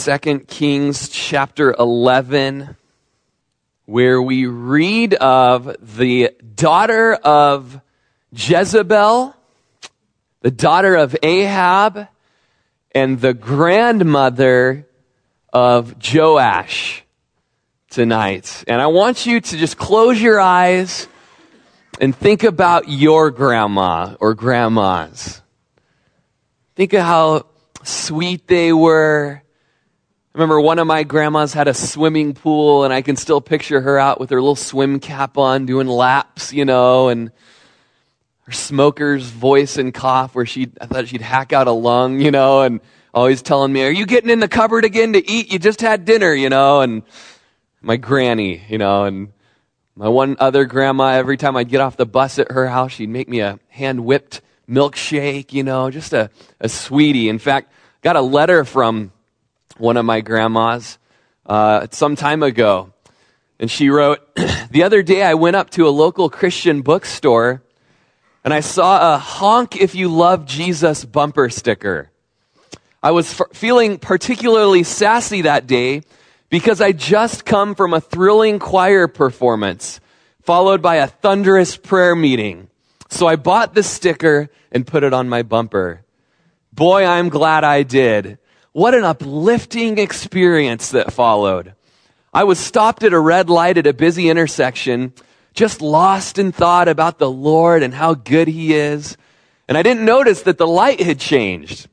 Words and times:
2 0.00 0.38
Kings 0.48 1.10
chapter 1.10 1.74
11, 1.78 2.74
where 3.84 4.22
we 4.22 4.46
read 4.46 5.12
of 5.12 5.76
the 5.98 6.30
daughter 6.54 7.12
of 7.12 7.82
Jezebel, 8.32 9.36
the 10.40 10.50
daughter 10.50 10.96
of 10.96 11.14
Ahab, 11.22 12.08
and 12.94 13.20
the 13.20 13.34
grandmother 13.34 14.88
of 15.52 15.96
Joash 16.02 17.04
tonight. 17.90 18.64
And 18.66 18.80
I 18.80 18.86
want 18.86 19.26
you 19.26 19.38
to 19.38 19.56
just 19.58 19.76
close 19.76 20.18
your 20.18 20.40
eyes 20.40 21.08
and 22.00 22.16
think 22.16 22.42
about 22.42 22.88
your 22.88 23.30
grandma 23.30 24.16
or 24.18 24.32
grandmas. 24.32 25.42
Think 26.74 26.94
of 26.94 27.02
how 27.02 27.46
sweet 27.82 28.46
they 28.46 28.72
were. 28.72 29.42
I 30.32 30.38
remember 30.38 30.60
one 30.60 30.78
of 30.78 30.86
my 30.86 31.02
grandmas 31.02 31.52
had 31.52 31.66
a 31.66 31.74
swimming 31.74 32.34
pool, 32.34 32.84
and 32.84 32.94
I 32.94 33.02
can 33.02 33.16
still 33.16 33.40
picture 33.40 33.80
her 33.80 33.98
out 33.98 34.20
with 34.20 34.30
her 34.30 34.40
little 34.40 34.54
swim 34.54 35.00
cap 35.00 35.36
on 35.36 35.66
doing 35.66 35.88
laps, 35.88 36.52
you 36.52 36.64
know, 36.64 37.08
and 37.08 37.32
her 38.42 38.52
smoker's 38.52 39.24
voice 39.24 39.76
and 39.76 39.92
cough 39.92 40.36
where 40.36 40.46
she 40.46 40.70
I 40.80 40.86
thought 40.86 41.08
she'd 41.08 41.20
hack 41.20 41.52
out 41.52 41.66
a 41.66 41.72
lung, 41.72 42.20
you 42.20 42.30
know, 42.30 42.62
and 42.62 42.80
always 43.12 43.42
telling 43.42 43.72
me, 43.72 43.82
Are 43.82 43.90
you 43.90 44.06
getting 44.06 44.30
in 44.30 44.38
the 44.38 44.46
cupboard 44.46 44.84
again 44.84 45.14
to 45.14 45.30
eat? 45.30 45.52
You 45.52 45.58
just 45.58 45.80
had 45.80 46.04
dinner, 46.04 46.32
you 46.32 46.48
know, 46.48 46.80
and 46.80 47.02
my 47.82 47.96
granny, 47.96 48.62
you 48.68 48.78
know, 48.78 49.06
and 49.06 49.32
my 49.96 50.06
one 50.06 50.36
other 50.38 50.64
grandma, 50.64 51.14
every 51.14 51.38
time 51.38 51.56
I'd 51.56 51.68
get 51.68 51.80
off 51.80 51.96
the 51.96 52.06
bus 52.06 52.38
at 52.38 52.52
her 52.52 52.68
house, 52.68 52.92
she'd 52.92 53.08
make 53.08 53.28
me 53.28 53.40
a 53.40 53.58
hand 53.68 54.04
whipped 54.04 54.42
milkshake, 54.68 55.52
you 55.52 55.64
know, 55.64 55.90
just 55.90 56.12
a, 56.12 56.30
a 56.60 56.68
sweetie. 56.68 57.28
In 57.28 57.40
fact, 57.40 57.72
got 58.00 58.14
a 58.14 58.22
letter 58.22 58.64
from 58.64 59.10
one 59.80 59.96
of 59.96 60.04
my 60.04 60.20
grandmas 60.20 60.98
uh, 61.46 61.86
some 61.90 62.16
time 62.16 62.42
ago. 62.42 62.92
And 63.58 63.70
she 63.70 63.90
wrote, 63.90 64.20
The 64.70 64.82
other 64.84 65.02
day 65.02 65.22
I 65.22 65.34
went 65.34 65.56
up 65.56 65.70
to 65.70 65.88
a 65.88 65.90
local 65.90 66.30
Christian 66.30 66.82
bookstore 66.82 67.62
and 68.44 68.54
I 68.54 68.60
saw 68.60 69.14
a 69.14 69.18
honk 69.18 69.76
if 69.76 69.94
you 69.94 70.08
love 70.08 70.46
Jesus 70.46 71.04
bumper 71.04 71.50
sticker. 71.50 72.10
I 73.02 73.10
was 73.10 73.40
f- 73.40 73.48
feeling 73.52 73.98
particularly 73.98 74.82
sassy 74.82 75.42
that 75.42 75.66
day 75.66 76.02
because 76.48 76.80
I 76.80 76.92
just 76.92 77.44
come 77.44 77.74
from 77.74 77.94
a 77.94 78.00
thrilling 78.00 78.58
choir 78.58 79.08
performance 79.08 80.00
followed 80.42 80.82
by 80.82 80.96
a 80.96 81.06
thunderous 81.06 81.76
prayer 81.76 82.16
meeting. 82.16 82.68
So 83.08 83.26
I 83.26 83.36
bought 83.36 83.74
the 83.74 83.82
sticker 83.82 84.48
and 84.72 84.86
put 84.86 85.04
it 85.04 85.12
on 85.12 85.28
my 85.28 85.42
bumper. 85.42 86.02
Boy, 86.72 87.04
I'm 87.04 87.28
glad 87.28 87.64
I 87.64 87.82
did. 87.82 88.38
What 88.72 88.94
an 88.94 89.04
uplifting 89.04 89.98
experience 89.98 90.90
that 90.90 91.12
followed. 91.12 91.74
I 92.32 92.44
was 92.44 92.60
stopped 92.60 93.02
at 93.02 93.12
a 93.12 93.18
red 93.18 93.50
light 93.50 93.78
at 93.78 93.86
a 93.86 93.92
busy 93.92 94.28
intersection, 94.28 95.12
just 95.54 95.82
lost 95.82 96.38
in 96.38 96.52
thought 96.52 96.86
about 96.86 97.18
the 97.18 97.30
Lord 97.30 97.82
and 97.82 97.92
how 97.92 98.14
good 98.14 98.46
He 98.46 98.74
is. 98.74 99.16
And 99.66 99.76
I 99.76 99.82
didn't 99.82 100.04
notice 100.04 100.42
that 100.42 100.58
the 100.58 100.66
light 100.66 101.00
had 101.00 101.18
changed. 101.18 101.88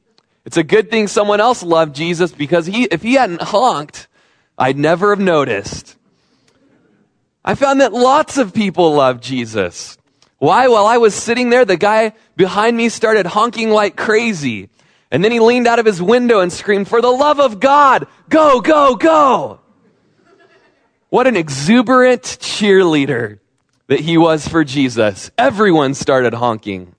It's 0.46 0.58
a 0.58 0.64
good 0.64 0.90
thing 0.90 1.08
someone 1.08 1.42
else 1.42 1.62
loved 1.62 1.96
Jesus 1.96 2.32
because 2.32 2.68
he, 2.68 2.86
if 2.86 3.02
he 3.02 3.16
hadn't 3.16 3.42
honked, 3.42 4.08
I'd 4.58 4.78
never 4.78 5.10
have 5.10 5.20
noticed. 5.20 5.98
I 7.44 7.54
found 7.56 7.82
that 7.82 7.92
lots 7.92 8.38
of 8.38 8.54
people 8.54 8.94
love 8.94 9.20
Jesus. 9.20 9.98
Why? 10.38 10.68
While 10.68 10.86
I 10.86 10.98
was 10.98 11.16
sitting 11.16 11.50
there, 11.50 11.66
the 11.66 11.76
guy 11.76 12.14
behind 12.36 12.78
me 12.78 12.90
started 12.90 13.26
honking 13.26 13.72
like 13.72 13.98
crazy. 13.98 14.70
And 15.10 15.24
then 15.24 15.32
he 15.32 15.40
leaned 15.40 15.68
out 15.68 15.80
of 15.80 15.86
his 15.86 16.02
window 16.02 16.42
and 16.42 16.52
screamed, 16.52 16.88
For 16.88 17.02
the 17.02 17.10
love 17.10 17.40
of 17.40 17.60
God, 17.60 18.08
go, 18.30 18.60
go, 18.62 18.96
go. 18.96 19.60
What 21.10 21.28
an 21.28 21.38
exuberant 21.38 22.24
cheerleader 22.24 23.40
that 23.88 24.02
he 24.02 24.18
was 24.18 24.48
for 24.48 24.66
Jesus. 24.66 25.32
Everyone 25.38 25.94
started 25.94 26.34
honking. 26.34 26.94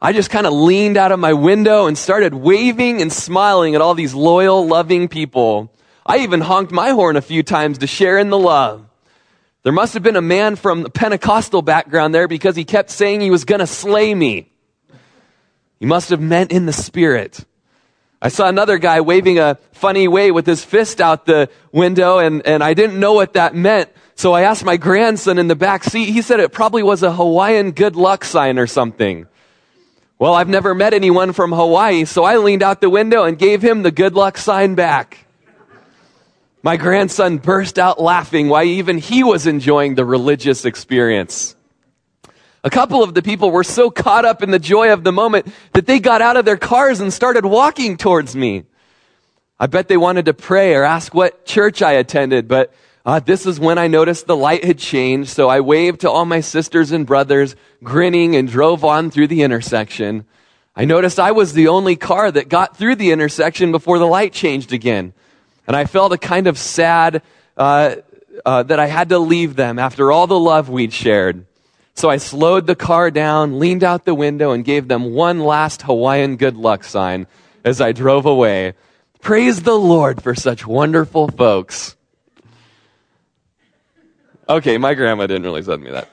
I 0.00 0.12
just 0.12 0.30
kind 0.30 0.46
of 0.46 0.52
leaned 0.52 0.96
out 0.96 1.10
of 1.10 1.18
my 1.18 1.32
window 1.32 1.86
and 1.86 1.98
started 1.98 2.34
waving 2.34 3.02
and 3.02 3.12
smiling 3.12 3.74
at 3.74 3.80
all 3.80 3.94
these 3.94 4.14
loyal, 4.14 4.66
loving 4.66 5.08
people. 5.08 5.72
I 6.04 6.18
even 6.18 6.40
honked 6.40 6.70
my 6.70 6.90
horn 6.90 7.16
a 7.16 7.22
few 7.22 7.42
times 7.42 7.78
to 7.78 7.88
share 7.88 8.18
in 8.18 8.30
the 8.30 8.38
love. 8.38 8.86
There 9.64 9.72
must 9.72 9.94
have 9.94 10.04
been 10.04 10.14
a 10.14 10.22
man 10.22 10.54
from 10.54 10.84
the 10.84 10.90
Pentecostal 10.90 11.62
background 11.62 12.14
there 12.14 12.28
because 12.28 12.54
he 12.54 12.64
kept 12.64 12.90
saying 12.90 13.20
he 13.20 13.32
was 13.32 13.44
going 13.44 13.58
to 13.58 13.66
slay 13.66 14.14
me. 14.14 14.52
He 15.78 15.86
must 15.86 16.10
have 16.10 16.20
meant 16.20 16.52
in 16.52 16.66
the 16.66 16.72
spirit. 16.72 17.44
I 18.20 18.28
saw 18.28 18.48
another 18.48 18.78
guy 18.78 19.02
waving 19.02 19.38
a 19.38 19.58
funny 19.72 20.08
way 20.08 20.30
with 20.30 20.46
his 20.46 20.64
fist 20.64 21.00
out 21.00 21.26
the 21.26 21.50
window, 21.70 22.18
and, 22.18 22.46
and 22.46 22.64
I 22.64 22.74
didn't 22.74 22.98
know 22.98 23.12
what 23.12 23.34
that 23.34 23.54
meant. 23.54 23.90
So 24.14 24.32
I 24.32 24.42
asked 24.42 24.64
my 24.64 24.78
grandson 24.78 25.38
in 25.38 25.48
the 25.48 25.56
back 25.56 25.84
seat. 25.84 26.06
He 26.06 26.22
said 26.22 26.40
it 26.40 26.50
probably 26.52 26.82
was 26.82 27.02
a 27.02 27.12
Hawaiian 27.12 27.72
good 27.72 27.96
luck 27.96 28.24
sign 28.24 28.58
or 28.58 28.66
something. 28.66 29.26
Well, 30.18 30.32
I've 30.32 30.48
never 30.48 30.74
met 30.74 30.94
anyone 30.94 31.34
from 31.34 31.52
Hawaii, 31.52 32.06
so 32.06 32.24
I 32.24 32.38
leaned 32.38 32.62
out 32.62 32.80
the 32.80 32.88
window 32.88 33.24
and 33.24 33.38
gave 33.38 33.60
him 33.60 33.82
the 33.82 33.90
good 33.90 34.14
luck 34.14 34.38
sign 34.38 34.74
back. 34.74 35.26
My 36.62 36.78
grandson 36.78 37.36
burst 37.36 37.78
out 37.78 38.00
laughing 38.00 38.48
why 38.48 38.64
even 38.64 38.96
he 38.96 39.22
was 39.22 39.46
enjoying 39.46 39.94
the 39.94 40.06
religious 40.06 40.64
experience. 40.64 41.55
A 42.66 42.70
couple 42.70 43.04
of 43.04 43.14
the 43.14 43.22
people 43.22 43.52
were 43.52 43.62
so 43.62 43.90
caught 43.92 44.24
up 44.24 44.42
in 44.42 44.50
the 44.50 44.58
joy 44.58 44.92
of 44.92 45.04
the 45.04 45.12
moment 45.12 45.46
that 45.72 45.86
they 45.86 46.00
got 46.00 46.20
out 46.20 46.36
of 46.36 46.44
their 46.44 46.56
cars 46.56 46.98
and 46.98 47.12
started 47.12 47.46
walking 47.46 47.96
towards 47.96 48.34
me. 48.34 48.64
I 49.56 49.68
bet 49.68 49.86
they 49.86 49.96
wanted 49.96 50.24
to 50.24 50.34
pray 50.34 50.74
or 50.74 50.82
ask 50.82 51.14
what 51.14 51.46
church 51.46 51.80
I 51.80 51.92
attended, 51.92 52.48
but 52.48 52.74
uh, 53.04 53.20
this 53.20 53.46
is 53.46 53.60
when 53.60 53.78
I 53.78 53.86
noticed 53.86 54.26
the 54.26 54.36
light 54.36 54.64
had 54.64 54.80
changed, 54.80 55.30
so 55.30 55.48
I 55.48 55.60
waved 55.60 56.00
to 56.00 56.10
all 56.10 56.24
my 56.24 56.40
sisters 56.40 56.90
and 56.90 57.06
brothers, 57.06 57.54
grinning, 57.84 58.34
and 58.34 58.48
drove 58.48 58.84
on 58.84 59.12
through 59.12 59.28
the 59.28 59.42
intersection. 59.42 60.24
I 60.74 60.86
noticed 60.86 61.20
I 61.20 61.30
was 61.30 61.52
the 61.52 61.68
only 61.68 61.94
car 61.94 62.32
that 62.32 62.48
got 62.48 62.76
through 62.76 62.96
the 62.96 63.12
intersection 63.12 63.70
before 63.70 64.00
the 64.00 64.08
light 64.08 64.32
changed 64.32 64.72
again. 64.72 65.12
And 65.68 65.76
I 65.76 65.84
felt 65.84 66.12
a 66.12 66.18
kind 66.18 66.48
of 66.48 66.58
sad 66.58 67.22
uh, 67.56 67.94
uh, 68.44 68.64
that 68.64 68.80
I 68.80 68.86
had 68.86 69.10
to 69.10 69.20
leave 69.20 69.54
them 69.54 69.78
after 69.78 70.10
all 70.10 70.26
the 70.26 70.36
love 70.36 70.68
we'd 70.68 70.92
shared. 70.92 71.46
So 71.96 72.10
I 72.10 72.18
slowed 72.18 72.66
the 72.66 72.76
car 72.76 73.10
down, 73.10 73.58
leaned 73.58 73.82
out 73.82 74.04
the 74.04 74.14
window, 74.14 74.52
and 74.52 74.62
gave 74.62 74.86
them 74.86 75.14
one 75.14 75.40
last 75.40 75.80
Hawaiian 75.80 76.36
good 76.36 76.54
luck 76.54 76.84
sign 76.84 77.26
as 77.64 77.80
I 77.80 77.92
drove 77.92 78.26
away. 78.26 78.74
Praise 79.22 79.62
the 79.62 79.74
Lord 79.74 80.22
for 80.22 80.34
such 80.34 80.66
wonderful 80.66 81.28
folks. 81.28 81.96
Okay, 84.46 84.76
my 84.76 84.92
grandma 84.92 85.26
didn't 85.26 85.44
really 85.44 85.62
send 85.62 85.82
me 85.82 85.90
that. 85.90 86.10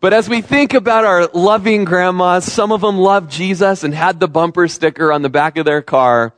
But 0.00 0.12
as 0.12 0.28
we 0.28 0.42
think 0.42 0.74
about 0.74 1.04
our 1.04 1.28
loving 1.28 1.84
grandmas, 1.84 2.44
some 2.44 2.72
of 2.72 2.82
them 2.82 2.98
loved 2.98 3.30
Jesus 3.30 3.84
and 3.84 3.94
had 3.94 4.20
the 4.20 4.28
bumper 4.28 4.68
sticker 4.68 5.10
on 5.10 5.22
the 5.22 5.30
back 5.30 5.56
of 5.56 5.64
their 5.64 5.80
car. 5.80 6.34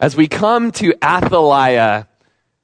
As 0.00 0.16
we 0.16 0.26
come 0.26 0.72
to 0.72 0.94
Athaliah, 1.02 2.08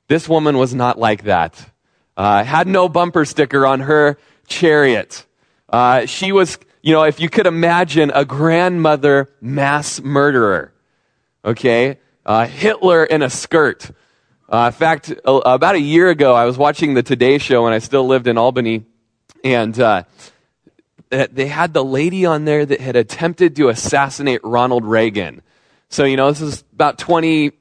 this 0.08 0.28
woman 0.28 0.58
was 0.58 0.74
not 0.74 0.98
like 0.98 1.22
that. 1.24 1.71
Uh, 2.16 2.44
had 2.44 2.66
no 2.66 2.88
bumper 2.88 3.24
sticker 3.24 3.66
on 3.66 3.80
her 3.80 4.18
chariot. 4.46 5.26
Uh, 5.68 6.06
she 6.06 6.32
was, 6.32 6.58
you 6.82 6.92
know, 6.92 7.04
if 7.04 7.20
you 7.20 7.28
could 7.28 7.46
imagine 7.46 8.10
a 8.14 8.24
grandmother 8.24 9.30
mass 9.40 10.00
murderer. 10.00 10.72
Okay? 11.44 11.98
Uh, 12.24 12.46
Hitler 12.46 13.04
in 13.04 13.22
a 13.22 13.30
skirt. 13.30 13.90
Uh, 14.48 14.66
in 14.66 14.78
fact, 14.78 15.12
about 15.24 15.74
a 15.74 15.80
year 15.80 16.10
ago, 16.10 16.34
I 16.34 16.44
was 16.44 16.58
watching 16.58 16.94
the 16.94 17.02
Today 17.02 17.38
Show 17.38 17.64
when 17.64 17.72
I 17.72 17.78
still 17.78 18.06
lived 18.06 18.26
in 18.26 18.36
Albany, 18.36 18.84
and 19.42 19.78
uh, 19.80 20.04
they 21.08 21.46
had 21.46 21.72
the 21.72 21.82
lady 21.82 22.26
on 22.26 22.44
there 22.44 22.64
that 22.66 22.80
had 22.80 22.94
attempted 22.94 23.56
to 23.56 23.70
assassinate 23.70 24.40
Ronald 24.44 24.84
Reagan. 24.84 25.42
So, 25.88 26.04
you 26.04 26.16
know, 26.16 26.30
this 26.30 26.42
is 26.42 26.64
about 26.74 26.98
20, 26.98 27.52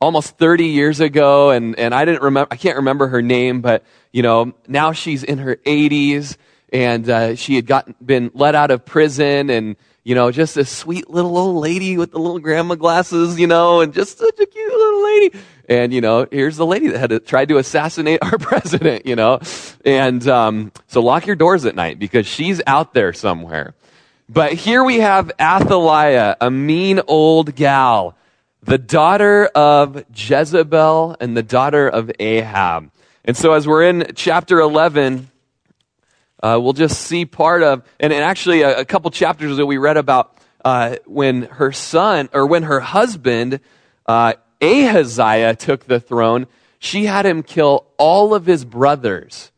almost 0.00 0.38
30 0.38 0.66
years 0.66 1.00
ago, 1.00 1.50
and, 1.50 1.78
and 1.78 1.94
I 1.94 2.04
didn't 2.04 2.22
remember, 2.22 2.48
I 2.50 2.56
can't 2.56 2.76
remember 2.76 3.08
her 3.08 3.22
name, 3.22 3.60
but, 3.60 3.84
you 4.12 4.22
know, 4.22 4.52
now 4.66 4.92
she's 4.92 5.22
in 5.22 5.38
her 5.38 5.56
80s, 5.56 6.36
and 6.72 7.08
uh, 7.08 7.34
she 7.36 7.56
had 7.56 7.66
gotten, 7.66 7.94
been 8.04 8.30
let 8.34 8.54
out 8.54 8.70
of 8.70 8.84
prison, 8.84 9.50
and, 9.50 9.76
you 10.04 10.14
know, 10.14 10.30
just 10.30 10.56
a 10.56 10.64
sweet 10.64 11.10
little 11.10 11.36
old 11.36 11.62
lady 11.62 11.96
with 11.96 12.12
the 12.12 12.18
little 12.18 12.38
grandma 12.38 12.74
glasses, 12.74 13.38
you 13.38 13.46
know, 13.46 13.80
and 13.80 13.92
just 13.92 14.18
such 14.18 14.38
a 14.40 14.46
cute 14.46 14.72
little 14.72 15.04
lady. 15.04 15.38
And, 15.68 15.92
you 15.92 16.00
know, 16.00 16.26
here's 16.30 16.56
the 16.56 16.66
lady 16.66 16.88
that 16.88 17.10
had 17.12 17.26
tried 17.26 17.48
to 17.48 17.58
assassinate 17.58 18.18
our 18.22 18.38
president, 18.38 19.06
you 19.06 19.16
know. 19.16 19.40
And 19.84 20.26
um, 20.28 20.72
so 20.88 21.00
lock 21.00 21.26
your 21.26 21.36
doors 21.36 21.64
at 21.64 21.76
night 21.76 21.98
because 21.98 22.26
she's 22.26 22.60
out 22.66 22.92
there 22.94 23.12
somewhere. 23.12 23.74
But 24.28 24.52
here 24.52 24.84
we 24.84 25.00
have 25.00 25.32
Athaliah, 25.40 26.36
a 26.40 26.50
mean 26.50 27.00
old 27.06 27.54
gal, 27.56 28.16
the 28.62 28.78
daughter 28.78 29.46
of 29.46 30.04
Jezebel 30.14 31.16
and 31.20 31.36
the 31.36 31.42
daughter 31.42 31.88
of 31.88 32.12
Ahab. 32.20 32.90
And 33.24 33.36
so 33.36 33.52
as 33.52 33.68
we're 33.68 33.82
in 33.82 34.12
chapter 34.14 34.60
11, 34.60 35.30
uh, 36.42 36.58
we'll 36.60 36.72
just 36.72 37.00
see 37.02 37.26
part 37.26 37.62
of, 37.62 37.82
and, 37.98 38.12
and 38.12 38.22
actually 38.24 38.62
a, 38.62 38.80
a, 38.80 38.84
couple 38.84 39.10
chapters 39.10 39.58
that 39.58 39.66
we 39.66 39.76
read 39.76 39.98
about 39.98 40.38
uh, 40.64 40.96
when 41.04 41.42
her 41.42 41.70
son, 41.70 42.30
or 42.32 42.46
when 42.46 42.62
her 42.62 42.80
husband, 42.80 43.60
uh, 44.06 44.32
Ahaziah, 44.62 45.54
took 45.54 45.84
the 45.84 46.00
throne, 46.00 46.46
she 46.78 47.04
had 47.04 47.26
him 47.26 47.42
kill 47.42 47.86
all 47.98 48.34
of 48.34 48.46
his 48.46 48.64
brothers. 48.64 49.52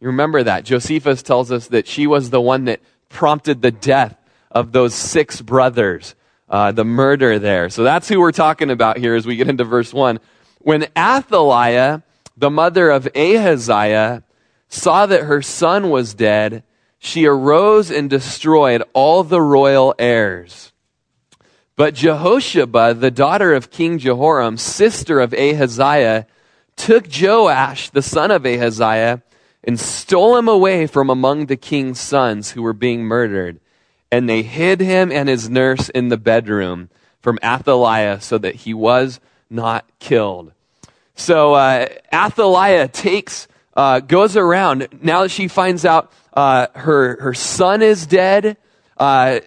You 0.00 0.06
remember 0.06 0.44
that. 0.44 0.64
Josephus 0.64 1.22
tells 1.22 1.50
us 1.50 1.66
that 1.68 1.88
she 1.88 2.06
was 2.06 2.30
the 2.30 2.40
one 2.40 2.66
that 2.66 2.80
prompted 3.08 3.60
the 3.60 3.72
death 3.72 4.16
of 4.52 4.70
those 4.70 4.94
six 4.94 5.40
brothers, 5.40 6.14
uh, 6.48 6.70
the 6.70 6.84
murder 6.84 7.40
there. 7.40 7.70
So 7.70 7.82
that's 7.82 8.08
who 8.08 8.20
we're 8.20 8.32
talking 8.32 8.70
about 8.70 8.98
here 8.98 9.16
as 9.16 9.26
we 9.26 9.34
get 9.36 9.48
into 9.48 9.64
verse 9.64 9.92
1. 9.92 10.20
When 10.58 10.86
Athaliah, 10.96 12.02
the 12.40 12.50
mother 12.50 12.90
of 12.90 13.06
Ahaziah, 13.14 14.24
saw 14.68 15.04
that 15.06 15.24
her 15.24 15.42
son 15.42 15.90
was 15.90 16.14
dead, 16.14 16.62
she 16.98 17.26
arose 17.26 17.90
and 17.90 18.08
destroyed 18.08 18.82
all 18.94 19.22
the 19.22 19.42
royal 19.42 19.94
heirs. 19.98 20.72
But 21.76 21.94
Jehosheba, 21.94 22.94
the 22.94 23.10
daughter 23.10 23.54
of 23.54 23.70
King 23.70 23.98
Jehoram, 23.98 24.56
sister 24.56 25.20
of 25.20 25.34
Ahaziah, 25.34 26.26
took 26.76 27.06
Joash, 27.10 27.90
the 27.90 28.02
son 28.02 28.30
of 28.30 28.46
Ahaziah, 28.46 29.22
and 29.62 29.78
stole 29.78 30.36
him 30.36 30.48
away 30.48 30.86
from 30.86 31.10
among 31.10 31.46
the 31.46 31.56
king's 31.56 32.00
sons 32.00 32.52
who 32.52 32.62
were 32.62 32.72
being 32.72 33.04
murdered. 33.04 33.60
And 34.10 34.28
they 34.28 34.42
hid 34.42 34.80
him 34.80 35.12
and 35.12 35.28
his 35.28 35.50
nurse 35.50 35.90
in 35.90 36.08
the 36.08 36.16
bedroom 36.16 36.88
from 37.20 37.38
Athaliah 37.44 38.20
so 38.20 38.38
that 38.38 38.56
he 38.56 38.72
was 38.72 39.20
not 39.50 39.84
killed. 39.98 40.52
So 41.20 41.52
uh, 41.52 41.86
Athaliah 42.10 42.88
takes, 42.88 43.46
uh, 43.76 44.00
goes 44.00 44.38
around, 44.38 44.88
now 45.02 45.22
that 45.22 45.28
she 45.28 45.48
finds 45.48 45.84
out 45.84 46.10
uh, 46.32 46.68
her, 46.74 47.20
her 47.20 47.34
son 47.34 47.82
is 47.82 48.06
dead. 48.06 48.56
Uh, 48.96 49.40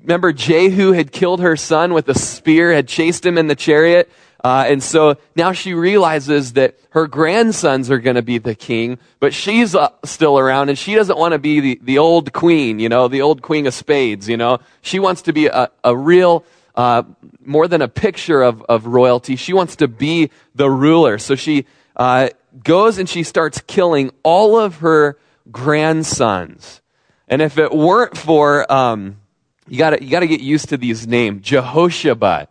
remember, 0.00 0.32
Jehu 0.32 0.92
had 0.92 1.10
killed 1.10 1.40
her 1.40 1.56
son 1.56 1.94
with 1.94 2.08
a 2.08 2.14
spear, 2.14 2.72
had 2.72 2.86
chased 2.86 3.26
him 3.26 3.38
in 3.38 3.48
the 3.48 3.56
chariot. 3.56 4.08
Uh, 4.44 4.66
and 4.68 4.82
so 4.82 5.16
now 5.34 5.50
she 5.50 5.74
realizes 5.74 6.52
that 6.52 6.78
her 6.90 7.08
grandsons 7.08 7.90
are 7.90 7.98
going 7.98 8.16
to 8.16 8.22
be 8.22 8.38
the 8.38 8.54
king, 8.54 8.96
but 9.18 9.34
she's 9.34 9.74
uh, 9.74 9.90
still 10.04 10.38
around 10.38 10.68
and 10.68 10.78
she 10.78 10.94
doesn't 10.94 11.18
want 11.18 11.32
to 11.32 11.38
be 11.40 11.58
the, 11.58 11.80
the 11.82 11.98
old 11.98 12.32
queen, 12.32 12.78
you 12.78 12.88
know, 12.88 13.08
the 13.08 13.20
old 13.20 13.42
queen 13.42 13.66
of 13.66 13.74
spades, 13.74 14.28
you 14.28 14.36
know. 14.36 14.60
She 14.80 15.00
wants 15.00 15.22
to 15.22 15.32
be 15.32 15.48
a, 15.48 15.70
a 15.82 15.94
real, 15.94 16.44
uh, 16.76 17.02
more 17.44 17.68
than 17.68 17.82
a 17.82 17.88
picture 17.88 18.42
of, 18.42 18.62
of 18.62 18.86
royalty. 18.86 19.36
She 19.36 19.52
wants 19.52 19.76
to 19.76 19.88
be 19.88 20.30
the 20.54 20.70
ruler. 20.70 21.18
So 21.18 21.34
she 21.34 21.66
uh, 21.96 22.30
goes 22.62 22.98
and 22.98 23.08
she 23.08 23.22
starts 23.22 23.60
killing 23.66 24.10
all 24.22 24.58
of 24.58 24.76
her 24.76 25.18
grandsons. 25.50 26.80
And 27.28 27.40
if 27.40 27.58
it 27.58 27.72
weren't 27.72 28.16
for, 28.16 28.70
um, 28.70 29.16
you 29.68 29.78
gotta, 29.78 30.02
you 30.02 30.10
gotta 30.10 30.26
get 30.26 30.40
used 30.40 30.70
to 30.70 30.76
these 30.76 31.06
names, 31.06 31.42
Jehosheba. 31.46 32.48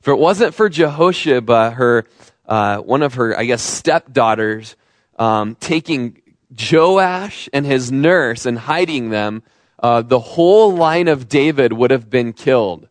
If 0.00 0.08
it 0.08 0.18
wasn't 0.18 0.54
for 0.54 0.70
Jehosheba, 0.70 1.74
her, 1.74 2.06
uh, 2.46 2.78
one 2.78 3.02
of 3.02 3.14
her, 3.14 3.38
I 3.38 3.44
guess, 3.44 3.62
stepdaughters, 3.62 4.76
um, 5.18 5.56
taking 5.60 6.22
Joash 6.58 7.48
and 7.52 7.66
his 7.66 7.92
nurse 7.92 8.46
and 8.46 8.58
hiding 8.58 9.10
them, 9.10 9.42
uh, 9.78 10.02
the 10.02 10.18
whole 10.18 10.74
line 10.74 11.08
of 11.08 11.28
David 11.28 11.72
would 11.72 11.90
have 11.90 12.10
been 12.10 12.32
killed. 12.32 12.88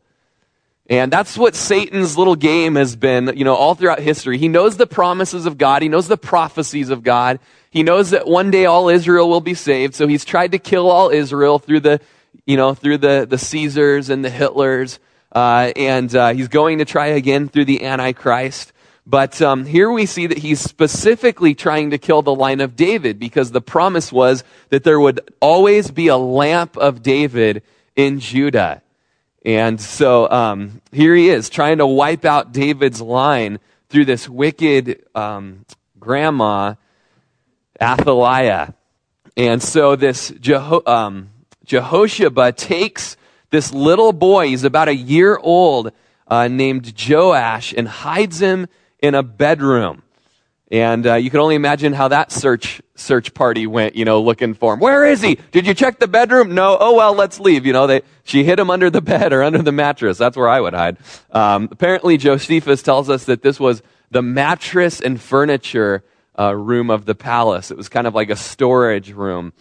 And 0.89 1.13
that's 1.13 1.37
what 1.37 1.53
Satan's 1.53 2.17
little 2.17 2.35
game 2.35 2.75
has 2.75 2.95
been, 2.95 3.31
you 3.37 3.45
know, 3.45 3.53
all 3.53 3.75
throughout 3.75 3.99
history. 3.99 4.39
He 4.39 4.47
knows 4.47 4.75
the 4.77 4.87
promises 4.87 5.45
of 5.45 5.59
God. 5.59 5.83
He 5.83 5.87
knows 5.87 6.07
the 6.07 6.17
prophecies 6.17 6.89
of 6.89 7.03
God. 7.03 7.39
He 7.69 7.83
knows 7.83 8.09
that 8.09 8.25
one 8.25 8.49
day 8.49 8.65
all 8.65 8.89
Israel 8.89 9.29
will 9.29 9.39
be 9.39 9.53
saved. 9.53 9.93
So 9.93 10.07
he's 10.07 10.25
tried 10.25 10.53
to 10.53 10.59
kill 10.59 10.89
all 10.89 11.11
Israel 11.11 11.59
through 11.59 11.81
the, 11.81 12.01
you 12.47 12.57
know, 12.57 12.73
through 12.73 12.97
the, 12.97 13.27
the 13.29 13.37
Caesars 13.37 14.09
and 14.09 14.25
the 14.25 14.29
Hitlers. 14.29 14.97
Uh, 15.31 15.71
and 15.75 16.13
uh, 16.15 16.33
he's 16.33 16.47
going 16.47 16.79
to 16.79 16.85
try 16.85 17.07
again 17.07 17.49
through 17.49 17.65
the 17.65 17.85
Antichrist. 17.85 18.73
But 19.05 19.39
um, 19.43 19.65
here 19.65 19.91
we 19.91 20.07
see 20.07 20.25
that 20.25 20.39
he's 20.39 20.59
specifically 20.59 21.53
trying 21.53 21.91
to 21.91 21.99
kill 21.99 22.23
the 22.23 22.33
line 22.33 22.61
of 22.61 22.75
David 22.75 23.19
because 23.19 23.51
the 23.51 23.61
promise 23.61 24.11
was 24.11 24.43
that 24.69 24.83
there 24.83 24.99
would 24.99 25.19
always 25.39 25.91
be 25.91 26.07
a 26.07 26.17
lamp 26.17 26.77
of 26.77 27.03
David 27.03 27.61
in 27.95 28.19
Judah. 28.19 28.81
And 29.45 29.79
so 29.79 30.29
um, 30.29 30.81
here 30.91 31.15
he 31.15 31.29
is 31.29 31.49
trying 31.49 31.77
to 31.77 31.87
wipe 31.87 32.25
out 32.25 32.51
David's 32.51 33.01
line 33.01 33.59
through 33.89 34.05
this 34.05 34.27
wicked 34.27 35.03
um, 35.15 35.65
grandma, 35.99 36.75
Athaliah. 37.81 38.73
And 39.37 39.63
so 39.63 39.95
this 39.95 40.31
Jeho- 40.31 40.85
um, 40.87 41.29
Jehosheba 41.65 42.55
takes 42.55 43.15
this 43.49 43.73
little 43.73 44.13
boy, 44.13 44.47
he's 44.47 44.63
about 44.63 44.89
a 44.89 44.95
year 44.95 45.37
old, 45.37 45.91
uh, 46.27 46.47
named 46.47 46.93
Joash, 47.07 47.73
and 47.73 47.87
hides 47.87 48.39
him 48.39 48.67
in 48.99 49.15
a 49.15 49.23
bedroom. 49.23 50.03
And 50.71 51.07
uh, 51.07 51.15
you 51.15 51.31
can 51.31 51.39
only 51.39 51.55
imagine 51.55 51.93
how 51.93 52.09
that 52.09 52.31
search 52.31 52.81
search 52.93 53.33
party 53.33 53.65
went, 53.65 53.95
you 53.95 54.05
know, 54.05 54.21
looking 54.21 54.53
for 54.53 54.73
him. 54.73 54.79
Where 54.79 55.03
is 55.05 55.21
he? 55.21 55.39
Did 55.51 55.65
you 55.65 55.73
check 55.73 55.99
the 55.99 56.07
bedroom? 56.07 56.53
No. 56.53 56.77
Oh 56.79 56.95
well, 56.95 57.13
let's 57.13 57.39
leave. 57.39 57.65
You 57.65 57.73
know, 57.73 57.87
they 57.87 58.01
she 58.23 58.43
hid 58.43 58.59
him 58.59 58.69
under 58.69 58.89
the 58.89 59.01
bed 59.13 59.33
or 59.33 59.41
under 59.41 59.61
the 59.63 59.71
mattress. 59.71 60.17
That's 60.17 60.37
where 60.37 60.49
I 60.49 60.59
would 60.61 60.73
hide. 60.73 60.97
Um, 61.31 61.69
apparently, 61.71 62.17
Josephus 62.17 62.83
tells 62.83 63.09
us 63.09 63.25
that 63.25 63.41
this 63.41 63.59
was 63.59 63.81
the 64.11 64.21
mattress 64.21 65.01
and 65.01 65.19
furniture 65.19 66.03
uh, 66.37 66.55
room 66.55 66.91
of 66.91 67.05
the 67.05 67.15
palace. 67.15 67.71
It 67.71 67.77
was 67.77 67.89
kind 67.89 68.05
of 68.05 68.13
like 68.13 68.29
a 68.29 68.35
storage 68.35 69.11
room 69.11 69.53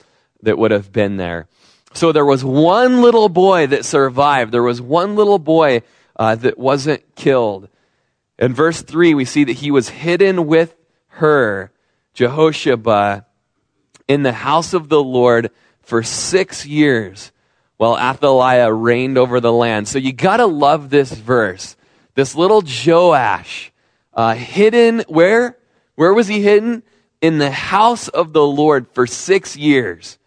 that 0.42 0.58
would 0.58 0.70
have 0.70 0.92
been 0.92 1.16
there. 1.16 1.48
So 1.94 2.12
there 2.12 2.24
was 2.24 2.44
one 2.44 3.00
little 3.00 3.30
boy 3.30 3.66
that 3.68 3.84
survived. 3.84 4.52
There 4.52 4.62
was 4.62 4.80
one 4.80 5.16
little 5.16 5.38
boy 5.38 5.82
uh, 6.16 6.34
that 6.36 6.58
wasn't 6.58 7.16
killed. 7.16 7.68
In 8.38 8.54
verse 8.54 8.82
3, 8.82 9.14
we 9.14 9.24
see 9.24 9.44
that 9.44 9.54
he 9.54 9.70
was 9.70 9.88
hidden 9.88 10.46
with 10.46 10.76
her, 11.18 11.70
Jehosheba, 12.14 13.24
in 14.08 14.22
the 14.22 14.32
house 14.32 14.72
of 14.74 14.88
the 14.88 15.02
Lord 15.02 15.50
for 15.82 16.02
six 16.02 16.66
years 16.66 17.30
while 17.76 17.96
Athaliah 17.96 18.72
reigned 18.72 19.16
over 19.16 19.40
the 19.40 19.52
land. 19.52 19.86
So 19.86 19.98
you 19.98 20.12
gotta 20.12 20.46
love 20.46 20.90
this 20.90 21.12
verse. 21.12 21.76
This 22.14 22.34
little 22.34 22.62
Joash, 22.62 23.72
uh, 24.12 24.34
hidden, 24.34 25.04
where? 25.08 25.56
Where 25.94 26.12
was 26.12 26.26
he 26.26 26.42
hidden? 26.42 26.82
In 27.20 27.38
the 27.38 27.50
house 27.50 28.08
of 28.08 28.32
the 28.32 28.44
Lord 28.44 28.86
for 28.92 29.06
six 29.06 29.56
years. 29.56 30.18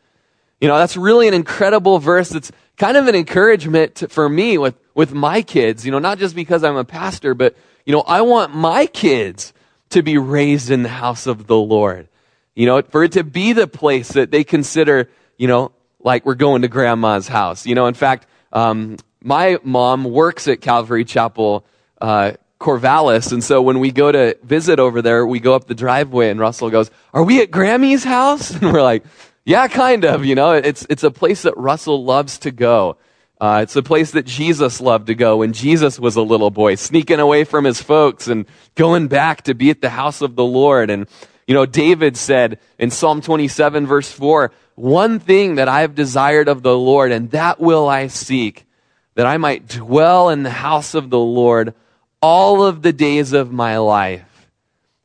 You 0.62 0.68
know, 0.68 0.78
that's 0.78 0.96
really 0.96 1.28
an 1.28 1.34
incredible 1.34 2.00
verse. 2.00 2.34
It's 2.34 2.52
kind 2.78 2.96
of 2.96 3.08
an 3.08 3.16
encouragement 3.16 3.96
to, 3.96 4.08
for 4.08 4.30
me 4.30 4.58
with, 4.58 4.76
with 4.96 5.14
my 5.14 5.42
kids, 5.42 5.86
you 5.86 5.92
know, 5.92 6.00
not 6.00 6.18
just 6.18 6.36
because 6.36 6.64
I'm 6.64 6.78
a 6.78 6.86
pastor, 6.86 7.34
but, 7.34 7.56
you 7.86 7.94
know, 7.94 8.02
I 8.02 8.22
want 8.22 8.56
my 8.56 8.86
kids 8.86 9.54
to 9.92 10.04
be 10.04 10.18
raised 10.18 10.71
in 10.71 10.83
the 10.83 10.90
house 10.90 11.28
of 11.28 11.48
the 11.48 11.57
Lord. 11.57 12.07
You 12.56 12.66
know, 12.66 12.81
for 12.81 13.04
it 13.04 13.14
to 13.14 13.24
be 13.24 13.54
the 13.54 13.68
place 13.68 14.10
that 14.10 14.31
they 14.31 14.44
consider, 14.44 15.10
you 15.38 15.48
know, 15.48 15.71
like 16.00 16.26
we're 16.26 16.36
going 16.36 16.64
to 16.64 16.68
grandma's 16.68 17.28
house. 17.28 17.66
You 17.66 17.76
know, 17.76 17.88
in 17.88 17.94
fact, 17.94 18.28
um, 18.52 18.98
my 19.21 19.57
mom 19.64 20.04
works 20.04 20.48
at 20.48 20.62
Calvary 20.62 21.06
Chapel, 21.06 21.66
uh, 22.02 22.33
Corvallis. 22.60 23.31
And 23.31 23.44
so 23.44 23.62
when 23.62 23.80
we 23.80 23.92
go 23.92 24.12
to 24.12 24.38
visit 24.44 24.80
over 24.80 25.02
there, 25.02 25.26
we 25.26 25.40
go 25.40 25.54
up 25.56 25.68
the 25.68 25.76
driveway 25.76 26.30
and 26.30 26.40
Russell 26.40 26.69
goes, 26.69 26.92
are 27.14 27.24
we 27.24 27.42
at 27.42 27.52
Grammy's 27.52 28.04
house? 28.04 28.52
And 28.62 28.71
we're 28.74 28.83
like, 28.83 29.04
yeah, 29.44 29.68
kind 29.68 30.06
of, 30.06 30.24
you 30.24 30.36
know, 30.36 30.52
it's, 30.52 30.86
it's 30.90 31.04
a 31.04 31.10
place 31.10 31.42
that 31.44 31.57
Russell 31.57 32.04
loves 32.04 32.38
to 32.40 32.52
go. 32.52 32.98
Uh, 33.42 33.62
it's 33.64 33.76
a 33.76 33.81
place 33.81 34.12
that 34.12 34.28
Jesus 34.28 34.80
loved 34.80 35.07
to 35.07 35.16
go 35.16 35.38
when 35.38 35.52
Jesus 35.52 36.00
was 36.00 36.16
a 36.16 36.21
little 36.21 36.52
boy, 36.52 36.76
sneaking 36.76 37.19
away 37.19 37.44
from 37.44 37.66
his 37.66 37.81
folks 37.81 38.28
and 38.28 38.45
going 38.76 39.07
back 39.07 39.42
to 39.42 39.56
be 39.56 39.71
at 39.71 39.81
the 39.81 39.90
house 39.90 40.21
of 40.21 40.36
the 40.36 40.45
Lord. 40.45 40.92
And, 40.92 41.07
you 41.48 41.56
know, 41.56 41.66
David 41.66 42.18
said 42.18 42.60
in 42.78 42.92
Psalm 42.92 43.19
27 43.19 43.88
verse 43.88 44.12
4, 44.12 44.52
one 44.76 45.18
thing 45.18 45.56
that 45.56 45.68
I 45.68 45.81
have 45.81 45.95
desired 45.95 46.50
of 46.50 46.62
the 46.62 46.78
Lord, 46.78 47.12
and 47.12 47.31
that 47.31 47.60
will 47.60 47.90
I 47.90 48.07
seek, 48.07 48.68
that 49.16 49.26
I 49.26 49.38
might 49.38 49.68
dwell 49.68 50.30
in 50.30 50.44
the 50.44 50.52
house 50.52 50.94
of 50.94 51.10
the 51.10 51.19
Lord 51.19 51.74
all 52.21 52.64
of 52.64 52.83
the 52.83 52.94
days 52.94 53.33
of 53.33 53.52
my 53.52 53.80
life, 53.80 54.52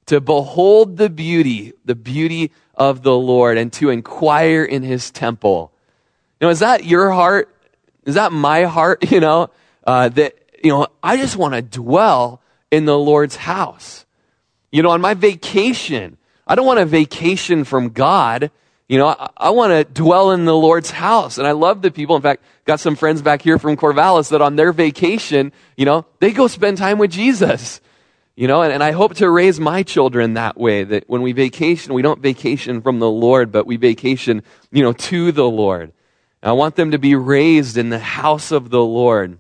to 0.07 0.21
behold 0.21 0.99
the 0.99 1.09
beauty, 1.09 1.73
the 1.87 1.95
beauty 1.95 2.52
of 2.75 3.02
the 3.02 3.16
Lord, 3.16 3.57
and 3.57 3.73
to 3.73 3.88
inquire 3.88 4.62
in 4.62 4.83
his 4.83 5.11
temple. 5.11 5.73
Know, 6.38 6.50
is 6.50 6.59
that 6.59 6.85
your 6.85 7.11
heart? 7.12 7.50
Is 8.06 8.14
that 8.14 8.32
my 8.32 8.64
heart? 8.64 9.04
You 9.10 9.20
know, 9.20 9.50
uh, 9.86 10.08
that, 10.10 10.34
you 10.62 10.70
know, 10.70 10.88
I 11.02 11.16
just 11.16 11.36
want 11.36 11.54
to 11.54 11.62
dwell 11.62 12.40
in 12.70 12.86
the 12.86 12.98
Lord's 12.98 13.36
house. 13.36 14.04
You 14.72 14.82
know, 14.82 14.90
on 14.90 15.00
my 15.00 15.14
vacation, 15.14 16.16
I 16.46 16.54
don't 16.54 16.66
want 16.66 16.80
a 16.80 16.84
vacation 16.86 17.64
from 17.64 17.90
God. 17.90 18.50
You 18.88 18.98
know, 18.98 19.08
I, 19.08 19.30
I 19.36 19.50
want 19.50 19.72
to 19.72 19.84
dwell 19.84 20.32
in 20.32 20.44
the 20.44 20.56
Lord's 20.56 20.90
house. 20.90 21.38
And 21.38 21.46
I 21.46 21.52
love 21.52 21.82
the 21.82 21.90
people. 21.90 22.16
In 22.16 22.22
fact, 22.22 22.42
got 22.64 22.80
some 22.80 22.96
friends 22.96 23.22
back 23.22 23.42
here 23.42 23.58
from 23.58 23.76
Corvallis 23.76 24.30
that 24.30 24.42
on 24.42 24.56
their 24.56 24.72
vacation, 24.72 25.52
you 25.76 25.84
know, 25.84 26.04
they 26.20 26.32
go 26.32 26.46
spend 26.46 26.78
time 26.78 26.98
with 26.98 27.10
Jesus. 27.10 27.80
You 28.34 28.48
know, 28.48 28.60
and, 28.60 28.72
and 28.72 28.82
I 28.82 28.90
hope 28.90 29.14
to 29.14 29.30
raise 29.30 29.58
my 29.58 29.82
children 29.82 30.34
that 30.34 30.58
way, 30.58 30.84
that 30.84 31.08
when 31.08 31.22
we 31.22 31.32
vacation, 31.32 31.94
we 31.94 32.02
don't 32.02 32.20
vacation 32.20 32.82
from 32.82 32.98
the 32.98 33.08
Lord, 33.08 33.50
but 33.50 33.66
we 33.66 33.76
vacation, 33.76 34.42
you 34.70 34.82
know, 34.82 34.92
to 34.92 35.32
the 35.32 35.48
Lord. 35.48 35.92
I 36.43 36.52
want 36.52 36.76
them 36.76 36.93
to 36.93 36.99
be 36.99 37.14
raised 37.14 37.76
in 37.76 37.88
the 37.88 37.99
house 37.99 38.52
of 38.52 38.71
the 38.71 38.83
Lord. 38.83 39.38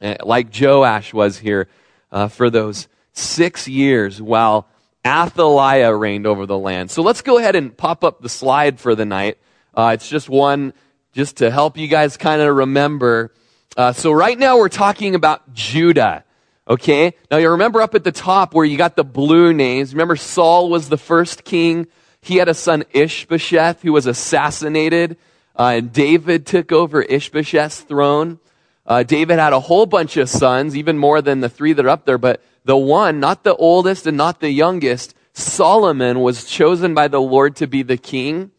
eh, 0.00 0.16
like 0.22 0.48
Joash 0.58 1.12
was 1.12 1.38
here 1.38 1.68
uh, 2.12 2.28
for 2.28 2.50
those 2.50 2.88
six 3.12 3.66
years 3.66 4.20
while 4.20 4.68
Athaliah 5.06 5.94
reigned 5.94 6.26
over 6.26 6.46
the 6.46 6.58
land. 6.58 6.90
So 6.90 7.02
let's 7.02 7.22
go 7.22 7.38
ahead 7.38 7.56
and 7.56 7.76
pop 7.76 8.04
up 8.04 8.20
the 8.20 8.28
slide 8.28 8.78
for 8.78 8.94
the 8.94 9.04
night. 9.04 9.38
Uh, 9.74 9.92
it's 9.94 10.08
just 10.08 10.28
one, 10.28 10.72
just 11.12 11.38
to 11.38 11.50
help 11.50 11.76
you 11.76 11.88
guys 11.88 12.16
kind 12.16 12.40
of 12.40 12.54
remember. 12.54 13.32
Uh, 13.76 13.92
so 13.92 14.12
right 14.12 14.38
now 14.38 14.58
we're 14.58 14.68
talking 14.68 15.14
about 15.14 15.52
Judah. 15.52 16.24
Okay? 16.68 17.14
Now 17.30 17.38
you 17.38 17.50
remember 17.50 17.82
up 17.82 17.94
at 17.94 18.04
the 18.04 18.12
top 18.12 18.54
where 18.54 18.64
you 18.64 18.76
got 18.78 18.96
the 18.96 19.04
blue 19.04 19.52
names. 19.52 19.92
Remember 19.92 20.16
Saul 20.16 20.70
was 20.70 20.88
the 20.88 20.96
first 20.96 21.44
king. 21.44 21.86
He 22.20 22.36
had 22.36 22.48
a 22.48 22.54
son 22.54 22.84
Ishbosheth 22.92 23.82
who 23.82 23.92
was 23.92 24.06
assassinated. 24.06 25.18
Uh, 25.56 25.74
and 25.76 25.92
David 25.92 26.46
took 26.46 26.72
over 26.72 27.02
Ishbosheth's 27.02 27.80
throne. 27.80 28.38
Uh, 28.86 29.02
David 29.02 29.38
had 29.38 29.52
a 29.52 29.60
whole 29.60 29.86
bunch 29.86 30.16
of 30.16 30.28
sons, 30.28 30.76
even 30.76 30.98
more 30.98 31.22
than 31.22 31.40
the 31.40 31.48
three 31.48 31.72
that 31.72 31.86
are 31.86 31.90
up 31.90 32.04
there, 32.04 32.18
but 32.18 32.42
the 32.64 32.76
one, 32.76 33.20
not 33.20 33.44
the 33.44 33.54
oldest 33.54 34.06
and 34.06 34.16
not 34.16 34.40
the 34.40 34.50
youngest, 34.50 35.14
Solomon 35.32 36.20
was 36.20 36.44
chosen 36.44 36.94
by 36.94 37.08
the 37.08 37.20
Lord 37.20 37.56
to 37.56 37.66
be 37.66 37.82
the 37.82 37.96
king. 37.96 38.50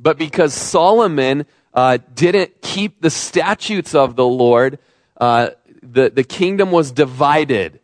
But 0.00 0.18
because 0.18 0.54
Solomon 0.54 1.46
uh, 1.74 1.98
didn't 2.14 2.62
keep 2.62 3.00
the 3.00 3.10
statutes 3.10 3.94
of 3.94 4.16
the 4.16 4.26
Lord, 4.26 4.78
uh, 5.16 5.50
the, 5.82 6.10
the 6.10 6.24
kingdom 6.24 6.70
was 6.70 6.92
divided. 6.92 7.80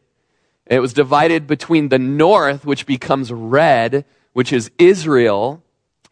It 0.66 0.80
was 0.80 0.94
divided 0.94 1.46
between 1.46 1.90
the 1.90 1.98
north, 1.98 2.64
which 2.64 2.86
becomes 2.86 3.30
red, 3.30 4.04
which 4.32 4.52
is 4.52 4.70
Israel, 4.78 5.62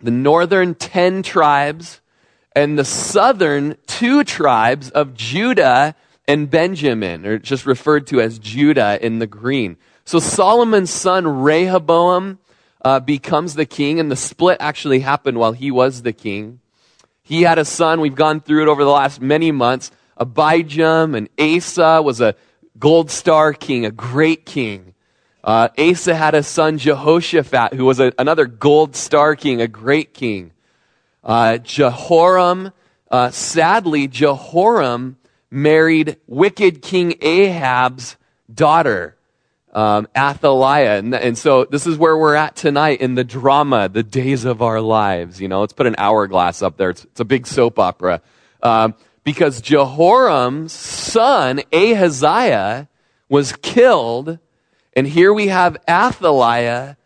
the 0.01 0.11
northern 0.11 0.75
ten 0.75 1.23
tribes, 1.23 2.01
and 2.55 2.79
the 2.79 2.85
southern 2.85 3.77
two 3.87 4.25
tribes 4.25 4.91
of 4.91 5.15
Judah 5.15 5.95
and 6.29 6.51
Benjamin, 6.51 7.27
or 7.27 7.39
just 7.39 7.67
referred 7.67 8.07
to 8.09 8.21
as 8.21 8.39
Judah 8.39 8.99
in 9.05 9.19
the 9.19 9.27
green. 9.27 9.77
So 10.05 10.19
Solomon's 10.19 10.91
son 10.91 11.27
Rehoboam 11.27 12.39
uh, 12.85 13.01
becomes 13.01 13.55
the 13.55 13.67
king, 13.67 14.01
and 14.01 14.11
the 14.11 14.17
split 14.17 14.59
actually 14.61 15.01
happened 15.01 15.39
while 15.39 15.53
he 15.53 15.71
was 15.71 16.03
the 16.03 16.13
king. 16.13 16.61
He 17.23 17.43
had 17.43 17.59
a 17.59 17.65
son, 17.65 18.01
we've 18.01 18.15
gone 18.15 18.41
through 18.41 18.63
it 18.63 18.69
over 18.69 18.85
the 18.85 18.91
last 18.91 19.21
many 19.21 19.53
months. 19.53 19.91
Abijam 20.19 21.17
and 21.17 21.29
Asa 21.39 22.03
was 22.03 22.21
a 22.21 22.35
gold 22.79 23.11
star 23.11 23.53
king, 23.53 23.87
a 23.87 23.91
great 23.91 24.45
king. 24.45 24.95
Uh, 25.45 25.69
Asa 25.79 26.15
had 26.15 26.35
a 26.35 26.43
son, 26.43 26.79
Jehoshaphat, 26.79 27.75
who 27.75 27.85
was 27.85 27.99
a, 28.01 28.13
another 28.19 28.47
gold 28.47 28.95
star 28.95 29.35
king, 29.35 29.61
a 29.61 29.69
great 29.69 30.15
king. 30.15 30.53
Uh, 31.25 31.59
Jehoram, 31.59 32.73
uh, 33.11 33.31
sadly, 33.31 34.09
Jehoram 34.09 35.17
married 35.51 36.17
wicked 36.27 36.83
King 36.83 37.15
Ahab's 37.21 38.17
daughter, 38.53 39.17
um, 39.73 40.09
Athaliah. 40.17 40.99
And, 40.99 41.15
and, 41.15 41.39
so 41.39 41.65
this 41.65 41.87
is 41.87 41.97
where 41.97 42.17
we're 42.17 42.35
at 42.35 42.57
tonight 42.57 43.01
in 43.01 43.15
the 43.15 43.25
drama, 43.25 43.89
the 43.89 44.03
days 44.03 44.45
of 44.45 44.63
our 44.63 44.81
lives. 44.81 45.41
You 45.41 45.49
know, 45.49 45.61
let's 45.61 45.73
put 45.73 45.87
an 45.87 45.95
hourglass 45.99 46.63
up 46.63 46.77
there. 46.77 46.91
It's, 46.91 47.05
it's 47.05 47.21
a 47.21 47.25
big 47.25 47.47
soap 47.47 47.79
opera. 47.79 48.21
Um, 48.63 48.95
because 49.25 49.61
Jehoram's 49.61 50.73
son, 50.73 51.61
Ahaziah, 51.73 52.89
was 53.29 53.53
killed. 53.53 54.39
And 54.95 55.07
here 55.07 55.33
we 55.33 55.49
have 55.49 55.77
Athaliah 55.89 56.97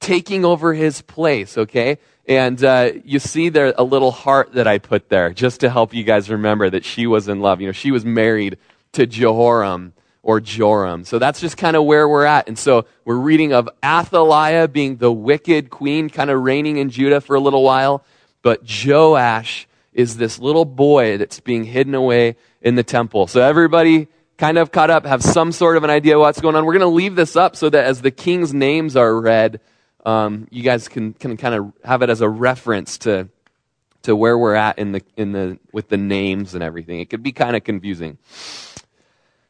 taking 0.00 0.44
over 0.44 0.74
his 0.74 1.02
place, 1.02 1.56
okay? 1.56 1.98
And 2.26 2.62
uh, 2.62 2.92
you 3.04 3.18
see 3.18 3.48
there 3.48 3.74
a 3.76 3.84
little 3.84 4.10
heart 4.10 4.54
that 4.54 4.66
I 4.66 4.78
put 4.78 5.08
there 5.08 5.32
just 5.32 5.60
to 5.60 5.70
help 5.70 5.94
you 5.94 6.04
guys 6.04 6.30
remember 6.30 6.70
that 6.70 6.84
she 6.84 7.06
was 7.06 7.28
in 7.28 7.40
love. 7.40 7.60
You 7.60 7.68
know, 7.68 7.72
she 7.72 7.90
was 7.90 8.04
married 8.04 8.58
to 8.92 9.06
Jehoram 9.06 9.92
or 10.22 10.40
Joram. 10.40 11.04
So 11.04 11.18
that's 11.18 11.40
just 11.40 11.56
kind 11.56 11.76
of 11.76 11.84
where 11.84 12.08
we're 12.08 12.24
at. 12.24 12.48
And 12.48 12.58
so 12.58 12.86
we're 13.04 13.16
reading 13.16 13.52
of 13.52 13.68
Athaliah 13.82 14.68
being 14.68 14.96
the 14.96 15.12
wicked 15.12 15.70
queen, 15.70 16.10
kind 16.10 16.30
of 16.30 16.42
reigning 16.42 16.76
in 16.76 16.90
Judah 16.90 17.20
for 17.20 17.36
a 17.36 17.40
little 17.40 17.62
while. 17.62 18.04
But 18.42 18.62
Joash 18.64 19.66
is 19.92 20.16
this 20.16 20.38
little 20.38 20.64
boy 20.64 21.18
that's 21.18 21.40
being 21.40 21.64
hidden 21.64 21.94
away 21.94 22.36
in 22.62 22.74
the 22.74 22.84
temple. 22.84 23.26
So 23.26 23.42
everybody 23.42 24.08
kind 24.38 24.56
of 24.56 24.70
caught 24.70 24.90
up, 24.90 25.04
have 25.04 25.22
some 25.22 25.52
sort 25.52 25.76
of 25.76 25.84
an 25.84 25.90
idea 25.90 26.18
what's 26.18 26.40
going 26.40 26.54
on. 26.54 26.64
We're 26.64 26.78
going 26.78 26.80
to 26.80 26.86
leave 26.86 27.16
this 27.16 27.36
up 27.36 27.56
so 27.56 27.68
that 27.68 27.84
as 27.84 28.02
the 28.02 28.10
king's 28.10 28.54
names 28.54 28.96
are 28.96 29.20
read, 29.20 29.60
um, 30.04 30.48
you 30.50 30.62
guys 30.62 30.88
can, 30.88 31.12
can 31.14 31.36
kind 31.36 31.54
of 31.54 31.72
have 31.84 32.02
it 32.02 32.10
as 32.10 32.20
a 32.20 32.28
reference 32.28 32.98
to, 32.98 33.28
to 34.02 34.16
where 34.16 34.36
we're 34.36 34.54
at 34.54 34.78
in 34.78 34.92
the, 34.92 35.02
in 35.16 35.32
the, 35.32 35.58
with 35.72 35.88
the 35.88 35.96
names 35.96 36.54
and 36.54 36.62
everything. 36.62 37.00
It 37.00 37.10
could 37.10 37.22
be 37.22 37.32
kind 37.32 37.56
of 37.56 37.64
confusing. 37.64 38.18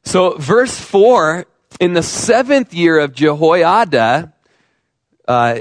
So, 0.02 0.37
verse 0.38 0.78
4 0.78 1.47
in 1.78 1.92
the 1.92 2.02
seventh 2.02 2.75
year 2.75 2.99
of 2.99 3.14
Jehoiada, 3.14 4.33
uh, 5.28 5.61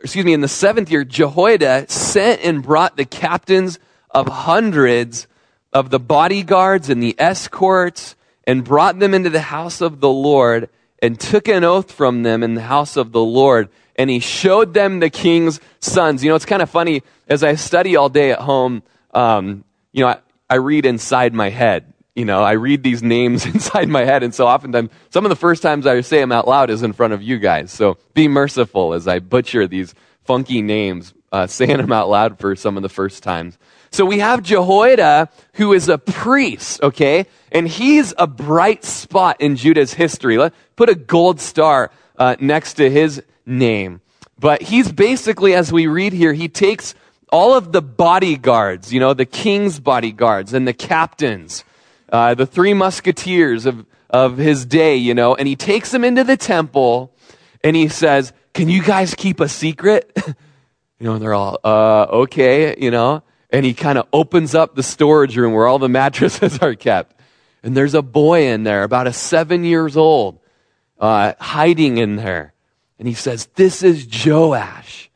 excuse 0.00 0.24
me, 0.24 0.32
in 0.32 0.40
the 0.40 0.48
seventh 0.48 0.90
year, 0.90 1.04
Jehoiada 1.04 1.86
sent 1.88 2.42
and 2.42 2.62
brought 2.62 2.96
the 2.96 3.04
captains 3.04 3.78
of 4.10 4.26
hundreds 4.28 5.26
of 5.72 5.90
the 5.90 6.00
bodyguards 6.00 6.90
and 6.90 7.02
the 7.02 7.14
escorts 7.18 8.16
and 8.44 8.64
brought 8.64 8.98
them 8.98 9.14
into 9.14 9.30
the 9.30 9.40
house 9.40 9.80
of 9.80 10.00
the 10.00 10.08
Lord 10.08 10.68
and 11.00 11.20
took 11.20 11.48
an 11.48 11.64
oath 11.64 11.92
from 11.92 12.22
them 12.22 12.42
in 12.42 12.54
the 12.54 12.62
house 12.62 12.96
of 12.96 13.12
the 13.12 13.20
Lord 13.20 13.68
and 13.96 14.08
he 14.08 14.20
showed 14.20 14.74
them 14.74 15.00
the 15.00 15.10
king's 15.10 15.60
sons. 15.80 16.22
You 16.22 16.30
know, 16.30 16.36
it's 16.36 16.44
kind 16.44 16.62
of 16.62 16.70
funny 16.70 17.02
as 17.28 17.42
I 17.42 17.54
study 17.54 17.96
all 17.96 18.08
day 18.08 18.30
at 18.30 18.40
home. 18.40 18.82
Um, 19.12 19.64
you 19.92 20.02
know, 20.02 20.08
I, 20.08 20.18
I 20.48 20.54
read 20.56 20.86
inside 20.86 21.34
my 21.34 21.50
head. 21.50 21.92
You 22.14 22.24
know, 22.24 22.42
I 22.42 22.52
read 22.52 22.82
these 22.82 23.02
names 23.02 23.44
inside 23.54 23.88
my 23.88 24.04
head, 24.04 24.22
and 24.22 24.34
so 24.34 24.46
oftentimes, 24.46 24.90
some 25.10 25.24
of 25.24 25.30
the 25.30 25.36
first 25.36 25.62
times 25.62 25.86
I 25.86 26.00
say 26.02 26.20
them 26.20 26.32
out 26.32 26.46
loud 26.46 26.70
is 26.70 26.82
in 26.82 26.92
front 26.92 27.12
of 27.12 27.22
you 27.22 27.38
guys. 27.38 27.72
So 27.72 27.98
be 28.14 28.28
merciful 28.28 28.94
as 28.94 29.08
I 29.08 29.18
butcher 29.18 29.66
these 29.66 29.94
funky 30.24 30.62
names, 30.62 31.14
uh, 31.32 31.46
saying 31.46 31.78
them 31.78 31.92
out 31.92 32.08
loud 32.08 32.38
for 32.38 32.54
some 32.54 32.76
of 32.76 32.82
the 32.82 32.88
first 32.88 33.22
times. 33.22 33.58
So 33.90 34.04
we 34.04 34.18
have 34.18 34.42
Jehoiada, 34.42 35.30
who 35.54 35.72
is 35.72 35.88
a 35.88 35.96
priest, 35.96 36.82
okay? 36.82 37.26
And 37.52 37.66
he's 37.66 38.12
a 38.18 38.26
bright 38.26 38.84
spot 38.84 39.40
in 39.40 39.56
Judah's 39.56 39.94
history. 39.94 40.36
Let 40.36 40.52
put 40.74 40.90
a 40.90 40.94
gold 40.94 41.40
star 41.40 41.90
uh, 42.18 42.36
next 42.38 42.74
to 42.74 42.90
his 42.90 43.22
name. 43.46 44.00
But 44.38 44.62
he's 44.62 44.92
basically, 44.92 45.54
as 45.54 45.72
we 45.72 45.86
read 45.86 46.12
here, 46.12 46.34
he 46.34 46.48
takes 46.48 46.94
all 47.32 47.54
of 47.54 47.72
the 47.72 47.82
bodyguards, 47.82 48.92
you 48.92 49.00
know, 49.00 49.14
the 49.14 49.26
king's 49.26 49.80
bodyguards 49.80 50.52
and 50.52 50.66
the 50.66 50.72
captains, 50.72 51.64
uh, 52.12 52.34
the 52.34 52.46
three 52.46 52.74
musketeers 52.74 53.66
of, 53.66 53.86
of 54.10 54.36
his 54.36 54.64
day, 54.64 54.96
you 54.96 55.14
know, 55.14 55.34
and 55.34 55.48
he 55.48 55.56
takes 55.56 55.90
them 55.90 56.04
into 56.04 56.22
the 56.22 56.36
temple 56.36 57.12
and 57.64 57.74
he 57.74 57.88
says, 57.88 58.32
Can 58.54 58.68
you 58.68 58.82
guys 58.82 59.14
keep 59.14 59.40
a 59.40 59.48
secret? 59.48 60.12
you 60.26 60.34
know, 61.00 61.14
and 61.14 61.22
they're 61.22 61.34
all, 61.34 61.58
uh, 61.64 62.06
okay, 62.10 62.76
you 62.78 62.90
know, 62.90 63.22
and 63.50 63.64
he 63.64 63.74
kind 63.74 63.98
of 63.98 64.06
opens 64.12 64.54
up 64.54 64.74
the 64.74 64.82
storage 64.82 65.36
room 65.36 65.52
where 65.52 65.66
all 65.66 65.78
the 65.78 65.88
mattresses 66.00 66.58
are 66.58 66.74
kept. 66.74 67.20
And 67.62 67.76
there's 67.76 67.94
a 67.94 68.02
boy 68.02 68.48
in 68.48 68.62
there, 68.62 68.84
about 68.84 69.08
a 69.08 69.12
seven 69.12 69.64
years 69.64 69.96
old, 69.96 70.38
uh, 71.00 71.32
hiding 71.40 71.98
in 71.98 72.16
there. 72.16 72.52
And 72.98 73.06
he 73.06 73.14
says, 73.14 73.46
This 73.54 73.82
is 73.82 74.06
Joash, 74.06 75.10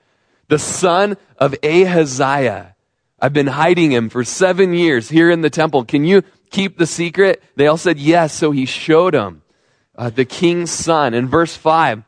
the 0.48 0.58
son 0.58 1.16
of 1.38 1.54
Ahaziah. 1.62 2.74
I've 3.20 3.32
been 3.32 3.48
hiding 3.48 3.92
him 3.92 4.08
for 4.08 4.24
seven 4.24 4.72
years 4.72 5.08
here 5.08 5.30
in 5.30 5.42
the 5.42 5.50
temple. 5.50 5.84
Can 5.84 6.04
you 6.04 6.22
keep 6.50 6.78
the 6.78 6.86
secret? 6.86 7.42
They 7.56 7.66
all 7.66 7.76
said 7.76 7.98
yes. 7.98 8.34
So 8.34 8.50
he 8.50 8.64
showed 8.64 9.14
them 9.14 9.42
uh, 9.96 10.10
the 10.10 10.24
king's 10.24 10.70
son. 10.70 11.12
In 11.12 11.28
verse 11.28 11.56
5, 11.56 12.02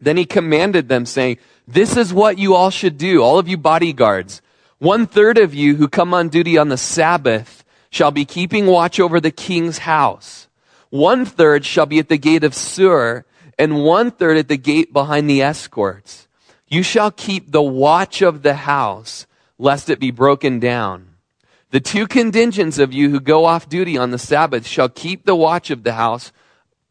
then 0.00 0.16
he 0.16 0.24
commanded 0.24 0.88
them, 0.88 1.06
saying, 1.06 1.38
This 1.66 1.96
is 1.96 2.12
what 2.12 2.38
you 2.38 2.54
all 2.54 2.70
should 2.70 2.98
do, 2.98 3.22
all 3.22 3.38
of 3.38 3.48
you 3.48 3.56
bodyguards. 3.56 4.42
One 4.78 5.06
third 5.06 5.38
of 5.38 5.54
you 5.54 5.76
who 5.76 5.88
come 5.88 6.14
on 6.14 6.28
duty 6.28 6.56
on 6.56 6.68
the 6.68 6.76
Sabbath 6.76 7.64
shall 7.90 8.10
be 8.10 8.24
keeping 8.24 8.66
watch 8.66 9.00
over 9.00 9.20
the 9.20 9.30
king's 9.30 9.78
house. 9.78 10.48
One 10.90 11.24
third 11.24 11.64
shall 11.64 11.86
be 11.86 11.98
at 11.98 12.08
the 12.08 12.18
gate 12.18 12.44
of 12.44 12.54
Sur 12.54 13.24
and 13.58 13.84
one 13.84 14.10
third 14.10 14.36
at 14.36 14.48
the 14.48 14.56
gate 14.56 14.92
behind 14.92 15.28
the 15.28 15.42
escorts. 15.42 16.28
You 16.68 16.82
shall 16.82 17.10
keep 17.10 17.50
the 17.50 17.62
watch 17.62 18.22
of 18.22 18.42
the 18.42 18.54
house, 18.54 19.26
lest 19.58 19.90
it 19.90 19.98
be 19.98 20.10
broken 20.10 20.60
down. 20.60 21.14
The 21.70 21.80
two 21.80 22.06
contingents 22.06 22.78
of 22.78 22.92
you 22.92 23.10
who 23.10 23.20
go 23.20 23.44
off 23.44 23.68
duty 23.68 23.98
on 23.98 24.10
the 24.10 24.18
Sabbath 24.18 24.66
shall 24.66 24.88
keep 24.88 25.24
the 25.24 25.34
watch 25.34 25.70
of 25.70 25.82
the 25.82 25.94
house 25.94 26.32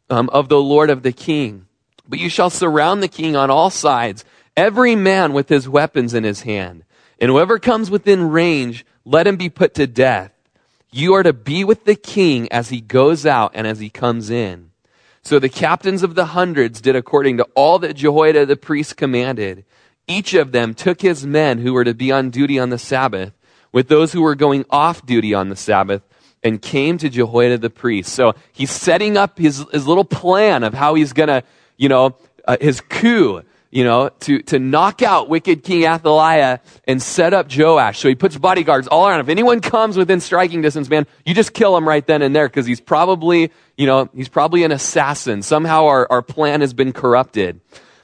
um, 0.10 0.30
of 0.30 0.50
the 0.50 0.62
Lord 0.62 0.90
of 0.90 1.04
the 1.04 1.12
king. 1.12 1.68
But 2.08 2.20
you 2.20 2.30
shall 2.30 2.50
surround 2.50 3.02
the 3.02 3.08
king 3.08 3.36
on 3.36 3.50
all 3.50 3.70
sides, 3.70 4.24
every 4.56 4.96
man 4.96 5.34
with 5.34 5.50
his 5.50 5.68
weapons 5.68 6.14
in 6.14 6.24
his 6.24 6.42
hand. 6.42 6.84
And 7.20 7.32
whoever 7.32 7.60
comes 7.60 7.90
within 7.90 8.30
range, 8.30 8.86
let 9.04 9.28
him 9.28 9.36
be 9.36 9.50
put 9.50 9.74
to 9.76 9.88
death. 9.88 10.32
You 10.92 11.14
are 11.16 11.24
to 11.24 11.34
be 11.34 11.64
with 11.64 11.86
the 11.86 11.96
king 11.96 12.52
as 12.52 12.70
he 12.70 12.80
goes 12.80 13.26
out 13.26 13.52
and 13.54 13.68
as 13.68 13.80
he 13.80 13.90
comes 13.90 14.30
in. 14.30 14.72
So 15.28 15.40
the 15.40 15.50
captains 15.50 16.04
of 16.04 16.16
the 16.16 16.28
hundreds 16.28 16.80
did 16.80 16.96
according 16.96 17.36
to 17.36 17.48
all 17.54 17.80
that 17.80 17.98
Jehoiada 17.98 18.46
the 18.46 18.56
priest 18.56 18.96
commanded. 18.96 19.66
Each 20.08 20.34
of 20.34 20.54
them 20.54 20.74
took 20.74 21.02
his 21.02 21.26
men 21.26 21.58
who 21.58 21.74
were 21.74 21.84
to 21.84 21.94
be 21.94 22.14
on 22.14 22.30
duty 22.30 22.58
on 22.58 22.70
the 22.70 22.78
Sabbath 22.78 23.34
with 23.74 23.90
those 23.90 24.14
who 24.14 24.22
were 24.22 24.36
going 24.36 24.64
off 24.70 25.06
duty 25.06 25.34
on 25.34 25.50
the 25.50 25.58
Sabbath 25.58 26.02
and 26.44 26.62
came 26.62 26.98
to 27.00 27.10
Jehoiada 27.10 27.58
the 27.58 27.70
priest. 27.70 28.14
So 28.14 28.36
he's 28.54 28.72
setting 28.72 29.18
up 29.18 29.38
his, 29.38 29.66
his 29.74 29.86
little 29.86 30.06
plan 30.06 30.64
of 30.64 30.74
how 30.74 30.96
he's 30.96 31.12
going 31.12 31.28
to, 31.28 31.44
you 31.76 31.90
know, 31.90 32.16
uh, 32.46 32.56
his 32.62 32.80
coup, 32.80 33.44
you 33.70 33.84
know, 33.84 34.10
to, 34.22 34.42
to 34.44 34.60
knock 34.60 35.02
out 35.02 35.30
wicked 35.30 35.64
King 35.64 35.86
Athaliah 35.86 36.60
and 36.86 37.02
set 37.02 37.34
up 37.34 37.48
Joash. 37.54 38.00
So 38.00 38.08
he 38.08 38.16
puts 38.16 38.38
bodyguards 38.38 38.88
all 38.88 39.08
around. 39.08 39.20
If 39.20 39.30
anyone 39.30 39.60
comes 39.60 39.98
within 39.98 40.22
striking 40.22 40.62
distance, 40.62 40.90
man, 40.90 41.06
you 41.26 41.34
just 41.34 41.54
kill 41.54 41.76
him 41.76 41.88
right 41.88 42.06
then 42.06 42.22
and 42.22 42.36
there 42.36 42.48
because 42.48 42.66
he's 42.66 42.80
probably, 42.80 43.52
you 43.76 43.86
know, 43.86 44.10
he's 44.16 44.30
probably 44.30 44.64
an 44.64 44.72
assassin. 44.72 45.42
Somehow 45.42 45.86
our, 45.86 46.08
our 46.10 46.22
plan 46.22 46.62
has 46.62 46.74
been 46.74 46.94
corrupted. 46.94 47.60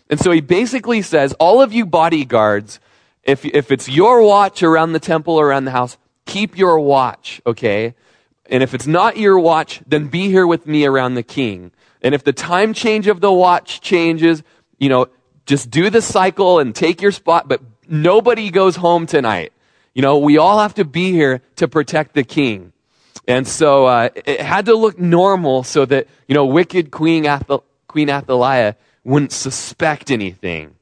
And 0.09 0.19
so 0.19 0.31
he 0.31 0.41
basically 0.41 1.01
says, 1.01 1.33
all 1.39 1.61
of 1.61 1.71
you 1.71 1.85
bodyguards, 1.85 2.79
if, 3.23 3.45
if 3.45 3.71
it's 3.71 3.87
your 3.87 4.21
watch 4.21 4.63
around 4.63 4.91
the 4.91 4.99
temple 4.99 5.39
around 5.39 5.65
the 5.65 5.71
house, 5.71 5.97
keep 6.25 6.57
your 6.57 6.79
watch, 6.79 7.41
okay? 7.45 7.95
And 8.47 8.61
if 8.61 8.73
it's 8.73 8.85
not 8.85 9.17
your 9.17 9.39
watch, 9.39 9.81
then 9.87 10.07
be 10.07 10.27
here 10.27 10.45
with 10.45 10.67
me 10.67 10.85
around 10.85 11.15
the 11.15 11.23
king. 11.23 11.71
And 12.01 12.13
if 12.13 12.23
the 12.23 12.33
time 12.33 12.73
change 12.73 13.07
of 13.07 13.21
the 13.21 13.31
watch 13.31 13.79
changes, 13.79 14.43
you 14.77 14.89
know, 14.89 15.07
just 15.45 15.69
do 15.69 15.89
the 15.89 16.01
cycle 16.01 16.59
and 16.59 16.73
take 16.73 17.01
your 17.01 17.11
spot, 17.11 17.47
but 17.47 17.61
nobody 17.87 18.49
goes 18.49 18.75
home 18.75 19.05
tonight. 19.05 19.53
You 19.93 20.01
know, 20.01 20.17
we 20.17 20.37
all 20.37 20.59
have 20.59 20.75
to 20.75 20.85
be 20.85 21.11
here 21.11 21.41
to 21.57 21.67
protect 21.67 22.13
the 22.13 22.23
king. 22.23 22.73
And 23.27 23.47
so 23.47 23.85
uh, 23.85 24.09
it 24.15 24.41
had 24.41 24.65
to 24.65 24.75
look 24.75 24.99
normal 24.99 25.63
so 25.63 25.85
that, 25.85 26.07
you 26.27 26.35
know, 26.35 26.45
wicked 26.45 26.91
Queen, 26.91 27.23
Athal- 27.23 27.63
Queen 27.87 28.09
Athaliah 28.09 28.75
wouldn't 29.03 29.31
suspect 29.31 30.11
anything. 30.11 30.75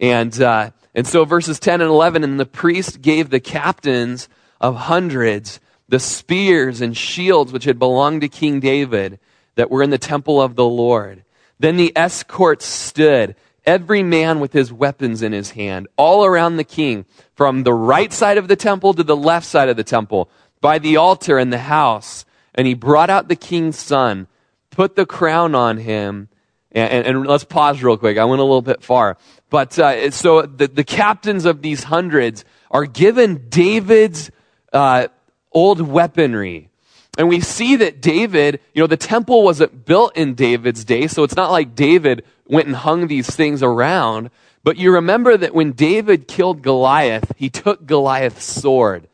And, 0.00 0.40
uh, 0.40 0.70
and 0.94 1.06
so 1.06 1.24
verses 1.24 1.60
10 1.60 1.80
and 1.80 1.90
11, 1.90 2.24
and 2.24 2.40
the 2.40 2.46
priest 2.46 3.02
gave 3.02 3.30
the 3.30 3.40
captains 3.40 4.28
of 4.60 4.76
hundreds 4.76 5.60
the 5.92 6.00
spears 6.00 6.80
and 6.80 6.96
shields 6.96 7.52
which 7.52 7.64
had 7.64 7.78
belonged 7.78 8.22
to 8.22 8.28
King 8.28 8.60
David 8.60 9.18
that 9.56 9.70
were 9.70 9.82
in 9.82 9.90
the 9.90 9.98
temple 9.98 10.40
of 10.40 10.56
the 10.56 10.64
Lord. 10.64 11.22
Then 11.58 11.76
the 11.76 11.92
escorts 11.94 12.64
stood, 12.64 13.36
every 13.64 14.02
man 14.02 14.40
with 14.40 14.52
his 14.52 14.72
weapons 14.72 15.22
in 15.22 15.32
his 15.32 15.50
hand, 15.50 15.88
all 15.96 16.24
around 16.24 16.56
the 16.56 16.64
king, 16.64 17.04
from 17.34 17.62
the 17.62 17.74
right 17.74 18.12
side 18.12 18.38
of 18.38 18.48
the 18.48 18.56
temple 18.56 18.94
to 18.94 19.02
the 19.02 19.16
left 19.16 19.46
side 19.46 19.68
of 19.68 19.76
the 19.76 19.84
temple, 19.84 20.28
by 20.60 20.78
the 20.78 20.96
altar 20.96 21.38
and 21.38 21.52
the 21.52 21.58
house. 21.58 22.24
And 22.54 22.66
he 22.66 22.74
brought 22.74 23.10
out 23.10 23.28
the 23.28 23.36
king's 23.36 23.78
son, 23.78 24.26
put 24.70 24.96
the 24.96 25.06
crown 25.06 25.54
on 25.54 25.78
him, 25.78 26.28
and, 26.72 26.92
and, 26.92 27.06
and 27.06 27.26
let's 27.26 27.44
pause 27.44 27.82
real 27.82 27.96
quick. 27.96 28.18
I 28.18 28.24
went 28.24 28.40
a 28.40 28.44
little 28.44 28.62
bit 28.62 28.82
far. 28.82 29.16
But 29.50 29.78
uh, 29.78 30.10
so 30.10 30.42
the, 30.42 30.68
the 30.68 30.84
captains 30.84 31.44
of 31.44 31.62
these 31.62 31.84
hundreds 31.84 32.44
are 32.70 32.86
given 32.86 33.48
David's 33.48 34.30
uh, 34.72 35.08
old 35.52 35.80
weaponry. 35.80 36.70
And 37.18 37.28
we 37.28 37.40
see 37.40 37.76
that 37.76 38.00
David, 38.00 38.60
you 38.72 38.82
know, 38.82 38.86
the 38.86 38.96
temple 38.96 39.42
wasn't 39.42 39.84
built 39.84 40.16
in 40.16 40.34
David's 40.34 40.84
day, 40.84 41.06
so 41.06 41.24
it's 41.24 41.36
not 41.36 41.50
like 41.50 41.74
David 41.74 42.24
went 42.46 42.66
and 42.66 42.76
hung 42.76 43.06
these 43.06 43.28
things 43.28 43.62
around. 43.62 44.30
But 44.64 44.78
you 44.78 44.94
remember 44.94 45.36
that 45.36 45.54
when 45.54 45.72
David 45.72 46.26
killed 46.26 46.62
Goliath, 46.62 47.32
he 47.36 47.50
took 47.50 47.84
Goliath's 47.84 48.44
sword. 48.44 49.08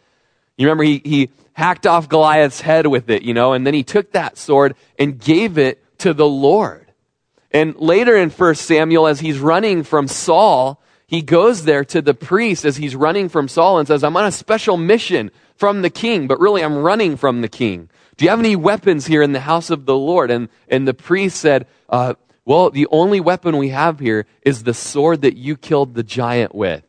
You 0.57 0.67
remember 0.67 0.85
he, 0.85 1.00
he 1.05 1.31
hacked 1.55 1.87
off 1.87 2.09
Goliath's 2.09 2.61
head 2.61 2.87
with 2.87 3.11
it, 3.11 3.23
you 3.23 3.35
know, 3.35 3.52
and 3.52 3.67
then 3.67 3.75
he 3.75 3.83
took 3.83 4.12
that 4.12 4.38
sword 4.38 4.76
and 4.99 5.19
gave 5.19 5.59
it 5.59 5.83
to 5.99 6.14
the 6.14 6.26
Lord. 6.26 6.93
And 7.50 7.75
later 7.76 8.17
in 8.17 8.31
1 8.31 8.55
Samuel, 8.55 9.07
as 9.07 9.21
he's 9.21 9.38
running 9.38 9.83
from 9.83 10.07
Saul, 10.07 10.81
he 11.07 11.23
goes 11.23 11.64
there 11.64 11.85
to 11.87 12.02
the 12.02 12.14
priest 12.14 12.64
as 12.64 12.76
he's 12.76 12.95
running 12.95 13.28
from 13.28 13.49
Saul 13.49 13.78
and 13.78 13.88
says, 13.88 14.05
I'm 14.05 14.17
on 14.17 14.26
a 14.26 14.33
special 14.33 14.76
mission 14.76 15.31
from 15.59 15.83
the 15.83 15.91
king, 15.91 16.27
but 16.29 16.41
really 16.41 16.62
I'm 16.62 16.79
running 16.79 17.17
from 17.17 17.43
the 17.43 17.49
king. 17.49 17.91
Do 18.17 18.25
you 18.25 18.31
have 18.31 18.38
any 18.38 18.57
weapons 18.57 19.07
here 19.07 19.23
in 19.23 19.33
the 19.33 19.41
house 19.41 19.71
of 19.71 19.87
the 19.87 19.97
Lord? 19.97 20.31
And, 20.31 20.49
and 20.69 20.88
the 20.88 20.95
priest 20.95 21.37
said, 21.37 21.67
uh, 21.88 22.15
well, 22.45 22.71
the 22.71 22.87
only 22.91 23.21
weapon 23.21 23.59
we 23.59 23.69
have 23.69 23.99
here 23.99 24.27
is 24.43 24.62
the 24.62 24.73
sword 24.73 25.23
that 25.23 25.37
you 25.37 25.57
killed 25.57 25.94
the 25.94 26.03
giant 26.03 26.55
with. 26.55 26.83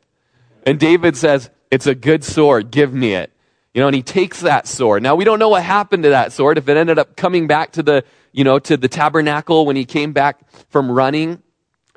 And 0.66 0.80
David 0.80 1.18
says, 1.18 1.50
it's 1.72 1.88
a 1.88 1.96
good 1.96 2.24
sword. 2.24 2.72
Give 2.72 2.94
me 2.94 3.14
it. 3.14 3.32
You 3.74 3.82
know, 3.82 3.88
and 3.88 3.96
he 3.96 4.04
takes 4.04 4.42
that 4.42 4.68
sword. 4.68 5.04
Now 5.04 5.16
we 5.16 5.26
don't 5.26 5.40
know 5.40 5.50
what 5.50 5.64
happened 5.64 6.04
to 6.04 6.10
that 6.10 6.32
sword. 6.32 6.58
If 6.58 6.70
it 6.70 6.78
ended 6.78 6.98
up 6.98 7.16
coming 7.16 7.48
back 7.48 7.74
to 7.74 7.84
the, 7.84 8.04
you 8.32 8.44
know, 8.44 8.60
to 8.60 8.78
the 8.78 8.88
tabernacle 8.88 9.66
when 9.66 9.76
he 9.76 9.86
came 9.86 10.14
back 10.14 10.40
from 10.70 10.90
running, 10.90 11.42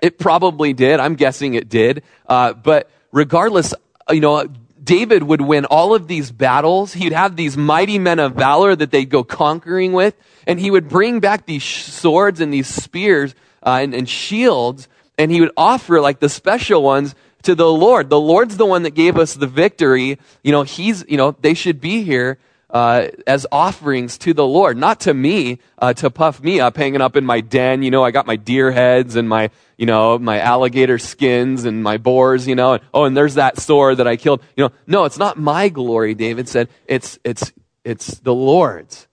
it 0.03 0.19
probably 0.19 0.73
did. 0.73 1.01
I'm 1.01 1.15
guessing 1.15 1.55
it 1.55 1.69
did. 1.69 2.03
Uh, 2.27 2.53
but 2.53 2.91
regardless, 3.13 3.73
you 4.11 4.21
know, 4.21 4.47
David 4.83 5.23
would 5.23 5.41
win 5.41 5.65
all 5.67 5.95
of 5.95 6.09
these 6.09 6.33
battles. 6.33 6.95
He'd 6.95 7.13
have 7.13 7.37
these 7.37 7.57
mighty 7.57 7.99
men 7.99 8.19
of 8.19 8.35
valor 8.35 8.75
that 8.75 8.91
they'd 8.91 9.09
go 9.09 9.23
conquering 9.23 9.93
with, 9.93 10.15
and 10.47 10.59
he 10.59 10.71
would 10.71 10.89
bring 10.89 11.21
back 11.21 11.47
these 11.47 11.65
swords 11.65 12.41
and 12.41 12.53
these 12.53 12.69
spears 12.69 13.35
uh, 13.65 13.79
and, 13.83 13.95
and 13.95 14.09
shields, 14.09 14.89
and 15.19 15.31
he 15.31 15.41
would 15.41 15.53
offer 15.57 16.01
like 16.01 16.21
the 16.21 16.29
special 16.29 16.83
ones 16.83 17.15
to 17.43 17.55
the 17.55 17.71
Lord. 17.71 18.11
The 18.11 18.21
Lord's 18.21 18.57
the 18.57 18.67
one 18.67 18.83
that 18.83 18.95
gave 18.95 19.17
us 19.17 19.35
the 19.35 19.47
victory. 19.47 20.19
You 20.43 20.53
know, 20.53 20.63
he's, 20.63 21.05
you 21.09 21.17
know, 21.17 21.37
they 21.41 21.55
should 21.55 21.81
be 21.81 22.03
here 22.03 22.39
uh, 22.73 23.09
as 23.27 23.47
offerings 23.53 24.17
to 24.17 24.33
the 24.33 24.47
Lord, 24.47 24.79
not 24.79 25.01
to 25.01 25.13
me, 25.13 25.59
uh, 25.79 25.93
to 25.93 26.09
puff 26.11 26.43
me 26.43 26.59
up, 26.59 26.77
hanging 26.77 27.03
up 27.03 27.17
in 27.17 27.25
my 27.27 27.43
den. 27.43 27.83
You 27.83 27.91
know, 27.91 28.03
I 28.03 28.11
got 28.11 28.27
my 28.27 28.37
deer 28.37 28.71
heads 28.71 29.15
and 29.15 29.29
my, 29.29 29.51
you 29.77 29.85
know, 29.85 30.19
my 30.19 30.41
alligator 30.41 30.99
skins 30.99 31.67
and 31.67 31.83
my 31.83 31.99
boars. 31.99 32.49
You 32.49 32.55
know, 32.55 32.75
and, 32.75 32.83
oh, 32.95 33.05
and 33.05 33.15
there's 33.15 33.35
that 33.35 33.59
sword 33.61 33.99
that 33.99 34.09
I 34.09 34.17
killed. 34.17 34.43
You 34.57 34.65
know, 34.65 34.71
no, 34.87 35.05
it's 35.05 35.19
not 35.19 35.37
my 35.39 35.69
glory. 35.69 36.15
David 36.15 36.49
said, 36.49 36.69
it's 36.87 37.19
it's 37.25 37.53
it's 37.85 38.19
the 38.21 38.35
Lord's. 38.35 39.07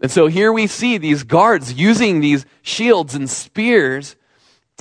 And 0.00 0.10
so 0.10 0.26
here 0.26 0.52
we 0.52 0.66
see 0.66 0.98
these 0.98 1.22
guards 1.22 1.72
using 1.72 2.20
these 2.20 2.44
shields 2.62 3.14
and 3.14 3.30
spears, 3.30 4.16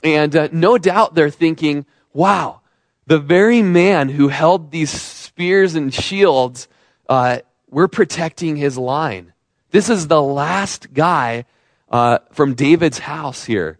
and 0.03 0.35
uh, 0.35 0.49
no 0.51 0.79
doubt 0.79 1.13
they're 1.13 1.29
thinking, 1.29 1.85
"Wow, 2.13 2.61
the 3.05 3.19
very 3.19 3.61
man 3.61 4.09
who 4.09 4.29
held 4.29 4.71
these 4.71 4.89
spears 4.89 5.75
and 5.75 5.93
shields." 5.93 6.67
Uh, 7.07 7.39
we're 7.73 7.87
protecting 7.87 8.55
his 8.55 8.77
line. 8.77 9.33
This 9.71 9.89
is 9.89 10.07
the 10.07 10.21
last 10.21 10.93
guy 10.93 11.45
uh, 11.89 12.19
from 12.31 12.53
David's 12.53 12.99
house 12.99 13.45
here. 13.45 13.79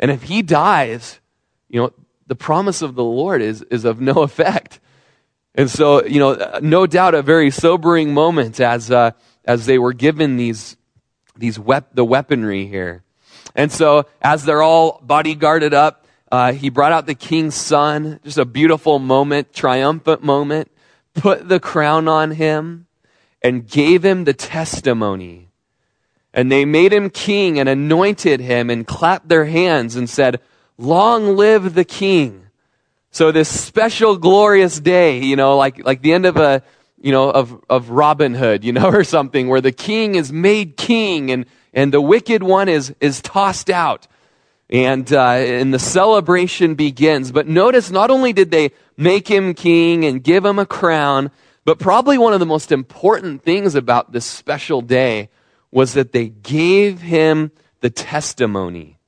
And 0.00 0.10
if 0.10 0.24
he 0.24 0.42
dies, 0.42 1.20
you 1.68 1.80
know, 1.80 1.92
the 2.26 2.34
promise 2.34 2.82
of 2.82 2.94
the 2.94 3.04
Lord 3.04 3.42
is, 3.42 3.62
is 3.62 3.84
of 3.84 4.00
no 4.00 4.12
effect. 4.22 4.80
And 5.54 5.70
so, 5.70 6.04
you 6.04 6.18
know, 6.18 6.58
no 6.62 6.86
doubt 6.86 7.14
a 7.14 7.22
very 7.22 7.50
sobering 7.50 8.12
moment 8.12 8.60
as, 8.60 8.90
uh, 8.90 9.12
as 9.44 9.66
they 9.66 9.78
were 9.78 9.92
given 9.92 10.36
these, 10.36 10.76
these 11.36 11.58
wep- 11.58 11.94
the 11.94 12.04
weaponry 12.04 12.66
here. 12.66 13.02
And 13.54 13.72
so, 13.72 14.04
as 14.20 14.44
they're 14.44 14.62
all 14.62 15.00
bodyguarded 15.00 15.72
up, 15.72 16.06
uh, 16.30 16.52
he 16.52 16.68
brought 16.68 16.92
out 16.92 17.06
the 17.06 17.14
king's 17.14 17.54
son, 17.54 18.20
just 18.24 18.36
a 18.36 18.44
beautiful 18.44 18.98
moment, 18.98 19.54
triumphant 19.54 20.22
moment, 20.22 20.70
put 21.14 21.48
the 21.48 21.60
crown 21.60 22.08
on 22.08 22.32
him, 22.32 22.85
and 23.46 23.68
gave 23.68 24.04
him 24.04 24.24
the 24.24 24.34
testimony. 24.34 25.48
And 26.34 26.50
they 26.50 26.64
made 26.64 26.92
him 26.92 27.10
king 27.10 27.60
and 27.60 27.68
anointed 27.68 28.40
him 28.40 28.70
and 28.70 28.84
clapped 28.84 29.28
their 29.28 29.44
hands 29.44 29.94
and 29.94 30.10
said, 30.10 30.40
Long 30.76 31.36
live 31.36 31.74
the 31.74 31.84
king. 31.84 32.48
So 33.12 33.30
this 33.30 33.48
special 33.48 34.18
glorious 34.18 34.80
day, 34.80 35.20
you 35.20 35.36
know, 35.36 35.56
like, 35.56 35.82
like 35.86 36.02
the 36.02 36.12
end 36.12 36.26
of 36.26 36.36
a, 36.36 36.62
you 37.00 37.12
know, 37.12 37.30
of, 37.30 37.64
of 37.70 37.90
Robin 37.90 38.34
Hood, 38.34 38.64
you 38.64 38.72
know, 38.72 38.88
or 38.92 39.04
something 39.04 39.46
where 39.46 39.60
the 39.60 39.72
king 39.72 40.16
is 40.16 40.32
made 40.32 40.76
king 40.76 41.30
and, 41.30 41.46
and 41.72 41.94
the 41.94 42.00
wicked 42.00 42.42
one 42.42 42.68
is, 42.68 42.92
is 43.00 43.22
tossed 43.22 43.70
out. 43.70 44.08
And, 44.68 45.10
uh, 45.12 45.20
and 45.20 45.72
the 45.72 45.78
celebration 45.78 46.74
begins. 46.74 47.30
But 47.30 47.46
notice 47.46 47.92
not 47.92 48.10
only 48.10 48.32
did 48.32 48.50
they 48.50 48.72
make 48.96 49.28
him 49.28 49.54
king 49.54 50.04
and 50.04 50.20
give 50.20 50.44
him 50.44 50.58
a 50.58 50.66
crown, 50.66 51.30
but 51.66 51.80
probably 51.80 52.16
one 52.16 52.32
of 52.32 52.38
the 52.40 52.46
most 52.46 52.70
important 52.70 53.42
things 53.42 53.74
about 53.74 54.12
this 54.12 54.24
special 54.24 54.80
day 54.80 55.28
was 55.72 55.94
that 55.94 56.12
they 56.12 56.28
gave 56.28 57.00
him 57.00 57.50
the 57.80 57.90
testimony. 57.90 58.98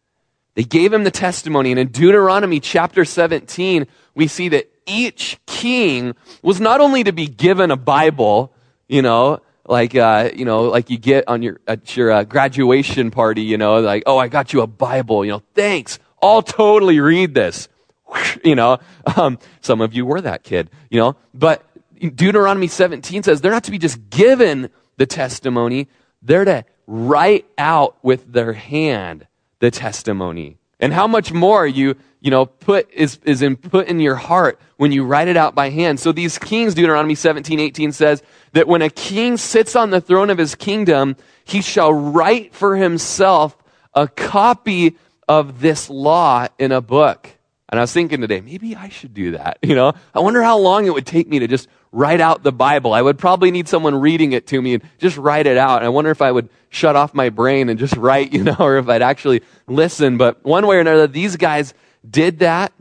They 0.55 0.65
gave 0.65 0.93
him 0.93 1.05
the 1.05 1.13
testimony. 1.13 1.71
And 1.71 1.79
in 1.79 1.89
Deuteronomy 1.89 2.59
chapter 2.59 3.05
17, 3.05 3.87
we 4.17 4.27
see 4.27 4.49
that 4.49 4.69
each 4.87 5.39
king 5.47 6.17
was 6.43 6.61
not 6.61 6.81
only 6.81 7.05
to 7.05 7.13
be 7.13 7.29
given 7.29 7.71
a 7.71 7.77
Bible, 7.77 8.53
you 8.89 9.03
know, 9.03 9.41
like 9.65 9.95
uh, 9.95 10.31
you 10.35 10.45
know, 10.45 10.63
like 10.63 10.91
you 10.91 10.99
get 10.99 11.29
on 11.29 11.43
your 11.43 11.61
at 11.69 11.97
your 11.97 12.11
uh, 12.11 12.25
graduation 12.25 13.13
party, 13.13 13.43
you 13.43 13.57
know, 13.57 13.79
like 13.79 14.03
oh, 14.07 14.19
I 14.19 14.27
got 14.27 14.53
you 14.53 14.63
a 14.63 14.67
Bible, 14.67 15.25
you 15.25 15.31
know, 15.31 15.43
thanks. 15.55 16.01
I'll 16.21 16.43
totally 16.43 16.99
read 16.99 17.35
this. 17.35 17.69
You 18.45 18.55
know, 18.55 18.79
um, 19.17 19.39
some 19.61 19.81
of 19.81 19.93
you 19.93 20.07
were 20.07 20.21
that 20.21 20.43
kid, 20.43 20.71
you 20.91 20.99
know, 20.99 21.17
but 21.35 21.68
Deuteronomy 21.99 22.69
17 22.69 23.23
says 23.23 23.41
they're 23.41 23.53
not 23.53 23.65
to 23.65 23.71
be 23.71 23.79
just 23.79 24.11
given 24.11 24.71
the 24.97 25.07
testimony, 25.07 25.89
they're 26.23 26.45
to 26.45 26.65
write 26.87 27.47
out 27.57 27.97
with 28.03 28.33
their 28.33 28.53
hand 28.53 29.27
the 29.61 29.71
testimony. 29.71 30.59
And 30.81 30.93
how 30.93 31.07
much 31.07 31.33
more 31.33 31.67
you, 31.67 31.97
you 32.21 32.31
know, 32.31 32.47
put 32.47 32.91
is, 32.93 33.19
is 33.25 33.43
in, 33.43 33.57
put 33.57 33.89
in 33.89 33.99
your 34.01 34.15
heart 34.15 34.61
when 34.77 34.93
you 34.93 35.05
write 35.05 35.29
it 35.29 35.37
out 35.37 35.55
by 35.55 35.71
hand. 35.71 35.99
So 35.99 36.13
these 36.13 36.39
kings, 36.39 36.75
Deuteronomy 36.75 37.17
17, 37.17 37.59
18 37.59 37.93
says 37.93 38.23
that 38.53 38.69
when 38.69 38.83
a 38.83 38.91
king 38.91 39.37
sits 39.37 39.75
on 39.75 39.91
the 39.91 40.01
throne 40.01 40.31
of 40.31 40.39
his 40.39 40.55
kingdom, 40.55 41.17
he 41.45 41.63
shall 41.63 41.93
write 41.93 42.55
for 42.55 42.77
himself 42.77 43.57
a 43.93 44.07
copy 44.07 44.97
of 45.29 45.61
this 45.61 45.91
law 45.91 46.47
in 46.59 46.71
a 46.71 46.81
book. 46.81 47.29
And 47.71 47.79
I 47.79 47.83
was 47.83 47.93
thinking 47.93 48.21
today, 48.21 48.41
maybe 48.41 48.75
I 48.77 48.89
should 48.89 49.13
do 49.13 49.33
that. 49.33 49.59
You 49.69 49.75
know, 49.75 49.93
I 50.15 50.21
wonder 50.21 50.43
how 50.43 50.59
long 50.59 50.87
it 50.87 50.95
would 50.95 51.07
take 51.07 51.29
me 51.29 51.41
to 51.41 51.47
just 51.47 51.69
write 51.93 52.21
out 52.21 52.43
the 52.43 52.53
Bible. 52.53 52.93
I 52.93 53.03
would 53.03 53.19
probably 53.19 53.51
need 53.51 53.69
someone 53.69 53.95
reading 53.95 54.33
it 54.33 54.47
to 54.49 54.61
me 54.61 54.75
and 54.75 54.83
just 54.99 55.17
write 55.17 55.47
it 55.47 55.57
out. 55.57 55.79
And 55.79 55.87
I 55.87 55.89
wonder 55.89 56.11
if 56.11 56.23
I 56.23 56.31
would 56.31 56.49
shut 56.71 56.97
off 56.97 57.15
my 57.15 57.31
brain 57.31 57.69
and 57.69 57.79
just 57.79 57.97
write, 57.99 58.33
you 58.33 58.45
know, 58.45 58.57
or 58.59 58.79
if 58.79 58.89
I'd 58.89 59.03
actually 59.03 59.43
listen. 59.67 60.19
But 60.19 60.45
one 60.45 60.67
way 60.67 60.77
or 60.77 60.81
another, 60.81 61.07
these 61.07 61.37
guys 61.37 61.75
did 62.09 62.41
that. 62.41 62.73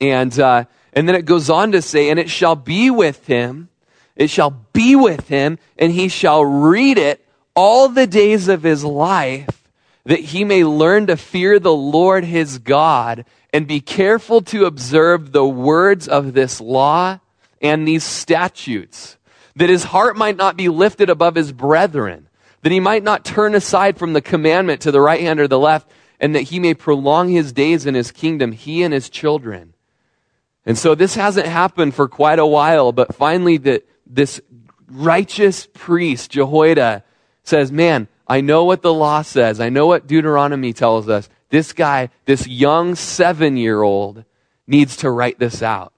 And, 0.00 0.38
uh, 0.38 0.64
and 0.92 1.08
then 1.08 1.14
it 1.14 1.24
goes 1.24 1.50
on 1.50 1.72
to 1.72 1.82
say, 1.82 2.10
and 2.10 2.18
it 2.18 2.30
shall 2.30 2.56
be 2.56 2.90
with 2.90 3.26
him, 3.26 3.68
it 4.16 4.30
shall 4.30 4.50
be 4.72 4.96
with 4.96 5.28
him, 5.28 5.58
and 5.78 5.92
he 5.92 6.08
shall 6.08 6.44
read 6.44 6.98
it 6.98 7.24
all 7.54 7.88
the 7.88 8.06
days 8.06 8.48
of 8.48 8.62
his 8.62 8.84
life, 8.84 9.68
that 10.04 10.20
he 10.20 10.44
may 10.44 10.64
learn 10.64 11.06
to 11.06 11.16
fear 11.16 11.58
the 11.58 11.74
Lord 11.74 12.24
his 12.24 12.58
God 12.58 13.24
and 13.52 13.66
be 13.66 13.80
careful 13.80 14.42
to 14.42 14.64
observe 14.64 15.32
the 15.32 15.46
words 15.46 16.08
of 16.08 16.32
this 16.32 16.60
law 16.60 17.18
and 17.60 17.86
these 17.86 18.04
statutes, 18.04 19.16
that 19.54 19.70
his 19.70 19.84
heart 19.84 20.16
might 20.16 20.36
not 20.36 20.56
be 20.56 20.68
lifted 20.68 21.10
above 21.10 21.34
his 21.34 21.52
brethren, 21.52 22.28
that 22.62 22.72
he 22.72 22.80
might 22.80 23.02
not 23.02 23.24
turn 23.24 23.54
aside 23.54 23.96
from 23.98 24.12
the 24.12 24.20
commandment 24.20 24.80
to 24.82 24.90
the 24.90 25.00
right 25.00 25.20
hand 25.20 25.40
or 25.40 25.48
the 25.48 25.58
left, 25.58 25.90
and 26.20 26.34
that 26.34 26.42
he 26.42 26.58
may 26.58 26.74
prolong 26.74 27.28
his 27.28 27.52
days 27.52 27.86
in 27.86 27.94
his 27.94 28.10
kingdom, 28.10 28.52
he 28.52 28.82
and 28.82 28.92
his 28.92 29.08
children. 29.08 29.74
And 30.64 30.76
so 30.76 30.94
this 30.94 31.14
hasn't 31.14 31.46
happened 31.46 31.94
for 31.94 32.08
quite 32.08 32.38
a 32.38 32.46
while, 32.46 32.92
but 32.92 33.14
finally 33.14 33.56
that 33.58 33.88
this 34.06 34.40
righteous 34.88 35.68
priest, 35.72 36.30
Jehoiada, 36.32 37.04
says, 37.42 37.70
man, 37.70 38.08
I 38.26 38.40
know 38.40 38.64
what 38.64 38.82
the 38.82 38.92
law 38.92 39.22
says. 39.22 39.60
I 39.60 39.68
know 39.68 39.86
what 39.86 40.06
Deuteronomy 40.06 40.72
tells 40.72 41.08
us. 41.08 41.28
This 41.50 41.72
guy, 41.72 42.10
this 42.24 42.46
young 42.48 42.96
seven 42.96 43.56
year 43.56 43.82
old, 43.82 44.24
needs 44.66 44.96
to 44.98 45.10
write 45.10 45.38
this 45.38 45.62
out. 45.62 45.92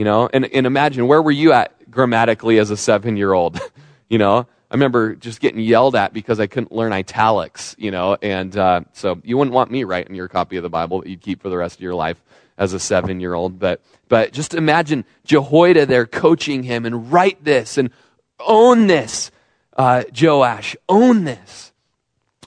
You 0.00 0.04
know, 0.04 0.30
and, 0.32 0.46
and 0.46 0.66
imagine 0.66 1.08
where 1.08 1.20
were 1.20 1.30
you 1.30 1.52
at 1.52 1.90
grammatically 1.90 2.56
as 2.56 2.70
a 2.70 2.76
seven 2.78 3.18
year 3.18 3.34
old? 3.34 3.60
you 4.08 4.16
know, 4.16 4.46
I 4.70 4.74
remember 4.74 5.14
just 5.14 5.42
getting 5.42 5.60
yelled 5.60 5.94
at 5.94 6.14
because 6.14 6.40
I 6.40 6.46
couldn't 6.46 6.72
learn 6.72 6.94
italics, 6.94 7.76
you 7.78 7.90
know, 7.90 8.16
and 8.22 8.56
uh, 8.56 8.80
so 8.94 9.20
you 9.24 9.36
wouldn't 9.36 9.52
want 9.52 9.70
me 9.70 9.84
writing 9.84 10.14
your 10.14 10.26
copy 10.26 10.56
of 10.56 10.62
the 10.62 10.70
Bible 10.70 11.02
that 11.02 11.10
you'd 11.10 11.20
keep 11.20 11.42
for 11.42 11.50
the 11.50 11.58
rest 11.58 11.74
of 11.76 11.82
your 11.82 11.94
life 11.94 12.18
as 12.56 12.72
a 12.72 12.80
seven 12.80 13.20
year 13.20 13.34
old. 13.34 13.58
But, 13.58 13.82
but 14.08 14.32
just 14.32 14.54
imagine 14.54 15.04
Jehoiada 15.26 15.84
there 15.84 16.06
coaching 16.06 16.62
him 16.62 16.86
and 16.86 17.12
write 17.12 17.44
this 17.44 17.76
and 17.76 17.90
own 18.38 18.86
this, 18.86 19.30
uh, 19.76 20.04
Joash, 20.18 20.76
own 20.88 21.24
this, 21.24 21.72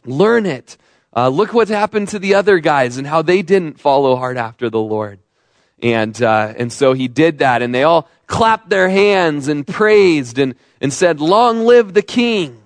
learn 0.06 0.48
it. 0.48 0.76
Uh, 1.16 1.30
look 1.30 1.54
what's 1.54 1.70
happened 1.70 2.08
to 2.08 2.18
the 2.18 2.34
other 2.34 2.58
guys 2.58 2.98
and 2.98 3.06
how 3.06 3.22
they 3.22 3.44
didn't 3.44 3.80
follow 3.80 4.16
hard 4.16 4.38
after 4.38 4.72
the 4.72 4.82
Lord. 4.82 5.20
And, 5.84 6.20
uh, 6.24 6.54
and 6.58 6.72
so 6.72 6.94
he 6.94 7.10
did 7.10 7.40
that, 7.40 7.62
and 7.62 7.76
they 7.76 7.84
all 7.84 8.08
clapped 8.26 8.70
their 8.70 8.90
hands 8.90 9.50
and 9.50 9.68
praised 9.68 10.40
and, 10.40 10.56
and 10.80 10.94
said, 10.94 11.20
Long 11.20 11.66
live 11.66 11.94
the 11.94 12.02
king. 12.02 12.66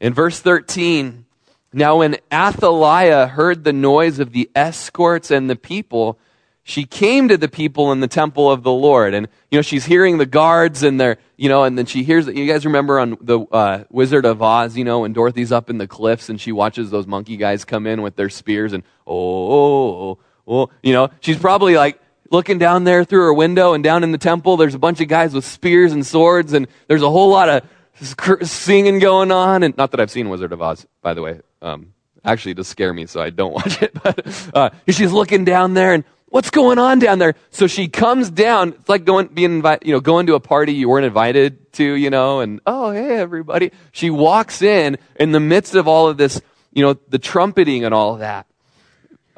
In 0.00 0.12
verse 0.12 0.40
13, 0.40 1.24
now 1.72 1.98
when 1.98 2.16
Athaliah 2.32 3.28
heard 3.28 3.62
the 3.62 3.72
noise 3.72 4.18
of 4.18 4.32
the 4.32 4.50
escorts 4.56 5.30
and 5.30 5.48
the 5.48 5.54
people, 5.54 6.18
she 6.64 6.84
came 6.84 7.28
to 7.28 7.36
the 7.36 7.48
people 7.48 7.92
in 7.92 8.00
the 8.00 8.08
temple 8.08 8.50
of 8.50 8.64
the 8.64 8.72
Lord. 8.72 9.14
And, 9.14 9.28
you 9.52 9.58
know, 9.58 9.62
she's 9.62 9.84
hearing 9.84 10.18
the 10.18 10.26
guards 10.26 10.82
and 10.82 11.00
they're, 11.00 11.18
you 11.36 11.48
know, 11.48 11.62
and 11.62 11.78
then 11.78 11.86
she 11.86 12.02
hears, 12.02 12.26
you 12.26 12.46
guys 12.48 12.66
remember 12.66 12.98
on 12.98 13.16
the 13.20 13.38
uh, 13.52 13.84
Wizard 13.88 14.26
of 14.26 14.42
Oz, 14.42 14.76
you 14.76 14.82
know, 14.82 15.00
when 15.00 15.12
Dorothy's 15.12 15.52
up 15.52 15.70
in 15.70 15.78
the 15.78 15.86
cliffs 15.86 16.28
and 16.28 16.40
she 16.40 16.50
watches 16.50 16.90
those 16.90 17.06
monkey 17.06 17.36
guys 17.36 17.64
come 17.64 17.86
in 17.86 18.02
with 18.02 18.16
their 18.16 18.28
spears 18.28 18.72
and, 18.72 18.82
oh, 19.06 19.52
oh, 19.52 20.10
oh, 20.10 20.18
oh 20.48 20.70
you 20.82 20.92
know, 20.92 21.08
she's 21.20 21.38
probably 21.38 21.76
like, 21.76 22.00
looking 22.30 22.58
down 22.58 22.84
there 22.84 23.04
through 23.04 23.22
her 23.22 23.34
window 23.34 23.72
and 23.74 23.82
down 23.82 24.02
in 24.02 24.12
the 24.12 24.18
temple, 24.18 24.56
there's 24.56 24.74
a 24.74 24.78
bunch 24.78 25.00
of 25.00 25.08
guys 25.08 25.34
with 25.34 25.44
spears 25.44 25.92
and 25.92 26.04
swords, 26.06 26.52
and 26.52 26.66
there's 26.88 27.02
a 27.02 27.10
whole 27.10 27.30
lot 27.30 27.48
of 27.48 28.48
singing 28.48 28.98
going 28.98 29.32
on. 29.32 29.62
And 29.62 29.76
not 29.76 29.90
that 29.92 30.00
I've 30.00 30.10
seen 30.10 30.28
Wizard 30.28 30.52
of 30.52 30.62
Oz, 30.62 30.86
by 31.02 31.14
the 31.14 31.22
way. 31.22 31.40
Um, 31.62 31.92
actually, 32.24 32.54
does 32.54 32.68
scare 32.68 32.92
me, 32.92 33.06
so 33.06 33.20
I 33.20 33.30
don't 33.30 33.52
watch 33.54 33.82
it. 33.82 33.92
But 34.02 34.26
uh, 34.54 34.70
she's 34.88 35.12
looking 35.12 35.44
down 35.44 35.74
there, 35.74 35.92
and 35.92 36.04
what's 36.28 36.50
going 36.50 36.78
on 36.78 36.98
down 36.98 37.18
there? 37.18 37.34
So 37.50 37.66
she 37.66 37.88
comes 37.88 38.30
down. 38.30 38.70
It's 38.70 38.88
like 38.88 39.04
going, 39.04 39.28
being 39.28 39.56
invited, 39.56 39.86
you 39.86 39.92
know, 39.92 40.00
going 40.00 40.26
to 40.26 40.34
a 40.34 40.40
party 40.40 40.72
you 40.72 40.88
weren't 40.88 41.06
invited 41.06 41.72
to, 41.74 41.84
you 41.84 42.10
know, 42.10 42.40
and 42.40 42.60
oh, 42.66 42.90
hey, 42.90 43.16
everybody. 43.16 43.72
She 43.92 44.10
walks 44.10 44.62
in 44.62 44.98
in 45.16 45.32
the 45.32 45.40
midst 45.40 45.74
of 45.74 45.88
all 45.88 46.08
of 46.08 46.16
this, 46.16 46.40
you 46.72 46.82
know, 46.82 46.94
the 47.08 47.18
trumpeting 47.18 47.84
and 47.84 47.94
all 47.94 48.16
that. 48.16 48.46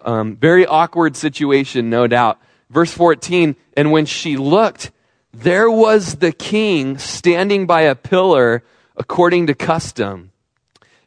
Um, 0.05 0.37
very 0.37 0.65
awkward 0.65 1.17
situation, 1.17 1.91
no 1.91 2.07
doubt. 2.07 2.41
Verse 2.71 2.93
14, 2.93 3.57
and 3.77 3.93
when 3.93 4.07
she 4.07 4.37
looked, 4.37 4.91
there 5.33 5.71
was 5.71 6.17
the 6.17 6.33
king 6.33 6.99
standing 6.99 7.67
by 7.67 7.83
a 7.83 7.95
pillar 7.95 8.63
according 8.97 9.47
to 9.47 9.55
custom. 9.55 10.33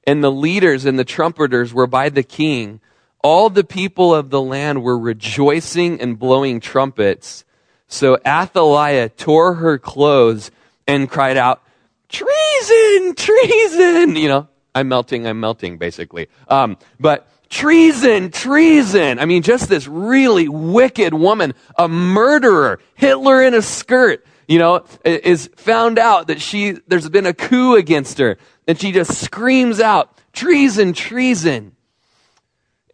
And 0.05 0.23
the 0.23 0.31
leaders 0.31 0.85
and 0.85 0.97
the 0.97 1.05
trumpeters 1.05 1.73
were 1.73 1.87
by 1.87 2.09
the 2.09 2.23
king. 2.23 2.79
All 3.23 3.49
the 3.49 3.63
people 3.63 4.15
of 4.15 4.31
the 4.31 4.41
land 4.41 4.81
were 4.81 4.97
rejoicing 4.97 6.01
and 6.01 6.17
blowing 6.17 6.59
trumpets. 6.59 7.45
So 7.87 8.17
Athaliah 8.25 9.09
tore 9.09 9.55
her 9.55 9.77
clothes 9.77 10.49
and 10.87 11.09
cried 11.09 11.37
out, 11.37 11.61
treason, 12.09 13.15
treason. 13.15 14.15
You 14.15 14.27
know, 14.27 14.47
I'm 14.73 14.87
melting, 14.87 15.27
I'm 15.27 15.39
melting, 15.39 15.77
basically. 15.77 16.29
Um, 16.47 16.77
but 16.99 17.27
treason, 17.51 18.31
treason. 18.31 19.19
I 19.19 19.25
mean, 19.25 19.43
just 19.43 19.69
this 19.69 19.85
really 19.85 20.47
wicked 20.47 21.13
woman, 21.13 21.53
a 21.77 21.87
murderer, 21.87 22.79
Hitler 22.95 23.43
in 23.43 23.53
a 23.53 23.61
skirt, 23.61 24.25
you 24.47 24.57
know, 24.57 24.85
is 25.05 25.49
found 25.57 25.99
out 25.99 26.27
that 26.27 26.41
she, 26.41 26.71
there's 26.87 27.09
been 27.09 27.27
a 27.27 27.33
coup 27.33 27.75
against 27.75 28.17
her. 28.17 28.37
And 28.67 28.79
she 28.79 28.91
just 28.91 29.21
screams 29.21 29.79
out, 29.79 30.17
treason, 30.33 30.93
treason. 30.93 31.75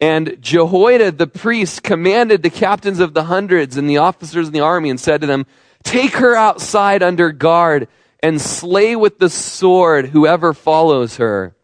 And 0.00 0.36
Jehoiada 0.40 1.12
the 1.12 1.26
priest 1.26 1.82
commanded 1.82 2.42
the 2.42 2.50
captains 2.50 3.00
of 3.00 3.14
the 3.14 3.24
hundreds 3.24 3.76
and 3.76 3.88
the 3.88 3.98
officers 3.98 4.48
in 4.48 4.52
the 4.52 4.60
army 4.60 4.90
and 4.90 5.00
said 5.00 5.20
to 5.22 5.26
them, 5.26 5.46
Take 5.84 6.14
her 6.14 6.34
outside 6.34 7.02
under 7.02 7.30
guard 7.30 7.88
and 8.20 8.40
slay 8.40 8.96
with 8.96 9.18
the 9.18 9.30
sword 9.30 10.06
whoever 10.06 10.52
follows 10.52 11.16
her. 11.16 11.54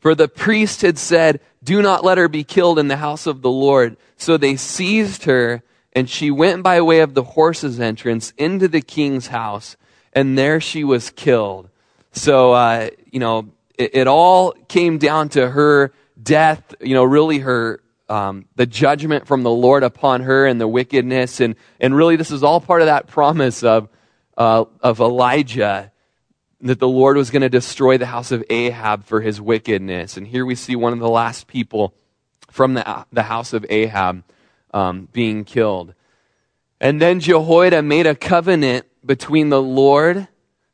For 0.00 0.14
the 0.14 0.28
priest 0.28 0.82
had 0.82 0.98
said, 0.98 1.40
do 1.62 1.82
not 1.82 2.04
let 2.04 2.18
her 2.18 2.28
be 2.28 2.44
killed 2.44 2.78
in 2.78 2.88
the 2.88 2.96
house 2.96 3.26
of 3.26 3.42
the 3.42 3.50
Lord. 3.50 3.96
So 4.16 4.36
they 4.36 4.56
seized 4.56 5.24
her, 5.24 5.62
and 5.92 6.08
she 6.08 6.30
went 6.30 6.62
by 6.62 6.80
way 6.80 7.00
of 7.00 7.14
the 7.14 7.22
horse's 7.22 7.80
entrance 7.80 8.32
into 8.36 8.68
the 8.68 8.80
king's 8.80 9.28
house, 9.28 9.76
and 10.12 10.38
there 10.38 10.60
she 10.60 10.84
was 10.84 11.10
killed. 11.10 11.68
So, 12.12 12.52
uh, 12.52 12.90
you 13.10 13.20
know, 13.20 13.50
it, 13.76 13.94
it, 13.94 14.06
all 14.06 14.52
came 14.52 14.98
down 14.98 15.28
to 15.30 15.48
her 15.48 15.92
death, 16.20 16.74
you 16.80 16.94
know, 16.94 17.04
really 17.04 17.38
her, 17.38 17.80
um, 18.08 18.46
the 18.56 18.66
judgment 18.66 19.26
from 19.26 19.42
the 19.42 19.50
Lord 19.50 19.82
upon 19.82 20.22
her 20.22 20.46
and 20.46 20.60
the 20.60 20.66
wickedness. 20.66 21.40
And, 21.40 21.54
and 21.78 21.94
really, 21.94 22.16
this 22.16 22.30
is 22.30 22.42
all 22.42 22.60
part 22.60 22.80
of 22.80 22.86
that 22.86 23.06
promise 23.06 23.62
of, 23.62 23.88
uh, 24.36 24.64
of 24.80 25.00
Elijah 25.00 25.92
that 26.60 26.80
the 26.80 26.88
Lord 26.88 27.16
was 27.16 27.30
going 27.30 27.42
to 27.42 27.48
destroy 27.48 27.98
the 27.98 28.06
house 28.06 28.32
of 28.32 28.44
Ahab 28.50 29.04
for 29.04 29.20
his 29.20 29.40
wickedness. 29.40 30.16
And 30.16 30.26
here 30.26 30.44
we 30.44 30.54
see 30.54 30.74
one 30.74 30.92
of 30.92 30.98
the 30.98 31.08
last 31.08 31.46
people 31.46 31.94
from 32.50 32.74
the, 32.74 33.06
the 33.12 33.24
house 33.24 33.52
of 33.52 33.64
Ahab 33.68 34.24
um, 34.74 35.08
being 35.12 35.44
killed. 35.44 35.94
And 36.80 37.00
then 37.00 37.20
Jehoiada 37.20 37.82
made 37.82 38.06
a 38.06 38.14
covenant 38.14 38.86
between 39.04 39.48
the 39.48 39.62
Lord, 39.62 40.28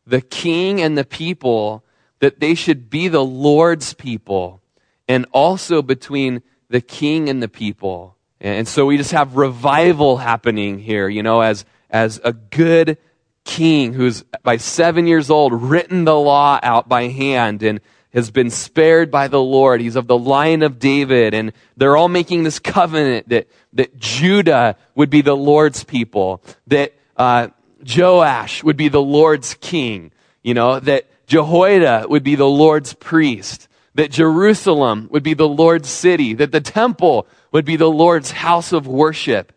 the 0.07 0.21
king, 0.21 0.81
and 0.81 0.97
the 0.97 1.05
people 1.05 1.85
that 2.21 2.41
they 2.41 2.55
should 2.55 2.89
be 2.89 3.09
the 3.09 3.25
Lord's 3.25 3.93
people, 3.93 4.63
and 5.09 5.27
also 5.33 5.83
between 5.83 6.43
the 6.69 6.81
king 6.81 7.29
and 7.29 7.43
the 7.43 7.49
people. 7.49 8.17
And 8.41 8.67
so 8.67 8.87
we 8.87 8.97
just 8.97 9.13
have 9.13 9.37
revival 9.37 10.17
happening 10.17 10.79
here, 10.79 11.09
you 11.09 11.23
know, 11.23 11.41
as, 11.41 11.65
as 11.91 12.21
a 12.25 12.33
good 12.33 12.99
king 13.45 13.93
who's 13.93 14.23
by 14.43 14.57
seven 14.57 15.07
years 15.07 15.31
old 15.31 15.53
written 15.53 16.05
the 16.05 16.19
law 16.19 16.59
out 16.63 16.89
by 16.89 17.09
hand 17.09 17.63
and 17.63 17.81
has 18.13 18.31
been 18.31 18.51
spared 18.51 19.11
by 19.11 19.29
the 19.29 19.41
Lord. 19.41 19.81
He's 19.81 19.97
of 19.97 20.07
the 20.07 20.19
line 20.19 20.63
of 20.63 20.79
David 20.79 21.35
and 21.35 21.53
they're 21.77 21.97
all 21.97 22.09
making 22.09 22.45
this 22.45 22.59
covenant 22.59 23.29
that, 23.29 23.49
that 23.75 23.99
Judah 23.99 24.77
would 24.95 25.11
be 25.11 25.21
the 25.21 25.37
Lord's 25.37 25.85
people, 25.85 26.43
that, 26.67 26.95
uh, 27.17 27.49
Joash 27.87 28.65
would 28.65 28.77
be 28.77 28.89
the 28.89 29.03
Lord's 29.03 29.55
king, 29.55 30.11
you 30.43 30.55
know, 30.55 30.81
that 30.81 31.07
Jehoiada 31.27 32.07
would 32.09 32.23
be 32.23 32.35
the 32.35 32.49
Lord's 32.49 32.95
priest, 32.95 33.69
that 33.95 34.11
Jerusalem 34.11 35.09
would 35.11 35.23
be 35.23 35.35
the 35.35 35.49
Lord's 35.49 35.89
city, 35.89 36.35
that 36.35 36.53
the 36.53 36.61
temple 36.61 37.27
would 37.53 37.65
be 37.65 37.77
the 37.77 37.91
Lord's 37.91 38.31
house 38.31 38.73
of 38.73 38.87
worship. 38.87 39.53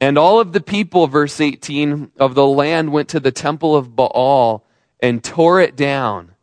And 0.00 0.16
all 0.16 0.38
of 0.38 0.52
the 0.52 0.60
people, 0.60 1.06
verse 1.08 1.40
18, 1.40 2.12
of 2.18 2.34
the 2.34 2.46
land 2.46 2.92
went 2.92 3.08
to 3.10 3.20
the 3.20 3.32
temple 3.32 3.74
of 3.74 3.96
Baal 3.96 4.64
and 5.00 5.22
tore 5.22 5.60
it 5.60 5.76
down. 5.76 6.34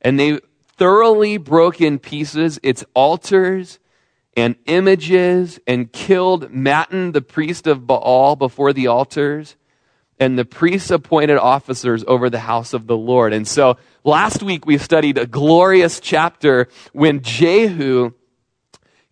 And 0.00 0.18
they 0.18 0.40
thoroughly 0.76 1.36
broke 1.36 1.80
in 1.80 1.98
pieces 1.98 2.58
its 2.62 2.84
altars 2.94 3.78
and 4.36 4.56
images 4.66 5.60
and 5.66 5.92
killed 5.92 6.50
Mattan, 6.50 7.12
the 7.12 7.22
priest 7.22 7.66
of 7.66 7.86
Baal, 7.86 8.36
before 8.36 8.72
the 8.72 8.86
altars. 8.86 9.56
And 10.18 10.38
the 10.38 10.44
priests 10.44 10.90
appointed 10.90 11.38
officers 11.38 12.04
over 12.06 12.30
the 12.30 12.40
house 12.40 12.72
of 12.72 12.86
the 12.86 12.96
Lord. 12.96 13.32
And 13.32 13.46
so 13.46 13.76
last 14.02 14.42
week 14.42 14.64
we 14.64 14.78
studied 14.78 15.18
a 15.18 15.26
glorious 15.26 16.00
chapter 16.00 16.68
when 16.92 17.20
Jehu 17.20 18.12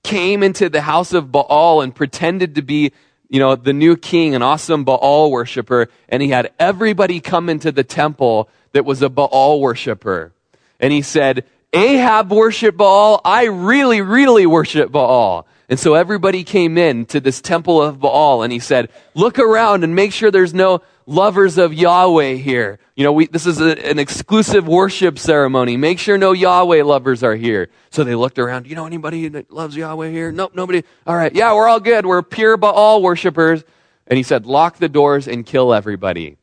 came 0.03 0.43
into 0.43 0.69
the 0.69 0.81
house 0.81 1.13
of 1.13 1.31
Baal 1.31 1.83
and 1.83 1.95
pretended 1.95 2.55
to 2.55 2.63
be 2.63 2.93
you 3.33 3.39
know, 3.39 3.57
the 3.57 3.73
new 3.73 3.97
king, 3.97 4.35
an 4.35 4.43
awesome 4.43 4.85
Baal 4.85 5.31
worshiper, 5.31 5.89
and 6.11 6.23
he 6.23 6.29
had 6.29 6.53
everybody 6.59 7.19
come 7.19 7.49
into 7.49 7.73
the 7.73 7.83
temple 7.83 8.51
that 8.73 8.85
was 8.85 9.01
a 9.01 9.09
Baal 9.09 9.59
worshiper. 9.59 10.33
And 10.79 10.93
he 10.93 11.01
said, 11.01 11.47
Ahab 11.73 12.31
worship 12.31 12.77
Baal. 12.77 13.23
I 13.25 13.45
really, 13.45 14.03
really 14.03 14.45
worship 14.45 14.93
Baal. 14.93 15.47
And 15.71 15.81
so 15.81 15.95
everybody 15.95 16.45
came 16.45 16.77
in 16.77 17.07
to 17.07 17.21
this 17.21 17.41
temple 17.41 17.81
of 17.81 17.99
Baal 17.99 18.43
and 18.43 18.53
he 18.53 18.59
said, 18.59 18.91
look 19.15 19.39
around 19.39 19.83
and 19.83 19.97
make 19.97 20.13
sure 20.13 20.31
there's 20.31 20.53
no 20.53 20.83
lovers 21.07 21.59
of 21.59 21.73
Yahweh 21.73 22.35
here. 22.35 22.79
You 22.97 23.05
know, 23.05 23.13
we, 23.13 23.27
this 23.27 23.47
is 23.47 23.61
a, 23.61 23.89
an 23.89 23.99
exclusive 23.99 24.67
worship 24.69 25.19
ceremony. 25.19 25.77
Make 25.77 25.99
sure 25.99 26.19
no 26.19 26.33
Yahweh 26.33 26.83
lovers 26.83 27.23
are 27.23 27.35
here. 27.35 27.69
So 27.91 28.05
they 28.05 28.15
looked 28.15 28.39
around. 28.39 28.67
You 28.67 28.77
know 28.77 28.87
anybody 28.87 29.29
that 29.29 29.51
loves 29.51 29.77
Yahweh 29.77 30.11
here? 30.11 30.33
Nope, 30.33 30.53
nobody. 30.55 30.83
All 31.07 31.17
right. 31.17 31.35
Yeah, 31.35 31.55
we're 31.55 31.69
all 31.69 31.81
good. 31.81 32.07
We're 32.07 32.23
pure 32.23 32.57
Baal 32.57 33.03
worshipers. 33.03 33.65
And 34.07 34.17
he 34.17 34.23
said, 34.23 34.47
lock 34.47 34.79
the 34.79 34.89
doors 34.89 35.29
and 35.29 35.47
kill 35.47 35.73
everybody. 35.73 36.37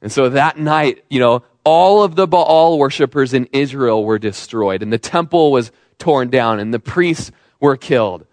And 0.00 0.12
so 0.12 0.28
that 0.30 0.58
night, 0.58 1.04
you 1.10 1.20
know, 1.20 1.42
all 1.64 2.02
of 2.04 2.14
the 2.14 2.28
Baal 2.28 2.78
worshippers 2.78 3.34
in 3.34 3.48
Israel 3.52 4.04
were 4.04 4.20
destroyed, 4.20 4.82
and 4.82 4.92
the 4.92 4.98
temple 4.98 5.50
was 5.50 5.72
torn 5.98 6.30
down, 6.30 6.60
and 6.60 6.72
the 6.72 6.78
priests 6.78 7.32
were 7.58 7.76
killed. 7.76 8.24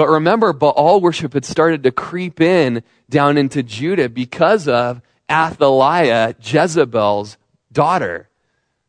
But 0.00 0.08
remember, 0.08 0.54
Baal 0.54 0.98
worship 1.02 1.34
had 1.34 1.44
started 1.44 1.82
to 1.82 1.92
creep 1.92 2.40
in 2.40 2.82
down 3.10 3.36
into 3.36 3.62
Judah 3.62 4.08
because 4.08 4.66
of 4.66 5.02
Athaliah, 5.30 6.34
Jezebel's 6.40 7.36
daughter. 7.70 8.30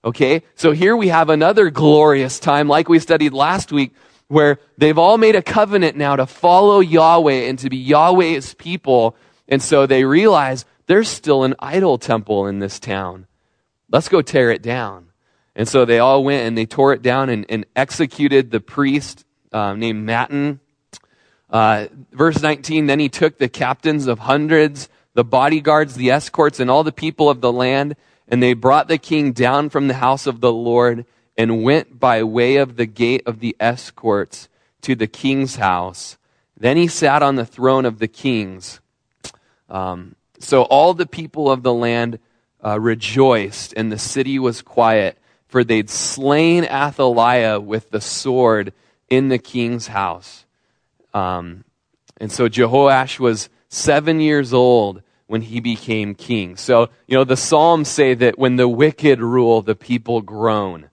Okay, 0.05 0.43
so 0.55 0.71
here 0.71 0.95
we 0.95 1.09
have 1.09 1.29
another 1.29 1.69
glorious 1.69 2.39
time, 2.39 2.69
like 2.69 2.87
we 2.87 2.97
studied 2.97 3.33
last 3.33 3.73
week, 3.73 3.93
where 4.29 4.59
they've 4.77 4.97
all 4.97 5.17
made 5.17 5.35
a 5.35 5.41
covenant 5.41 5.97
now 5.97 6.15
to 6.15 6.25
follow 6.25 6.79
Yahweh 6.79 7.49
and 7.49 7.59
to 7.59 7.69
be 7.69 7.75
Yahweh's 7.75 8.53
people. 8.53 9.17
And 9.49 9.61
so 9.61 9.85
they 9.85 10.05
realize 10.05 10.63
there's 10.85 11.09
still 11.09 11.43
an 11.43 11.55
idol 11.59 11.97
temple 11.97 12.47
in 12.47 12.59
this 12.59 12.79
town. 12.79 13.27
Let's 13.91 14.07
go 14.07 14.21
tear 14.21 14.49
it 14.49 14.61
down. 14.61 15.07
And 15.57 15.67
so 15.67 15.83
they 15.83 15.99
all 15.99 16.23
went 16.23 16.47
and 16.47 16.57
they 16.57 16.65
tore 16.65 16.93
it 16.93 17.01
down 17.01 17.27
and, 17.27 17.45
and 17.49 17.65
executed 17.75 18.49
the 18.49 18.61
priest 18.61 19.25
uh, 19.51 19.73
named 19.73 20.07
Mattan. 20.07 20.59
Uh, 21.51 21.87
verse 22.11 22.41
19 22.41 22.87
Then 22.87 22.99
he 22.99 23.09
took 23.09 23.37
the 23.37 23.49
captains 23.49 24.07
of 24.07 24.19
hundreds, 24.19 24.89
the 25.13 25.23
bodyguards, 25.23 25.95
the 25.95 26.11
escorts, 26.11 26.59
and 26.59 26.71
all 26.71 26.83
the 26.83 26.91
people 26.91 27.29
of 27.29 27.41
the 27.41 27.51
land, 27.51 27.95
and 28.27 28.41
they 28.41 28.53
brought 28.53 28.87
the 28.87 28.97
king 28.97 29.33
down 29.33 29.69
from 29.69 29.87
the 29.87 29.95
house 29.95 30.25
of 30.25 30.39
the 30.39 30.53
Lord 30.53 31.05
and 31.37 31.63
went 31.63 31.99
by 31.99 32.23
way 32.23 32.55
of 32.57 32.77
the 32.77 32.85
gate 32.85 33.23
of 33.25 33.39
the 33.39 33.55
escorts 33.59 34.47
to 34.81 34.95
the 34.95 35.07
king's 35.07 35.57
house. 35.57 36.17
Then 36.57 36.77
he 36.77 36.87
sat 36.87 37.23
on 37.23 37.35
the 37.35 37.45
throne 37.45 37.85
of 37.85 37.99
the 37.99 38.07
kings. 38.07 38.79
Um, 39.69 40.15
so 40.39 40.63
all 40.63 40.93
the 40.93 41.05
people 41.05 41.51
of 41.51 41.63
the 41.63 41.73
land 41.73 42.19
uh, 42.63 42.79
rejoiced, 42.79 43.73
and 43.75 43.91
the 43.91 43.97
city 43.97 44.37
was 44.39 44.61
quiet, 44.61 45.17
for 45.47 45.63
they'd 45.63 45.89
slain 45.89 46.63
Athaliah 46.65 47.59
with 47.59 47.89
the 47.89 48.01
sword 48.01 48.73
in 49.09 49.29
the 49.29 49.39
king's 49.39 49.87
house. 49.87 50.40
Um, 51.13 51.63
and 52.17 52.31
so 52.31 52.47
Jehoash 52.47 53.19
was 53.19 53.49
seven 53.69 54.19
years 54.19 54.53
old 54.53 55.01
when 55.27 55.41
he 55.41 55.59
became 55.59 56.13
king. 56.13 56.57
So, 56.57 56.89
you 57.07 57.15
know, 57.15 57.23
the 57.23 57.37
Psalms 57.37 57.87
say 57.87 58.13
that 58.15 58.37
when 58.37 58.57
the 58.57 58.67
wicked 58.67 59.21
rule, 59.21 59.61
the 59.61 59.75
people 59.75 60.21
groan. 60.21 60.89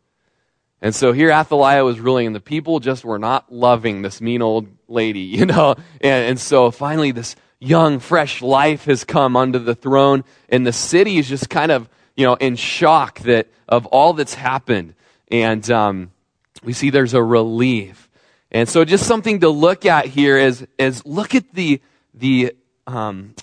And 0.80 0.94
so 0.94 1.12
here 1.12 1.30
Athaliah 1.30 1.84
was 1.84 1.98
ruling, 1.98 2.28
and 2.28 2.36
the 2.36 2.40
people 2.40 2.78
just 2.78 3.04
were 3.04 3.18
not 3.18 3.52
loving 3.52 4.02
this 4.02 4.20
mean 4.20 4.42
old 4.42 4.68
lady, 4.86 5.20
you 5.38 5.46
know. 5.46 5.74
And, 6.00 6.24
and 6.24 6.40
so 6.40 6.70
finally, 6.70 7.10
this 7.10 7.34
young, 7.58 7.98
fresh 7.98 8.40
life 8.40 8.84
has 8.84 9.04
come 9.04 9.36
onto 9.36 9.58
the 9.58 9.74
throne, 9.74 10.24
and 10.48 10.66
the 10.66 10.72
city 10.72 11.18
is 11.18 11.28
just 11.28 11.50
kind 11.50 11.72
of, 11.72 11.88
you 12.16 12.24
know, 12.24 12.34
in 12.34 12.56
shock 12.56 13.20
that 13.20 13.48
of 13.68 13.86
all 13.86 14.12
that's 14.12 14.34
happened. 14.34 14.94
And 15.30 15.68
um, 15.70 16.12
we 16.62 16.72
see 16.72 16.90
there's 16.90 17.14
a 17.14 17.22
relief. 17.22 18.07
And 18.50 18.68
so 18.68 18.84
just 18.84 19.06
something 19.06 19.40
to 19.40 19.48
look 19.48 19.84
at 19.84 20.06
here 20.06 20.38
is, 20.38 20.66
is 20.78 21.04
look 21.04 21.34
at 21.34 21.52
the, 21.52 21.82
the, 22.14 22.54
um, 22.86 23.34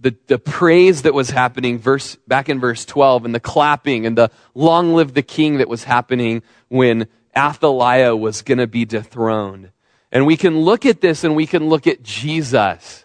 the, 0.00 0.14
the 0.26 0.38
praise 0.38 1.02
that 1.02 1.14
was 1.14 1.30
happening 1.30 1.78
verse, 1.78 2.16
back 2.26 2.48
in 2.48 2.60
verse 2.60 2.84
12 2.84 3.24
and 3.24 3.34
the 3.34 3.40
clapping 3.40 4.06
and 4.06 4.16
the 4.16 4.30
long 4.54 4.94
live 4.94 5.14
the 5.14 5.22
king 5.22 5.58
that 5.58 5.68
was 5.68 5.84
happening 5.84 6.42
when 6.68 7.08
Athaliah 7.36 8.14
was 8.14 8.42
going 8.42 8.58
to 8.58 8.66
be 8.66 8.84
dethroned. 8.84 9.70
And 10.12 10.26
we 10.26 10.36
can 10.36 10.60
look 10.60 10.84
at 10.84 11.00
this 11.00 11.24
and 11.24 11.36
we 11.36 11.46
can 11.46 11.68
look 11.68 11.86
at 11.86 12.02
Jesus 12.02 13.04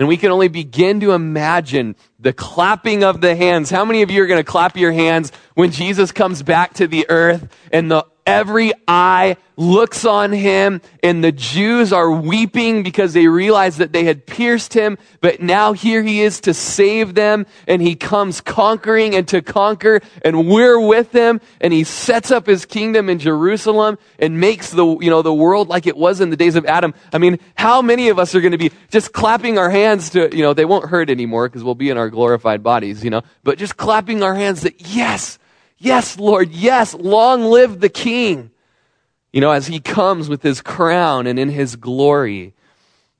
and 0.00 0.08
we 0.08 0.16
can 0.16 0.30
only 0.30 0.48
begin 0.48 1.00
to 1.00 1.12
imagine 1.12 1.94
the 2.18 2.32
clapping 2.32 3.04
of 3.04 3.20
the 3.20 3.36
hands. 3.36 3.70
How 3.70 3.84
many 3.84 4.00
of 4.00 4.10
you 4.10 4.22
are 4.22 4.26
going 4.26 4.40
to 4.40 4.50
clap 4.50 4.76
your 4.76 4.92
hands 4.92 5.30
when 5.54 5.70
Jesus 5.70 6.10
comes 6.10 6.42
back 6.42 6.72
to 6.74 6.86
the 6.86 7.04
earth 7.10 7.54
and 7.70 7.90
the 7.90 8.06
every 8.26 8.72
eye 8.86 9.36
looks 9.56 10.06
on 10.06 10.32
him 10.32 10.80
and 11.02 11.22
the 11.22 11.32
Jews 11.32 11.92
are 11.92 12.10
weeping 12.10 12.82
because 12.82 13.12
they 13.12 13.26
realize 13.26 13.76
that 13.76 13.92
they 13.92 14.04
had 14.04 14.26
pierced 14.26 14.72
him, 14.72 14.96
but 15.20 15.40
now 15.40 15.74
here 15.74 16.02
he 16.02 16.22
is 16.22 16.40
to 16.42 16.54
save 16.54 17.14
them 17.14 17.44
and 17.68 17.82
he 17.82 17.94
comes 17.94 18.40
conquering 18.40 19.14
and 19.14 19.28
to 19.28 19.42
conquer 19.42 20.00
and 20.24 20.48
we're 20.48 20.80
with 20.80 21.12
him 21.12 21.40
and 21.60 21.72
he 21.72 21.84
sets 21.84 22.30
up 22.30 22.46
his 22.46 22.64
kingdom 22.64 23.10
in 23.10 23.18
Jerusalem 23.18 23.98
and 24.18 24.40
makes 24.40 24.70
the, 24.70 24.86
you 24.98 25.10
know, 25.10 25.20
the 25.20 25.34
world 25.34 25.68
like 25.68 25.86
it 25.86 25.96
was 25.96 26.22
in 26.22 26.30
the 26.30 26.36
days 26.36 26.56
of 26.56 26.64
Adam. 26.64 26.94
I 27.12 27.18
mean, 27.18 27.38
how 27.54 27.82
many 27.82 28.08
of 28.08 28.18
us 28.18 28.34
are 28.34 28.40
going 28.40 28.52
to 28.52 28.58
be 28.58 28.72
just 28.90 29.12
clapping 29.12 29.58
our 29.58 29.70
hands 29.70 30.10
to, 30.10 30.34
you 30.34 30.42
know, 30.42 30.54
they 30.54 30.64
won't 30.64 30.88
hurt 30.88 31.10
anymore 31.10 31.48
because 31.48 31.62
we'll 31.62 31.74
be 31.74 31.90
in 31.90 31.98
our 31.98 32.08
glorified 32.08 32.62
bodies, 32.62 33.04
you 33.04 33.10
know, 33.10 33.22
but 33.44 33.58
just 33.58 33.76
clapping 33.76 34.22
our 34.22 34.34
hands 34.34 34.62
that 34.62 34.80
yes, 34.80 35.38
yes, 35.80 36.18
Lord, 36.18 36.52
yes, 36.52 36.94
long 36.94 37.42
live 37.42 37.80
the 37.80 37.88
king. 37.88 38.52
You 39.32 39.40
know, 39.40 39.50
as 39.50 39.66
he 39.66 39.80
comes 39.80 40.28
with 40.28 40.42
his 40.42 40.60
crown 40.60 41.26
and 41.26 41.38
in 41.38 41.48
his 41.48 41.74
glory. 41.74 42.54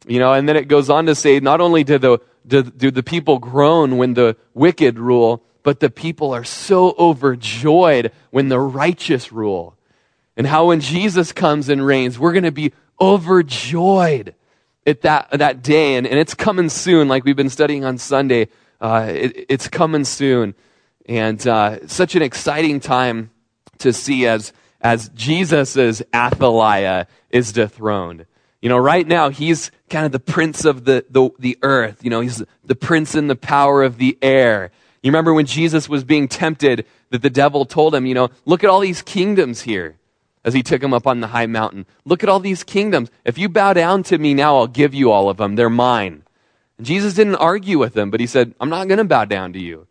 You 0.07 0.19
know, 0.19 0.33
and 0.33 0.49
then 0.49 0.57
it 0.57 0.69
goes 0.69 0.89
on 0.89 1.07
to 1.07 1.15
say, 1.15 1.41
not 1.41 1.61
only 1.61 1.85
do 1.85 1.99
the, 1.99 2.19
do, 2.47 2.63
do 2.63 2.91
the 2.91 3.03
people 3.03 3.39
groan 3.39 3.97
when 3.97 4.15
the 4.15 4.37
wicked 4.55 4.99
rule, 4.99 5.43
but 5.63 5.81
the 5.81 5.91
people 5.91 6.33
are 6.33 6.45
so 6.45 6.95
overjoyed 6.99 8.13
when 8.31 8.49
the 8.49 8.59
righteous 8.59 9.31
rule. 9.31 9.77
And 10.37 10.47
how 10.47 10.69
when 10.69 10.81
Jesus 10.81 11.33
comes 11.33 11.69
and 11.69 11.85
reigns, 11.85 12.19
we're 12.19 12.33
going 12.33 12.45
to 12.45 12.53
be 12.53 12.73
overjoyed 13.01 14.35
at 14.87 15.03
that, 15.03 15.31
that 15.33 15.63
day. 15.63 15.97
And, 15.97 16.07
and 16.07 16.19
it's 16.19 16.35
coming 16.35 16.71
soon, 16.71 17.09
like 17.09 17.25
we've 17.25 17.37
been 17.37 17.51
studying 17.51 17.85
on 17.85 17.99
Sunday. 17.99 18.49
Uh, 18.81 19.07
it, 19.11 19.47
it's 19.51 19.69
coming 19.69 20.05
soon. 20.05 20.55
And 21.07 21.45
uh, 21.47 21.87
such 21.89 22.15
an 22.15 22.23
exciting 22.23 22.81
time 22.81 23.31
to 23.79 23.93
see 23.93 24.27
as 24.27 24.53
as 24.81 25.11
Jesus' 25.11 26.03
Athaliah 26.15 27.07
is 27.31 27.53
dethroned. 27.53 28.27
You 28.63 28.69
know, 28.69 28.79
right 28.79 29.07
now 29.07 29.31
he's 29.31 29.71
kind 29.89 30.07
of 30.07 30.13
the 30.13 30.21
prince 30.21 30.65
of 30.65 30.85
the, 30.85 31.05
the, 31.09 31.31
the 31.39 31.59
earth. 31.63 32.03
You 32.05 32.11
know, 32.11 32.21
he's 32.21 32.43
the 32.65 32.75
prince 32.75 33.15
in 33.15 33.27
the 33.27 33.37
power 33.37 33.83
of 33.83 33.99
the 33.99 34.19
air. 34.21 34.71
You 35.03 35.11
remember 35.11 35.33
when 35.33 35.47
Jesus 35.47 35.89
was 35.89 36.05
being 36.05 36.29
tempted 36.29 36.87
that 37.11 37.23
the 37.23 37.31
devil 37.31 37.65
told 37.65 37.95
him, 37.95 38.07
you 38.07 38.15
know, 38.15 38.29
look 38.45 38.63
at 38.63 38.71
all 38.71 38.81
these 38.81 39.03
kingdoms 39.03 39.63
here 39.63 39.97
as 40.45 40.55
he 40.55 40.63
took 40.63 40.83
him 40.83 40.93
up 40.93 41.07
on 41.07 41.21
the 41.21 41.29
high 41.29 41.47
mountain. 41.47 41.87
Look 42.05 42.23
at 42.23 42.29
all 42.29 42.41
these 42.41 42.65
kingdoms. 42.65 43.11
If 43.25 43.39
you 43.39 43.49
bow 43.49 43.73
down 43.73 44.03
to 44.05 44.19
me 44.19 44.35
now, 44.35 44.57
I'll 44.57 44.67
give 44.67 44.95
you 44.95 45.11
all 45.11 45.31
of 45.31 45.39
them. 45.39 45.57
They're 45.57 45.71
mine. 45.71 46.23
And 46.77 46.87
Jesus 46.87 47.15
didn't 47.15 47.37
argue 47.37 47.79
with 47.79 47.97
him, 47.97 48.11
but 48.11 48.21
he 48.21 48.27
said, 48.27 48.55
I'm 48.61 48.71
not 48.71 48.89
going 48.89 48.99
to 48.99 49.05
bow 49.05 49.25
down 49.25 49.55
to 49.55 49.59
you. 49.59 49.87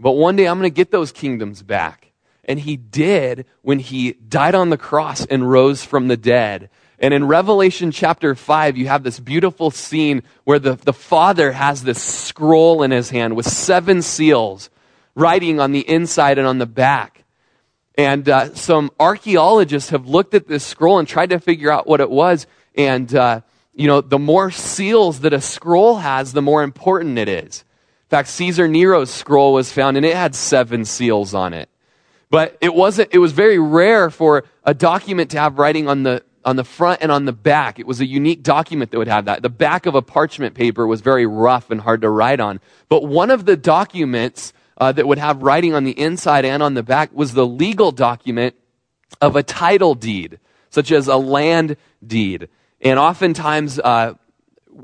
But 0.00 0.12
one 0.12 0.36
day 0.36 0.46
I'm 0.46 0.58
going 0.58 0.70
to 0.70 0.74
get 0.74 0.90
those 0.90 1.12
kingdoms 1.12 1.62
back. 1.62 2.12
And 2.44 2.58
he 2.58 2.76
did 2.76 3.44
when 3.62 3.78
he 3.78 4.12
died 4.12 4.54
on 4.54 4.70
the 4.70 4.78
cross 4.78 5.26
and 5.26 5.48
rose 5.48 5.84
from 5.84 6.08
the 6.08 6.16
dead. 6.16 6.70
And 6.98 7.14
in 7.14 7.26
Revelation 7.26 7.92
chapter 7.92 8.34
5, 8.34 8.76
you 8.76 8.88
have 8.88 9.02
this 9.02 9.20
beautiful 9.20 9.70
scene 9.70 10.22
where 10.44 10.58
the, 10.58 10.74
the 10.74 10.92
Father 10.92 11.52
has 11.52 11.82
this 11.82 12.02
scroll 12.02 12.82
in 12.82 12.90
his 12.90 13.10
hand 13.10 13.36
with 13.36 13.46
seven 13.46 14.02
seals 14.02 14.70
writing 15.14 15.60
on 15.60 15.72
the 15.72 15.88
inside 15.88 16.38
and 16.38 16.46
on 16.46 16.58
the 16.58 16.66
back. 16.66 17.24
And 17.96 18.28
uh, 18.28 18.54
some 18.54 18.90
archaeologists 18.98 19.90
have 19.90 20.06
looked 20.06 20.34
at 20.34 20.48
this 20.48 20.64
scroll 20.64 20.98
and 20.98 21.06
tried 21.06 21.30
to 21.30 21.38
figure 21.38 21.70
out 21.70 21.86
what 21.86 22.00
it 22.00 22.10
was. 22.10 22.46
And, 22.74 23.14
uh, 23.14 23.42
you 23.74 23.86
know, 23.86 24.00
the 24.00 24.18
more 24.18 24.50
seals 24.50 25.20
that 25.20 25.32
a 25.32 25.40
scroll 25.40 25.96
has, 25.96 26.32
the 26.32 26.42
more 26.42 26.62
important 26.62 27.18
it 27.18 27.28
is. 27.28 27.64
Fact, 28.10 28.28
Caesar 28.28 28.66
Nero's 28.66 29.08
scroll 29.08 29.52
was 29.52 29.70
found 29.70 29.96
and 29.96 30.04
it 30.04 30.16
had 30.16 30.34
seven 30.34 30.84
seals 30.84 31.32
on 31.32 31.54
it. 31.54 31.68
But 32.28 32.58
it 32.60 32.74
wasn't, 32.74 33.10
it 33.12 33.18
was 33.18 33.32
very 33.32 33.58
rare 33.58 34.10
for 34.10 34.44
a 34.64 34.74
document 34.74 35.30
to 35.30 35.38
have 35.38 35.58
writing 35.58 35.88
on 35.88 36.02
the, 36.02 36.24
on 36.44 36.56
the 36.56 36.64
front 36.64 37.02
and 37.02 37.12
on 37.12 37.24
the 37.24 37.32
back. 37.32 37.78
It 37.78 37.86
was 37.86 38.00
a 38.00 38.06
unique 38.06 38.42
document 38.42 38.90
that 38.90 38.98
would 38.98 39.08
have 39.08 39.26
that. 39.26 39.42
The 39.42 39.48
back 39.48 39.86
of 39.86 39.94
a 39.94 40.02
parchment 40.02 40.54
paper 40.54 40.86
was 40.86 41.00
very 41.00 41.24
rough 41.24 41.70
and 41.70 41.80
hard 41.80 42.02
to 42.02 42.10
write 42.10 42.40
on. 42.40 42.60
But 42.88 43.04
one 43.04 43.30
of 43.30 43.46
the 43.46 43.56
documents 43.56 44.52
uh, 44.76 44.90
that 44.92 45.06
would 45.06 45.18
have 45.18 45.42
writing 45.42 45.74
on 45.74 45.84
the 45.84 45.98
inside 45.98 46.44
and 46.44 46.62
on 46.62 46.74
the 46.74 46.82
back 46.82 47.10
was 47.12 47.34
the 47.34 47.46
legal 47.46 47.92
document 47.92 48.56
of 49.20 49.36
a 49.36 49.42
title 49.42 49.94
deed, 49.94 50.40
such 50.70 50.90
as 50.90 51.06
a 51.06 51.16
land 51.16 51.76
deed. 52.04 52.48
And 52.80 52.98
oftentimes, 52.98 53.78
uh, 53.78 54.14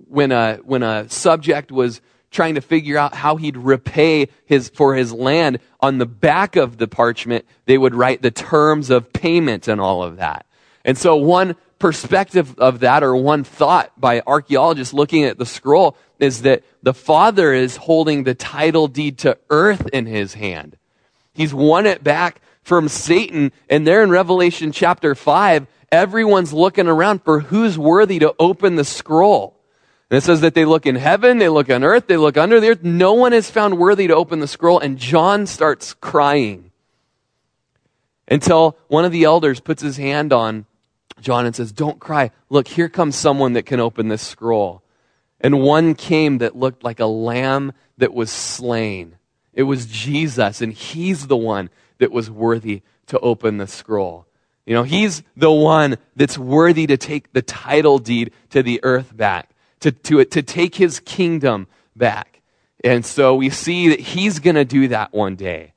when 0.08 0.32
a 0.32 0.56
when 0.64 0.82
a 0.82 1.08
subject 1.08 1.72
was 1.72 2.00
trying 2.36 2.54
to 2.54 2.60
figure 2.60 2.98
out 2.98 3.14
how 3.14 3.36
he'd 3.36 3.56
repay 3.56 4.28
his 4.44 4.68
for 4.68 4.94
his 4.94 5.12
land, 5.12 5.58
on 5.80 5.98
the 5.98 6.06
back 6.06 6.54
of 6.54 6.76
the 6.76 6.86
parchment 6.86 7.44
they 7.64 7.78
would 7.78 7.94
write 7.94 8.22
the 8.22 8.30
terms 8.30 8.90
of 8.90 9.12
payment 9.12 9.66
and 9.66 9.80
all 9.80 10.02
of 10.02 10.18
that. 10.18 10.46
And 10.84 10.96
so 10.96 11.16
one 11.16 11.56
perspective 11.78 12.56
of 12.58 12.80
that, 12.80 13.02
or 13.02 13.16
one 13.16 13.42
thought 13.42 13.90
by 13.98 14.22
archaeologists 14.26 14.94
looking 14.94 15.24
at 15.24 15.38
the 15.38 15.46
scroll, 15.46 15.96
is 16.18 16.42
that 16.42 16.62
the 16.82 16.94
father 16.94 17.52
is 17.52 17.76
holding 17.76 18.24
the 18.24 18.34
title 18.34 18.86
deed 18.86 19.18
to 19.18 19.38
earth 19.50 19.88
in 19.92 20.06
his 20.06 20.34
hand. 20.34 20.76
He's 21.32 21.52
won 21.52 21.86
it 21.86 22.04
back 22.04 22.40
from 22.62 22.88
Satan. 22.88 23.50
And 23.68 23.86
there 23.86 24.02
in 24.02 24.10
Revelation 24.10 24.72
chapter 24.72 25.14
5, 25.14 25.66
everyone's 25.90 26.52
looking 26.52 26.86
around 26.86 27.22
for 27.24 27.40
who's 27.40 27.78
worthy 27.78 28.18
to 28.18 28.34
open 28.38 28.76
the 28.76 28.84
scroll. 28.84 29.55
And 30.10 30.18
it 30.18 30.22
says 30.22 30.40
that 30.42 30.54
they 30.54 30.64
look 30.64 30.86
in 30.86 30.94
heaven, 30.94 31.38
they 31.38 31.48
look 31.48 31.68
on 31.68 31.82
earth, 31.82 32.06
they 32.06 32.16
look 32.16 32.36
under 32.36 32.60
the 32.60 32.70
earth. 32.70 32.84
No 32.84 33.14
one 33.14 33.32
is 33.32 33.50
found 33.50 33.78
worthy 33.78 34.06
to 34.06 34.14
open 34.14 34.40
the 34.40 34.46
scroll. 34.46 34.78
And 34.78 34.98
John 34.98 35.46
starts 35.46 35.94
crying 35.94 36.70
until 38.28 38.76
one 38.88 39.04
of 39.04 39.12
the 39.12 39.24
elders 39.24 39.60
puts 39.60 39.82
his 39.82 39.96
hand 39.96 40.32
on 40.32 40.66
John 41.20 41.46
and 41.46 41.56
says, 41.56 41.72
Don't 41.72 41.98
cry. 41.98 42.30
Look, 42.50 42.68
here 42.68 42.88
comes 42.88 43.16
someone 43.16 43.54
that 43.54 43.66
can 43.66 43.80
open 43.80 44.08
this 44.08 44.22
scroll. 44.22 44.82
And 45.40 45.60
one 45.60 45.94
came 45.94 46.38
that 46.38 46.56
looked 46.56 46.84
like 46.84 47.00
a 47.00 47.06
lamb 47.06 47.72
that 47.98 48.14
was 48.14 48.30
slain. 48.30 49.16
It 49.52 49.64
was 49.64 49.86
Jesus, 49.86 50.60
and 50.60 50.72
he's 50.72 51.26
the 51.26 51.36
one 51.36 51.70
that 51.98 52.12
was 52.12 52.30
worthy 52.30 52.82
to 53.06 53.18
open 53.20 53.56
the 53.56 53.66
scroll. 53.66 54.26
You 54.66 54.74
know, 54.74 54.82
he's 54.82 55.22
the 55.36 55.50
one 55.50 55.96
that's 56.16 56.36
worthy 56.36 56.86
to 56.88 56.96
take 56.96 57.32
the 57.32 57.42
title 57.42 57.98
deed 57.98 58.32
to 58.50 58.62
the 58.62 58.80
earth 58.82 59.16
back, 59.16 59.50
to, 59.80 59.92
to, 59.92 60.24
to 60.24 60.42
take 60.42 60.74
his 60.74 61.00
kingdom 61.00 61.66
back. 61.94 62.40
And 62.84 63.04
so 63.04 63.34
we 63.34 63.50
see 63.50 63.88
that 63.88 64.00
he's 64.00 64.38
going 64.38 64.56
to 64.56 64.64
do 64.64 64.88
that 64.88 65.12
one 65.12 65.36
day. 65.36 65.72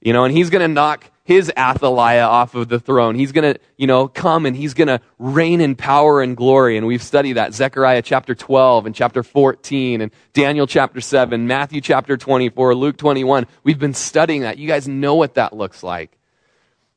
You 0.00 0.12
know, 0.12 0.24
and 0.24 0.36
he's 0.36 0.50
going 0.50 0.62
to 0.62 0.72
knock 0.72 1.10
his 1.24 1.50
Athaliah 1.58 2.22
off 2.22 2.54
of 2.54 2.68
the 2.68 2.78
throne. 2.78 3.16
He's 3.16 3.32
going 3.32 3.54
to, 3.54 3.60
you 3.76 3.88
know, 3.88 4.06
come 4.06 4.46
and 4.46 4.56
he's 4.56 4.74
going 4.74 4.86
to 4.86 5.00
reign 5.18 5.60
in 5.60 5.74
power 5.74 6.22
and 6.22 6.36
glory. 6.36 6.76
And 6.76 6.86
we've 6.86 7.02
studied 7.02 7.32
that. 7.32 7.52
Zechariah 7.52 8.02
chapter 8.02 8.32
12 8.32 8.86
and 8.86 8.94
chapter 8.94 9.24
14 9.24 10.00
and 10.00 10.12
Daniel 10.32 10.68
chapter 10.68 11.00
7, 11.00 11.48
Matthew 11.48 11.80
chapter 11.80 12.16
24, 12.16 12.76
Luke 12.76 12.96
21. 12.96 13.48
We've 13.64 13.78
been 13.78 13.94
studying 13.94 14.42
that. 14.42 14.58
You 14.58 14.68
guys 14.68 14.86
know 14.86 15.16
what 15.16 15.34
that 15.34 15.52
looks 15.52 15.82
like. 15.82 16.16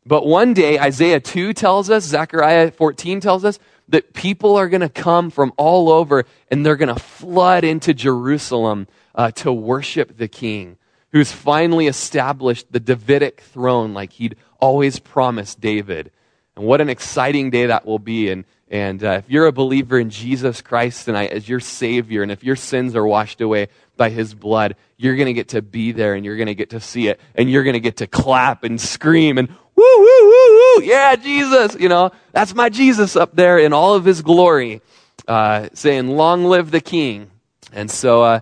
But 0.05 0.25
one 0.25 0.53
day, 0.53 0.79
Isaiah 0.79 1.19
2 1.19 1.53
tells 1.53 1.89
us, 1.89 2.03
Zechariah 2.03 2.71
14 2.71 3.19
tells 3.19 3.43
us, 3.43 3.59
that 3.89 4.13
people 4.13 4.55
are 4.55 4.69
going 4.69 4.81
to 4.81 4.89
come 4.89 5.29
from 5.29 5.53
all 5.57 5.89
over 5.89 6.25
and 6.49 6.65
they're 6.65 6.75
going 6.75 6.93
to 6.93 7.01
flood 7.01 7.63
into 7.63 7.93
Jerusalem 7.93 8.87
uh, 9.15 9.31
to 9.31 9.51
worship 9.51 10.17
the 10.17 10.27
king 10.27 10.77
who's 11.11 11.31
finally 11.31 11.87
established 11.87 12.71
the 12.71 12.79
Davidic 12.79 13.41
throne 13.41 13.93
like 13.93 14.13
he'd 14.13 14.35
always 14.59 14.99
promised 14.99 15.59
David. 15.59 16.11
And 16.55 16.65
what 16.65 16.81
an 16.81 16.89
exciting 16.89 17.49
day 17.49 17.67
that 17.67 17.85
will 17.85 17.99
be. 17.99 18.29
And, 18.29 18.45
and 18.69 19.03
uh, 19.03 19.21
if 19.23 19.29
you're 19.29 19.47
a 19.47 19.51
believer 19.51 19.97
in 19.97 20.09
Jesus 20.09 20.61
Christ 20.61 21.05
tonight 21.05 21.31
as 21.31 21.49
your 21.49 21.59
Savior, 21.59 22.21
and 22.21 22.31
if 22.31 22.43
your 22.43 22.55
sins 22.55 22.95
are 22.95 23.05
washed 23.05 23.41
away 23.41 23.69
by 23.97 24.09
His 24.09 24.33
blood, 24.33 24.75
you're 24.97 25.15
going 25.15 25.27
to 25.27 25.33
get 25.33 25.49
to 25.49 25.61
be 25.61 25.91
there 25.91 26.13
and 26.13 26.23
you're 26.23 26.37
going 26.37 26.47
to 26.47 26.55
get 26.55 26.71
to 26.71 26.79
see 26.79 27.07
it. 27.07 27.19
And 27.33 27.49
you're 27.49 27.63
going 27.63 27.73
to 27.73 27.79
get 27.79 27.97
to 27.97 28.07
clap 28.07 28.63
and 28.63 28.79
scream 28.79 29.37
and 29.37 29.49
woo, 29.49 29.55
woo, 29.75 30.23
woo, 30.23 30.48
woo. 30.75 30.83
Yeah, 30.83 31.15
Jesus. 31.15 31.75
You 31.79 31.89
know, 31.89 32.11
that's 32.31 32.53
my 32.55 32.69
Jesus 32.69 33.15
up 33.15 33.35
there 33.35 33.57
in 33.57 33.73
all 33.73 33.95
of 33.95 34.05
His 34.05 34.21
glory, 34.21 34.81
uh, 35.27 35.69
saying, 35.73 36.07
Long 36.07 36.45
live 36.45 36.71
the 36.71 36.81
King. 36.81 37.29
And 37.71 37.89
so, 37.89 38.23
uh, 38.23 38.39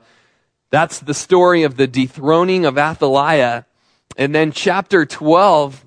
that's 0.69 0.99
the 0.99 1.13
story 1.13 1.63
of 1.63 1.77
the 1.77 1.87
dethroning 1.87 2.65
of 2.65 2.77
Athaliah. 2.77 3.65
And 4.17 4.33
then 4.33 4.51
chapter 4.51 5.05
12, 5.05 5.85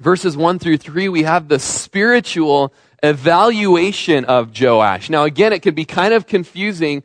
verses 0.00 0.36
1 0.36 0.58
through 0.58 0.78
3, 0.78 1.08
we 1.08 1.22
have 1.22 1.48
the 1.48 1.58
spiritual 1.58 2.72
evaluation 3.02 4.24
of 4.24 4.58
Joash. 4.58 5.10
Now, 5.10 5.24
again, 5.24 5.52
it 5.52 5.60
could 5.62 5.74
be 5.74 5.84
kind 5.84 6.12
of 6.12 6.26
confusing, 6.26 7.02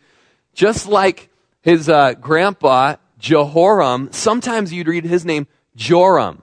just 0.54 0.88
like 0.88 1.30
his 1.62 1.90
uh, 1.90 2.14
grandpa, 2.14 2.96
Jehoram. 3.20 4.12
Sometimes 4.12 4.74
you'd 4.74 4.88
read 4.88 5.06
his 5.06 5.26
name, 5.26 5.48
Joram. 5.76 6.42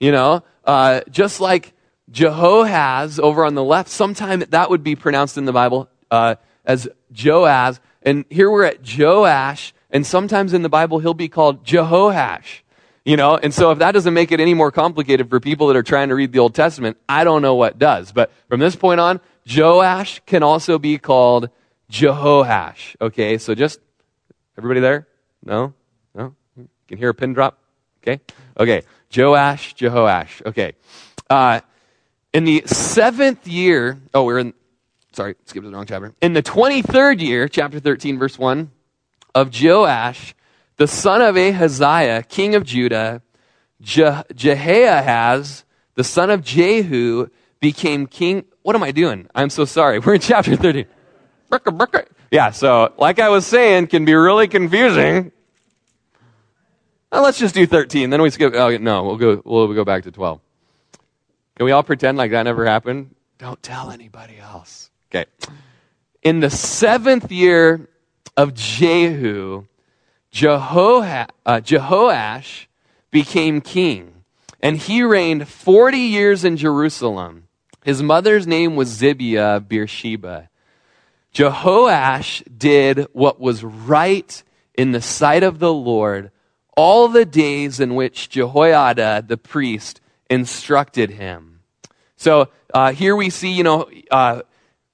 You 0.00 0.10
know, 0.10 0.42
uh, 0.64 1.00
just 1.10 1.40
like 1.40 1.72
Jehoahaz 2.10 3.18
over 3.18 3.44
on 3.44 3.54
the 3.54 3.64
left, 3.64 3.88
sometimes 3.88 4.46
that 4.46 4.70
would 4.70 4.82
be 4.82 4.94
pronounced 4.94 5.38
in 5.38 5.44
the 5.44 5.52
Bible 5.52 5.88
uh, 6.10 6.36
as 6.64 6.88
Joaz. 7.12 7.80
And 8.02 8.24
here 8.30 8.50
we're 8.50 8.64
at 8.64 8.80
Joash, 8.82 9.72
and 9.90 10.06
sometimes 10.06 10.52
in 10.52 10.62
the 10.62 10.68
Bible, 10.68 10.98
he'll 10.98 11.14
be 11.14 11.28
called 11.28 11.64
Jehoash. 11.64 12.60
You 13.04 13.16
know, 13.16 13.36
and 13.36 13.52
so 13.52 13.72
if 13.72 13.78
that 13.80 13.92
doesn't 13.92 14.14
make 14.14 14.30
it 14.30 14.38
any 14.38 14.54
more 14.54 14.70
complicated 14.70 15.28
for 15.28 15.40
people 15.40 15.66
that 15.66 15.76
are 15.76 15.82
trying 15.82 16.08
to 16.10 16.14
read 16.14 16.32
the 16.32 16.38
Old 16.38 16.54
Testament, 16.54 16.98
I 17.08 17.24
don't 17.24 17.42
know 17.42 17.56
what 17.56 17.78
does. 17.78 18.12
But 18.12 18.30
from 18.48 18.60
this 18.60 18.76
point 18.76 19.00
on, 19.00 19.20
Joash 19.44 20.20
can 20.24 20.44
also 20.44 20.78
be 20.78 20.98
called 20.98 21.50
Jehoash. 21.90 22.96
Okay, 23.00 23.38
so 23.38 23.56
just 23.56 23.80
everybody 24.56 24.80
there? 24.80 25.08
No? 25.44 25.74
No? 26.14 26.36
You 26.56 26.68
can 26.86 26.98
hear 26.98 27.08
a 27.08 27.14
pin 27.14 27.32
drop? 27.32 27.58
Okay? 28.02 28.20
Okay. 28.58 28.82
Joash, 29.14 29.74
Jehoash. 29.74 30.44
Okay. 30.46 30.72
Uh, 31.28 31.60
in 32.32 32.44
the 32.44 32.62
seventh 32.66 33.46
year, 33.46 34.00
oh, 34.14 34.24
we're 34.24 34.38
in, 34.38 34.54
sorry, 35.12 35.36
skipped 35.44 35.66
the 35.66 35.72
wrong 35.72 35.86
chapter. 35.86 36.14
In 36.20 36.32
the 36.32 36.42
23rd 36.42 37.20
year, 37.20 37.48
chapter 37.48 37.78
13, 37.78 38.18
verse 38.18 38.38
1, 38.38 38.70
of 39.34 39.50
Joash, 39.52 40.34
the 40.76 40.86
son 40.86 41.20
of 41.20 41.36
Ahaziah, 41.36 42.22
king 42.22 42.54
of 42.54 42.64
Judah, 42.64 43.22
Je- 43.80 44.22
Jehoahaz, 44.34 45.64
the 45.94 46.04
son 46.04 46.30
of 46.30 46.42
Jehu, 46.42 47.28
became 47.60 48.06
king. 48.06 48.44
What 48.62 48.76
am 48.76 48.82
I 48.82 48.92
doing? 48.92 49.28
I'm 49.34 49.50
so 49.50 49.64
sorry. 49.64 49.98
We're 50.00 50.14
in 50.14 50.20
chapter 50.20 50.56
13. 50.56 50.86
Yeah, 52.30 52.50
so 52.50 52.94
like 52.96 53.18
I 53.18 53.28
was 53.28 53.46
saying, 53.46 53.88
can 53.88 54.04
be 54.04 54.14
really 54.14 54.48
confusing. 54.48 55.32
Now, 57.12 57.22
let's 57.22 57.38
just 57.38 57.54
do 57.54 57.66
13. 57.66 58.08
Then 58.08 58.22
we 58.22 58.30
skip. 58.30 58.54
Oh, 58.54 58.74
no, 58.78 59.04
we'll 59.04 59.16
go, 59.16 59.42
we'll 59.44 59.74
go 59.74 59.84
back 59.84 60.04
to 60.04 60.10
12. 60.10 60.40
Can 61.56 61.66
we 61.66 61.72
all 61.72 61.82
pretend 61.82 62.16
like 62.16 62.30
that 62.30 62.44
never 62.44 62.64
happened? 62.64 63.14
Don't 63.38 63.62
tell 63.62 63.90
anybody 63.90 64.38
else. 64.38 64.90
Okay. 65.10 65.26
In 66.22 66.40
the 66.40 66.48
seventh 66.48 67.30
year 67.30 67.88
of 68.36 68.54
Jehu, 68.54 69.66
uh, 70.34 71.26
Jehoash 71.60 72.66
became 73.10 73.60
king, 73.60 74.24
and 74.60 74.78
he 74.78 75.02
reigned 75.02 75.46
40 75.48 75.98
years 75.98 76.44
in 76.44 76.56
Jerusalem. 76.56 77.48
His 77.84 78.02
mother's 78.02 78.46
name 78.46 78.74
was 78.74 78.88
Zibiah 78.90 79.66
Beersheba. 79.66 80.48
Jehoash 81.34 82.42
did 82.58 83.06
what 83.12 83.40
was 83.40 83.64
right 83.64 84.42
in 84.74 84.92
the 84.92 85.02
sight 85.02 85.42
of 85.42 85.58
the 85.58 85.72
Lord 85.72 86.30
all 86.76 87.08
the 87.08 87.24
days 87.24 87.80
in 87.80 87.94
which 87.94 88.28
Jehoiada 88.28 89.24
the 89.26 89.36
priest 89.36 90.00
instructed 90.30 91.10
him. 91.10 91.60
So 92.16 92.48
uh, 92.72 92.92
here 92.92 93.14
we 93.16 93.30
see, 93.30 93.52
you 93.52 93.64
know, 93.64 93.90
uh, 94.10 94.42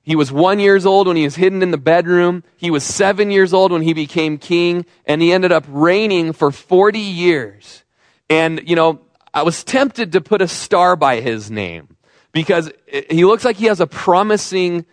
he 0.03 0.17
was 0.17 0.33
one 0.33 0.59
years 0.59 0.87
old 0.87 1.07
when 1.07 1.17
he 1.17 1.25
was 1.25 1.37
hidden 1.37 1.63
in 1.63 1.71
the 1.71 1.77
bedroom. 1.77 2.43
He 2.57 2.71
was 2.71 2.83
seven 2.83 3.31
years 3.31 3.53
old 3.53 3.71
when 3.71 3.83
he 3.83 3.93
became 3.93 4.39
king, 4.39 4.87
and 5.05 5.21
he 5.21 5.33
ended 5.33 5.53
up 5.53 5.65
reigning 5.69 6.33
for 6.33 6.51
40 6.51 6.99
years. 6.99 7.85
And, 8.31 8.67
you 8.67 8.75
know, 8.75 9.01
I 9.35 9.43
was 9.43 9.63
tempted 9.63 10.13
to 10.13 10.23
put 10.23 10.41
a 10.41 10.49
star 10.49 10.97
by 10.97 11.21
his 11.21 11.51
name 11.51 11.97
because 12.33 12.71
he 12.87 13.25
looks 13.25 13.45
like 13.45 13.57
he 13.57 13.67
has 13.67 13.81
a 13.81 13.87
promising 13.87 14.87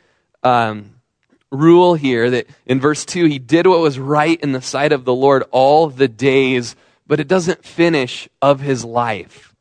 um, 0.43 0.95
rule 1.49 1.95
here 1.95 2.29
that 2.29 2.47
in 2.65 2.79
verse 2.79 3.05
2, 3.05 3.25
he 3.25 3.39
did 3.39 3.67
what 3.67 3.79
was 3.79 3.97
right 3.97 4.39
in 4.41 4.51
the 4.51 4.61
sight 4.61 4.91
of 4.91 5.05
the 5.05 5.15
Lord 5.15 5.43
all 5.51 5.87
the 5.87 6.07
days, 6.07 6.75
but 7.07 7.19
it 7.19 7.27
doesn't 7.27 7.65
finish 7.65 8.27
of 8.41 8.59
his 8.59 8.83
life 8.83 9.55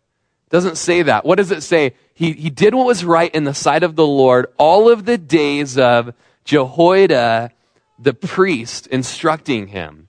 doesn't 0.54 0.76
say 0.76 1.02
that. 1.02 1.24
What 1.24 1.38
does 1.38 1.50
it 1.50 1.64
say? 1.64 1.94
He, 2.14 2.32
he 2.32 2.48
did 2.48 2.76
what 2.76 2.86
was 2.86 3.04
right 3.04 3.34
in 3.34 3.42
the 3.42 3.54
sight 3.54 3.82
of 3.82 3.96
the 3.96 4.06
Lord 4.06 4.46
all 4.56 4.88
of 4.88 5.04
the 5.04 5.18
days 5.18 5.76
of 5.76 6.14
Jehoiada 6.44 7.50
the 7.98 8.14
priest 8.14 8.86
instructing 8.86 9.66
him. 9.66 10.06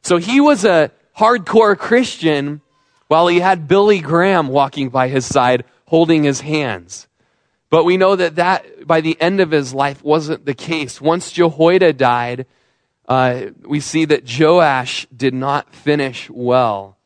So 0.00 0.16
he 0.16 0.40
was 0.40 0.64
a 0.64 0.92
hardcore 1.18 1.76
Christian 1.76 2.62
while 3.08 3.26
he 3.26 3.40
had 3.40 3.68
Billy 3.68 4.00
Graham 4.00 4.48
walking 4.48 4.88
by 4.88 5.08
his 5.08 5.26
side 5.26 5.64
holding 5.84 6.24
his 6.24 6.40
hands. 6.40 7.06
But 7.68 7.84
we 7.84 7.98
know 7.98 8.16
that 8.16 8.36
that 8.36 8.86
by 8.86 9.02
the 9.02 9.20
end 9.20 9.40
of 9.40 9.50
his 9.50 9.74
life 9.74 10.02
wasn't 10.02 10.46
the 10.46 10.54
case. 10.54 11.02
Once 11.02 11.32
Jehoiada 11.32 11.92
died, 11.92 12.46
uh, 13.08 13.46
we 13.64 13.80
see 13.80 14.04
that 14.06 14.22
Joash 14.38 15.06
did 15.14 15.34
not 15.34 15.74
finish 15.74 16.30
well. 16.30 16.96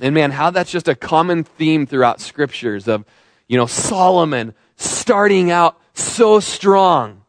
And 0.00 0.14
man, 0.14 0.30
how 0.30 0.50
that's 0.50 0.70
just 0.70 0.88
a 0.88 0.94
common 0.94 1.44
theme 1.44 1.86
throughout 1.86 2.20
scriptures 2.20 2.86
of, 2.86 3.04
you 3.48 3.56
know, 3.56 3.66
Solomon 3.66 4.54
starting 4.76 5.50
out 5.50 5.80
so 5.94 6.40
strong. 6.40 7.22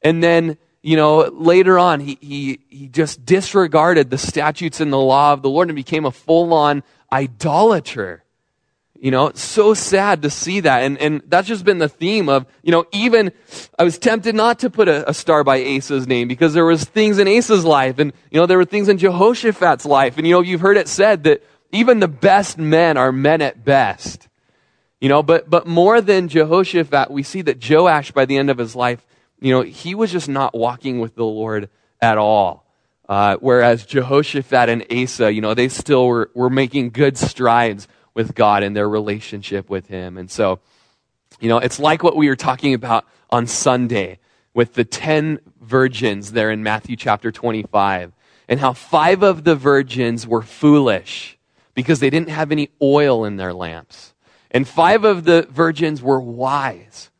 And 0.00 0.22
then, 0.22 0.56
you 0.82 0.96
know, 0.96 1.20
later 1.20 1.78
on, 1.78 2.00
he, 2.00 2.18
he, 2.20 2.60
he 2.68 2.88
just 2.88 3.24
disregarded 3.24 4.10
the 4.10 4.18
statutes 4.18 4.80
and 4.80 4.92
the 4.92 4.98
law 4.98 5.32
of 5.32 5.42
the 5.42 5.50
Lord 5.50 5.68
and 5.68 5.76
became 5.76 6.06
a 6.06 6.10
full 6.10 6.52
on 6.54 6.82
idolater. 7.12 8.24
You 9.02 9.10
know, 9.10 9.32
so 9.34 9.74
sad 9.74 10.22
to 10.22 10.30
see 10.30 10.60
that. 10.60 10.84
And, 10.84 10.96
and 10.98 11.22
that's 11.26 11.48
just 11.48 11.64
been 11.64 11.78
the 11.78 11.88
theme 11.88 12.28
of, 12.28 12.46
you 12.62 12.70
know, 12.70 12.84
even 12.92 13.32
I 13.76 13.82
was 13.82 13.98
tempted 13.98 14.32
not 14.36 14.60
to 14.60 14.70
put 14.70 14.86
a, 14.86 15.10
a, 15.10 15.12
star 15.12 15.42
by 15.42 15.60
Asa's 15.60 16.06
name 16.06 16.28
because 16.28 16.54
there 16.54 16.64
was 16.64 16.84
things 16.84 17.18
in 17.18 17.26
Asa's 17.26 17.64
life 17.64 17.98
and, 17.98 18.12
you 18.30 18.38
know, 18.38 18.46
there 18.46 18.58
were 18.58 18.64
things 18.64 18.88
in 18.88 18.98
Jehoshaphat's 18.98 19.84
life. 19.84 20.18
And, 20.18 20.26
you 20.28 20.34
know, 20.34 20.40
you've 20.40 20.60
heard 20.60 20.76
it 20.76 20.86
said 20.86 21.24
that 21.24 21.42
even 21.72 21.98
the 21.98 22.06
best 22.06 22.58
men 22.58 22.96
are 22.96 23.10
men 23.10 23.42
at 23.42 23.64
best. 23.64 24.28
You 25.00 25.08
know, 25.08 25.24
but, 25.24 25.50
but 25.50 25.66
more 25.66 26.00
than 26.00 26.28
Jehoshaphat, 26.28 27.10
we 27.10 27.24
see 27.24 27.42
that 27.42 27.68
Joash 27.68 28.12
by 28.12 28.24
the 28.24 28.36
end 28.36 28.50
of 28.50 28.58
his 28.58 28.76
life, 28.76 29.04
you 29.40 29.52
know, 29.52 29.62
he 29.62 29.96
was 29.96 30.12
just 30.12 30.28
not 30.28 30.54
walking 30.54 31.00
with 31.00 31.16
the 31.16 31.24
Lord 31.24 31.70
at 32.00 32.18
all. 32.18 32.64
Uh, 33.08 33.36
whereas 33.40 33.84
Jehoshaphat 33.84 34.68
and 34.68 34.86
Asa, 34.92 35.32
you 35.32 35.40
know, 35.40 35.54
they 35.54 35.68
still 35.68 36.06
were, 36.06 36.30
were 36.34 36.48
making 36.48 36.90
good 36.90 37.18
strides 37.18 37.88
with 38.14 38.34
God 38.34 38.62
and 38.62 38.76
their 38.76 38.88
relationship 38.88 39.70
with 39.70 39.86
Him. 39.86 40.18
And 40.18 40.30
so, 40.30 40.60
you 41.40 41.48
know, 41.48 41.58
it's 41.58 41.78
like 41.78 42.02
what 42.02 42.16
we 42.16 42.28
were 42.28 42.36
talking 42.36 42.74
about 42.74 43.06
on 43.30 43.46
Sunday 43.46 44.18
with 44.54 44.74
the 44.74 44.84
10 44.84 45.40
virgins 45.60 46.32
there 46.32 46.50
in 46.50 46.62
Matthew 46.62 46.96
chapter 46.96 47.32
25, 47.32 48.12
and 48.48 48.60
how 48.60 48.72
five 48.72 49.22
of 49.22 49.44
the 49.44 49.54
virgins 49.54 50.26
were 50.26 50.42
foolish 50.42 51.38
because 51.74 52.00
they 52.00 52.10
didn't 52.10 52.28
have 52.28 52.52
any 52.52 52.68
oil 52.82 53.24
in 53.24 53.36
their 53.36 53.54
lamps. 53.54 54.12
And 54.50 54.68
five 54.68 55.04
of 55.04 55.24
the 55.24 55.46
virgins 55.50 56.02
were 56.02 56.20
wise 56.20 57.10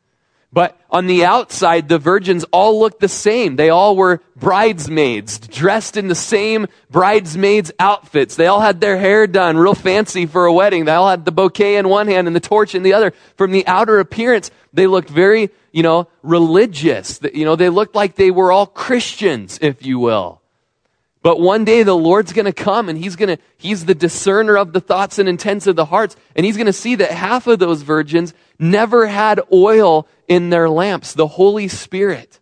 but 0.53 0.79
on 0.91 1.07
the 1.07 1.25
outside, 1.25 1.89
the 1.89 1.97
virgins 1.97 2.45
all 2.51 2.79
looked 2.79 2.99
the 2.99 3.07
same. 3.07 3.55
They 3.55 3.71
all 3.71 3.95
were 3.95 4.21
bridesmaids, 4.35 5.39
dressed 5.39 5.97
in 5.97 6.09
the 6.09 6.15
same 6.15 6.67
bridesmaids' 6.91 7.71
outfits. 7.79 8.35
They 8.35 8.45
all 8.45 8.61
had 8.61 8.79
their 8.79 8.97
hair 8.97 9.25
done 9.25 9.57
real 9.57 9.73
fancy 9.73 10.27
for 10.27 10.45
a 10.45 10.53
wedding. 10.53 10.85
They 10.85 10.91
all 10.91 11.09
had 11.09 11.25
the 11.25 11.31
bouquet 11.31 11.77
in 11.77 11.89
one 11.89 12.07
hand 12.07 12.27
and 12.27 12.35
the 12.35 12.39
torch 12.39 12.75
in 12.75 12.83
the 12.83 12.93
other. 12.93 13.13
From 13.35 13.51
the 13.51 13.65
outer 13.65 13.99
appearance, 13.99 14.51
they 14.73 14.85
looked 14.85 15.09
very, 15.09 15.49
you 15.71 15.81
know, 15.81 16.07
religious. 16.21 17.19
You 17.33 17.45
know, 17.45 17.55
they 17.55 17.69
looked 17.69 17.95
like 17.95 18.13
they 18.13 18.29
were 18.29 18.51
all 18.51 18.67
Christians, 18.67 19.57
if 19.59 19.83
you 19.83 19.97
will. 19.97 20.42
But 21.23 21.39
one 21.39 21.63
day 21.63 21.83
the 21.83 21.95
Lord's 21.95 22.33
going 22.33 22.45
to 22.45 22.53
come 22.53 22.89
and 22.89 22.97
he's 22.99 23.15
going 23.15 23.37
to, 23.37 23.41
he's 23.57 23.85
the 23.85 23.95
discerner 23.95 24.57
of 24.57 24.73
the 24.73 24.81
thoughts 24.81 25.17
and 25.17 25.29
intents 25.29 25.65
of 25.67 25.77
the 25.77 25.85
hearts. 25.85 26.17
And 26.35 26.45
he's 26.45 26.57
going 26.57 26.67
to 26.67 26.73
see 26.73 26.95
that 26.95 27.11
half 27.11 27.47
of 27.47 27.59
those 27.59 27.81
virgins 27.81 28.33
never 28.59 29.07
had 29.07 29.39
oil 29.51 30.05
in 30.27 30.49
their 30.49 30.69
lamps, 30.69 31.13
the 31.13 31.27
Holy 31.27 31.69
Spirit. 31.69 32.39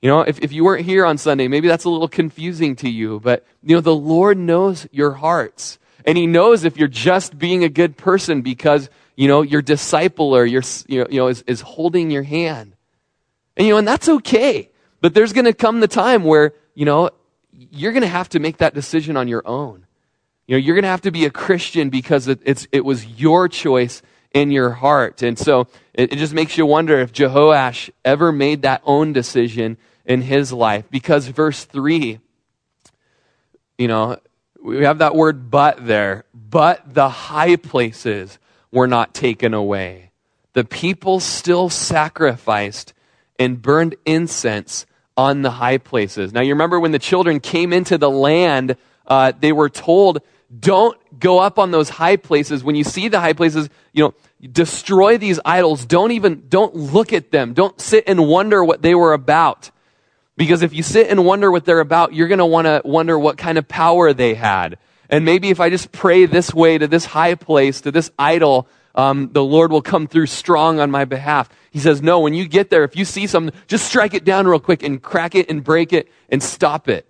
You 0.00 0.08
know, 0.08 0.22
if, 0.22 0.40
if 0.40 0.52
you 0.52 0.64
weren't 0.64 0.86
here 0.86 1.04
on 1.04 1.18
Sunday, 1.18 1.48
maybe 1.48 1.68
that's 1.68 1.84
a 1.84 1.90
little 1.90 2.08
confusing 2.08 2.76
to 2.76 2.88
you, 2.88 3.20
but, 3.20 3.44
you 3.62 3.76
know, 3.76 3.80
the 3.82 3.94
Lord 3.94 4.38
knows 4.38 4.86
your 4.90 5.12
hearts. 5.12 5.78
And 6.06 6.16
He 6.16 6.26
knows 6.26 6.64
if 6.64 6.78
you're 6.78 6.88
just 6.88 7.38
being 7.38 7.62
a 7.62 7.68
good 7.68 7.98
person 7.98 8.40
because, 8.40 8.88
you 9.16 9.28
know, 9.28 9.42
your 9.42 9.60
disciple 9.60 10.34
or 10.34 10.46
your, 10.46 10.62
you 10.86 11.00
know, 11.00 11.06
you 11.10 11.18
know 11.18 11.26
is, 11.26 11.42
is 11.46 11.60
holding 11.60 12.10
your 12.10 12.22
hand. 12.22 12.74
And, 13.56 13.66
you 13.66 13.74
know, 13.74 13.78
and 13.78 13.88
that's 13.88 14.08
okay. 14.08 14.70
But 15.02 15.12
there's 15.14 15.32
going 15.32 15.44
to 15.44 15.52
come 15.52 15.80
the 15.80 15.88
time 15.88 16.24
where, 16.24 16.54
you 16.74 16.84
know, 16.84 17.10
you're 17.70 17.92
going 17.92 18.02
to 18.02 18.08
have 18.08 18.28
to 18.30 18.38
make 18.38 18.58
that 18.58 18.74
decision 18.74 19.16
on 19.16 19.28
your 19.28 19.46
own. 19.46 19.86
You 20.46 20.56
know, 20.56 20.58
you're 20.58 20.74
going 20.74 20.84
to 20.84 20.88
have 20.88 21.02
to 21.02 21.10
be 21.10 21.26
a 21.26 21.30
Christian 21.30 21.90
because 21.90 22.28
it, 22.28 22.40
it's, 22.44 22.66
it 22.72 22.84
was 22.84 23.04
your 23.04 23.48
choice 23.48 24.02
in 24.32 24.50
your 24.50 24.70
heart. 24.70 25.22
And 25.22 25.38
so 25.38 25.68
it, 25.92 26.12
it 26.12 26.16
just 26.16 26.32
makes 26.32 26.56
you 26.56 26.66
wonder 26.66 26.98
if 26.98 27.12
Jehoash 27.12 27.90
ever 28.04 28.32
made 28.32 28.62
that 28.62 28.82
own 28.84 29.12
decision 29.12 29.76
in 30.04 30.22
his 30.22 30.52
life. 30.52 30.84
Because 30.90 31.26
verse 31.28 31.64
3, 31.64 32.18
you 33.76 33.88
know, 33.88 34.18
we 34.62 34.84
have 34.84 34.98
that 34.98 35.14
word 35.14 35.50
but 35.50 35.86
there. 35.86 36.24
But 36.34 36.94
the 36.94 37.08
high 37.08 37.56
places 37.56 38.38
were 38.72 38.86
not 38.86 39.14
taken 39.14 39.54
away. 39.54 40.12
The 40.54 40.64
people 40.64 41.20
still 41.20 41.68
sacrificed 41.68 42.92
and 43.38 43.62
burned 43.62 43.96
incense 44.04 44.86
on 45.18 45.42
the 45.42 45.50
high 45.50 45.78
places. 45.78 46.32
Now, 46.32 46.42
you 46.42 46.54
remember 46.54 46.78
when 46.78 46.92
the 46.92 46.98
children 47.00 47.40
came 47.40 47.72
into 47.72 47.98
the 47.98 48.08
land, 48.08 48.76
uh, 49.06 49.32
they 49.38 49.50
were 49.50 49.68
told, 49.68 50.20
don't 50.56 50.96
go 51.18 51.40
up 51.40 51.58
on 51.58 51.72
those 51.72 51.88
high 51.88 52.16
places. 52.16 52.62
When 52.62 52.76
you 52.76 52.84
see 52.84 53.08
the 53.08 53.18
high 53.18 53.32
places, 53.32 53.68
you 53.92 54.04
know, 54.04 54.14
destroy 54.40 55.18
these 55.18 55.40
idols. 55.44 55.84
Don't 55.84 56.12
even, 56.12 56.44
don't 56.48 56.72
look 56.74 57.12
at 57.12 57.32
them. 57.32 57.52
Don't 57.52 57.78
sit 57.80 58.04
and 58.06 58.28
wonder 58.28 58.64
what 58.64 58.80
they 58.80 58.94
were 58.94 59.12
about. 59.12 59.72
Because 60.36 60.62
if 60.62 60.72
you 60.72 60.84
sit 60.84 61.08
and 61.08 61.26
wonder 61.26 61.50
what 61.50 61.64
they're 61.64 61.80
about, 61.80 62.14
you're 62.14 62.28
going 62.28 62.38
to 62.38 62.46
want 62.46 62.66
to 62.66 62.80
wonder 62.84 63.18
what 63.18 63.36
kind 63.36 63.58
of 63.58 63.66
power 63.66 64.12
they 64.12 64.34
had. 64.34 64.78
And 65.10 65.24
maybe 65.24 65.50
if 65.50 65.58
I 65.58 65.68
just 65.68 65.90
pray 65.90 66.26
this 66.26 66.54
way 66.54 66.78
to 66.78 66.86
this 66.86 67.06
high 67.06 67.34
place, 67.34 67.80
to 67.80 67.90
this 67.90 68.12
idol, 68.16 68.68
um, 68.94 69.30
the 69.32 69.42
Lord 69.42 69.72
will 69.72 69.82
come 69.82 70.06
through 70.06 70.26
strong 70.26 70.78
on 70.78 70.92
my 70.92 71.04
behalf. 71.04 71.48
He 71.70 71.78
says, 71.78 72.02
No, 72.02 72.20
when 72.20 72.34
you 72.34 72.46
get 72.48 72.70
there, 72.70 72.84
if 72.84 72.96
you 72.96 73.04
see 73.04 73.26
something, 73.26 73.58
just 73.66 73.86
strike 73.86 74.14
it 74.14 74.24
down 74.24 74.46
real 74.46 74.60
quick 74.60 74.82
and 74.82 75.02
crack 75.02 75.34
it 75.34 75.50
and 75.50 75.62
break 75.62 75.92
it 75.92 76.08
and 76.28 76.42
stop 76.42 76.88
it. 76.88 77.06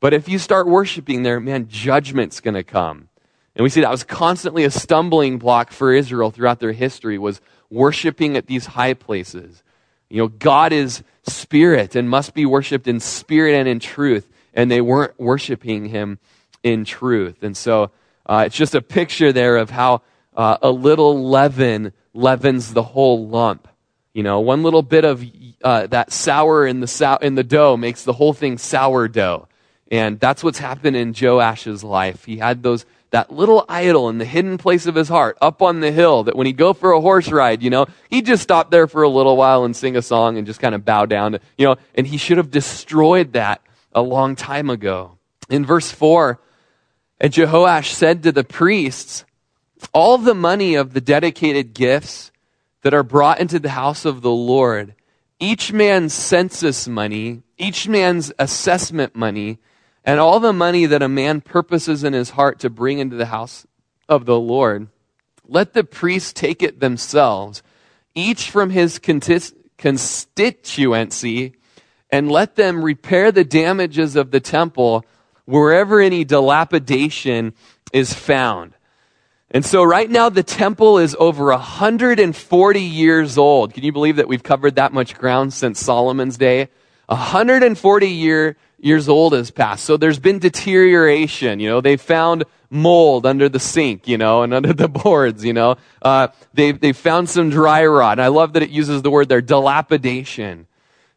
But 0.00 0.12
if 0.12 0.28
you 0.28 0.38
start 0.38 0.66
worshiping 0.66 1.22
there, 1.22 1.40
man, 1.40 1.68
judgment's 1.68 2.40
going 2.40 2.54
to 2.54 2.64
come. 2.64 3.08
And 3.54 3.62
we 3.62 3.68
see 3.68 3.82
that 3.82 3.90
was 3.90 4.04
constantly 4.04 4.64
a 4.64 4.70
stumbling 4.70 5.38
block 5.38 5.70
for 5.70 5.92
Israel 5.92 6.30
throughout 6.30 6.58
their 6.58 6.72
history 6.72 7.18
was 7.18 7.40
worshiping 7.70 8.36
at 8.36 8.46
these 8.46 8.66
high 8.66 8.94
places. 8.94 9.62
You 10.08 10.18
know, 10.18 10.28
God 10.28 10.72
is 10.72 11.02
spirit 11.24 11.94
and 11.94 12.08
must 12.08 12.34
be 12.34 12.46
worshiped 12.46 12.88
in 12.88 13.00
spirit 13.00 13.54
and 13.54 13.68
in 13.68 13.78
truth. 13.78 14.28
And 14.54 14.70
they 14.70 14.80
weren't 14.80 15.18
worshiping 15.18 15.86
him 15.86 16.18
in 16.62 16.84
truth. 16.84 17.42
And 17.42 17.56
so 17.56 17.90
uh, 18.26 18.44
it's 18.46 18.56
just 18.56 18.74
a 18.74 18.82
picture 18.82 19.32
there 19.32 19.56
of 19.56 19.70
how 19.70 20.02
uh, 20.36 20.58
a 20.62 20.70
little 20.70 21.28
leaven 21.28 21.92
leavens 22.14 22.72
the 22.72 22.82
whole 22.82 23.26
lump. 23.28 23.68
You 24.14 24.22
know, 24.22 24.40
one 24.40 24.62
little 24.62 24.82
bit 24.82 25.04
of 25.04 25.24
uh, 25.64 25.86
that 25.86 26.12
sour 26.12 26.66
in 26.66 26.80
the, 26.80 26.86
sou- 26.86 27.18
in 27.22 27.34
the 27.34 27.44
dough 27.44 27.76
makes 27.76 28.04
the 28.04 28.12
whole 28.12 28.32
thing 28.32 28.58
sourdough. 28.58 29.48
And 29.90 30.20
that's 30.20 30.42
what's 30.44 30.58
happened 30.58 30.96
in 30.96 31.12
Joash's 31.12 31.82
life. 31.84 32.24
He 32.24 32.38
had 32.38 32.62
those 32.62 32.84
that 33.12 33.30
little 33.30 33.64
idol 33.68 34.08
in 34.08 34.16
the 34.16 34.24
hidden 34.24 34.56
place 34.56 34.86
of 34.86 34.94
his 34.94 35.08
heart 35.08 35.36
up 35.40 35.60
on 35.60 35.80
the 35.80 35.92
hill 35.92 36.24
that 36.24 36.34
when 36.34 36.46
he'd 36.46 36.56
go 36.56 36.72
for 36.72 36.92
a 36.92 37.00
horse 37.00 37.30
ride, 37.30 37.62
you 37.62 37.68
know, 37.68 37.86
he'd 38.08 38.24
just 38.24 38.42
stop 38.42 38.70
there 38.70 38.86
for 38.86 39.02
a 39.02 39.08
little 39.08 39.36
while 39.36 39.64
and 39.64 39.76
sing 39.76 39.96
a 39.96 40.02
song 40.02 40.38
and 40.38 40.46
just 40.46 40.60
kind 40.60 40.74
of 40.74 40.82
bow 40.84 41.04
down, 41.04 41.32
to, 41.32 41.40
you 41.58 41.66
know, 41.66 41.76
and 41.94 42.06
he 42.06 42.16
should 42.16 42.38
have 42.38 42.50
destroyed 42.50 43.34
that 43.34 43.60
a 43.94 44.00
long 44.00 44.34
time 44.34 44.70
ago. 44.70 45.18
In 45.50 45.66
verse 45.66 45.90
4, 45.90 46.40
and 47.20 47.32
Jehoash 47.32 47.92
said 47.92 48.22
to 48.22 48.32
the 48.32 48.44
priests, 48.44 49.26
all 49.92 50.16
the 50.16 50.34
money 50.34 50.74
of 50.74 50.94
the 50.94 51.00
dedicated 51.02 51.74
gifts 51.74 52.31
that 52.82 52.94
are 52.94 53.02
brought 53.02 53.40
into 53.40 53.58
the 53.58 53.70
house 53.70 54.04
of 54.04 54.22
the 54.22 54.30
Lord, 54.30 54.94
each 55.40 55.72
man's 55.72 56.12
census 56.12 56.86
money, 56.86 57.42
each 57.58 57.88
man's 57.88 58.32
assessment 58.38 59.16
money, 59.16 59.58
and 60.04 60.20
all 60.20 60.40
the 60.40 60.52
money 60.52 60.86
that 60.86 61.02
a 61.02 61.08
man 61.08 61.40
purposes 61.40 62.04
in 62.04 62.12
his 62.12 62.30
heart 62.30 62.58
to 62.60 62.70
bring 62.70 62.98
into 62.98 63.16
the 63.16 63.26
house 63.26 63.66
of 64.08 64.26
the 64.26 64.38
Lord, 64.38 64.88
let 65.46 65.72
the 65.72 65.84
priests 65.84 66.32
take 66.32 66.62
it 66.62 66.80
themselves, 66.80 67.62
each 68.14 68.50
from 68.50 68.70
his 68.70 68.98
constituency, 68.98 71.54
and 72.10 72.30
let 72.30 72.56
them 72.56 72.84
repair 72.84 73.32
the 73.32 73.44
damages 73.44 74.16
of 74.16 74.30
the 74.30 74.40
temple 74.40 75.06
wherever 75.44 76.00
any 76.00 76.24
dilapidation 76.24 77.54
is 77.92 78.12
found. 78.12 78.74
And 79.54 79.64
so 79.64 79.84
right 79.84 80.10
now 80.10 80.30
the 80.30 80.42
temple 80.42 80.98
is 80.98 81.14
over 81.18 81.46
140 81.46 82.80
years 82.80 83.36
old. 83.36 83.74
Can 83.74 83.84
you 83.84 83.92
believe 83.92 84.16
that 84.16 84.26
we've 84.26 84.42
covered 84.42 84.76
that 84.76 84.94
much 84.94 85.14
ground 85.14 85.52
since 85.52 85.78
Solomon's 85.78 86.38
day? 86.38 86.68
140 87.06 88.08
year, 88.08 88.56
years 88.78 89.10
old 89.10 89.34
has 89.34 89.50
passed. 89.50 89.84
So 89.84 89.98
there's 89.98 90.18
been 90.18 90.38
deterioration. 90.38 91.60
You 91.60 91.68
know, 91.68 91.80
they 91.82 91.98
found 91.98 92.44
mold 92.70 93.26
under 93.26 93.50
the 93.50 93.60
sink, 93.60 94.08
you 94.08 94.16
know, 94.16 94.42
and 94.42 94.54
under 94.58 94.72
the 94.72 94.88
boards, 94.88 95.44
you 95.44 95.52
know. 95.52 95.76
Uh, 96.00 96.28
they 96.54 96.72
they 96.72 96.94
found 96.94 97.28
some 97.28 97.50
dry 97.50 97.84
rot. 97.84 98.12
And 98.12 98.22
I 98.22 98.28
love 98.28 98.54
that 98.54 98.62
it 98.62 98.70
uses 98.70 99.02
the 99.02 99.10
word 99.10 99.28
there, 99.28 99.42
dilapidation. 99.42 100.66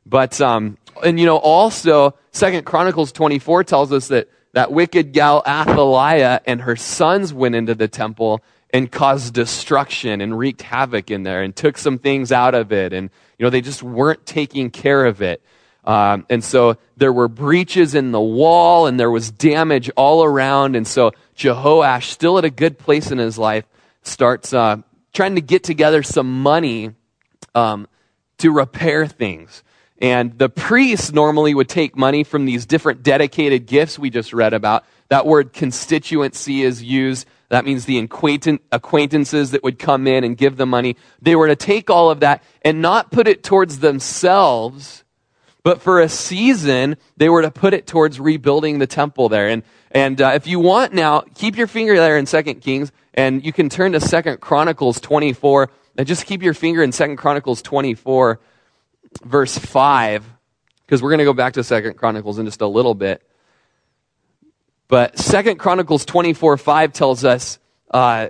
But 0.05 0.41
um, 0.41 0.77
and 1.03 1.17
you 1.17 1.25
know, 1.25 1.37
also 1.37 2.15
Second 2.31 2.65
Chronicles 2.65 3.13
24 3.13 3.63
tells 3.63 3.93
us 3.93 4.09
that 4.09 4.29
that 4.55 4.71
wicked 4.71 5.11
gal 5.11 5.43
Athaliah 5.45 6.39
and 6.45 6.61
her 6.61 6.77
sons 6.77 7.33
went 7.33 7.55
into 7.55 7.75
the 7.75 7.89
temple 7.89 8.41
and 8.73 8.89
caused 8.89 9.33
destruction 9.33 10.21
and 10.21 10.39
wreaked 10.39 10.61
havoc 10.61 11.11
in 11.11 11.23
there 11.23 11.43
and 11.43 11.53
took 11.53 11.77
some 11.77 11.97
things 11.99 12.31
out 12.31 12.55
of 12.55 12.71
it. 12.71 12.93
And, 12.93 13.09
you 13.37 13.43
know, 13.43 13.49
they 13.49 13.59
just 13.59 13.83
weren't 13.83 14.25
taking 14.25 14.69
care 14.69 15.05
of 15.05 15.21
it. 15.21 15.43
Um, 15.83 16.25
and 16.29 16.41
so 16.41 16.77
there 16.95 17.11
were 17.11 17.27
breaches 17.27 17.95
in 17.95 18.13
the 18.13 18.21
wall 18.21 18.87
and 18.87 18.97
there 18.97 19.11
was 19.11 19.29
damage 19.29 19.91
all 19.97 20.23
around. 20.23 20.77
And 20.77 20.87
so 20.87 21.11
Jehoash, 21.35 22.03
still 22.03 22.37
at 22.37 22.45
a 22.45 22.49
good 22.49 22.79
place 22.79 23.11
in 23.11 23.17
his 23.17 23.37
life, 23.37 23.65
starts 24.03 24.53
uh, 24.53 24.77
trying 25.11 25.35
to 25.35 25.41
get 25.41 25.65
together 25.65 26.01
some 26.01 26.41
money 26.41 26.91
um, 27.55 27.89
to 28.37 28.51
repair 28.51 29.05
things. 29.05 29.64
And 30.01 30.37
the 30.37 30.49
priests 30.49 31.11
normally 31.11 31.53
would 31.53 31.69
take 31.69 31.95
money 31.95 32.23
from 32.23 32.45
these 32.45 32.65
different 32.65 33.01
dedicated 33.01 33.65
gifts 33.65 33.97
we 33.97 34.09
just 34.09 34.33
read 34.33 34.53
about. 34.53 34.85
That 35.07 35.25
word 35.25 35.53
constituency 35.53 36.63
is 36.63 36.83
used. 36.83 37.27
That 37.49 37.63
means 37.63 37.85
the 37.85 37.99
acquaintances 37.99 39.51
that 39.51 39.63
would 39.63 39.79
come 39.79 40.07
in 40.07 40.23
and 40.23 40.35
give 40.35 40.57
the 40.57 40.65
money. 40.65 40.97
They 41.21 41.35
were 41.35 41.47
to 41.47 41.55
take 41.55 41.89
all 41.89 42.09
of 42.09 42.21
that 42.21 42.43
and 42.63 42.81
not 42.81 43.11
put 43.11 43.27
it 43.27 43.43
towards 43.43 43.79
themselves, 43.79 45.03
but 45.63 45.81
for 45.81 46.01
a 46.01 46.09
season, 46.09 46.97
they 47.17 47.29
were 47.29 47.43
to 47.43 47.51
put 47.51 47.73
it 47.73 47.87
towards 47.87 48.19
rebuilding 48.19 48.79
the 48.79 48.87
temple 48.87 49.29
there. 49.29 49.47
And, 49.47 49.63
and 49.91 50.19
uh, 50.19 50.33
if 50.35 50.47
you 50.47 50.59
want 50.59 50.93
now, 50.93 51.21
keep 51.35 51.55
your 51.55 51.67
finger 51.67 51.95
there 51.95 52.17
in 52.17 52.25
Second 52.25 52.61
Kings, 52.61 52.91
and 53.13 53.45
you 53.45 53.53
can 53.53 53.69
turn 53.69 53.93
to 53.93 54.01
Second 54.01 54.41
Chronicles 54.41 54.99
24. 54.99 55.69
And 55.97 56.05
just 56.05 56.25
keep 56.25 56.43
your 56.43 56.53
finger 56.53 56.83
in 56.83 56.91
Second 56.91 57.15
Chronicles 57.17 57.61
24, 57.61 58.39
verse 59.23 59.57
5, 59.57 60.25
because 60.85 61.01
we're 61.01 61.09
going 61.09 61.19
to 61.19 61.25
go 61.25 61.33
back 61.33 61.53
to 61.53 61.63
Second 61.63 61.97
Chronicles 61.97 62.39
in 62.39 62.45
just 62.45 62.61
a 62.61 62.67
little 62.67 62.95
bit. 62.95 63.21
But 64.87 65.17
Second 65.17 65.57
Chronicles 65.57 66.05
24, 66.05 66.57
5 66.57 66.93
tells 66.93 67.25
us 67.25 67.59
uh, 67.91 68.29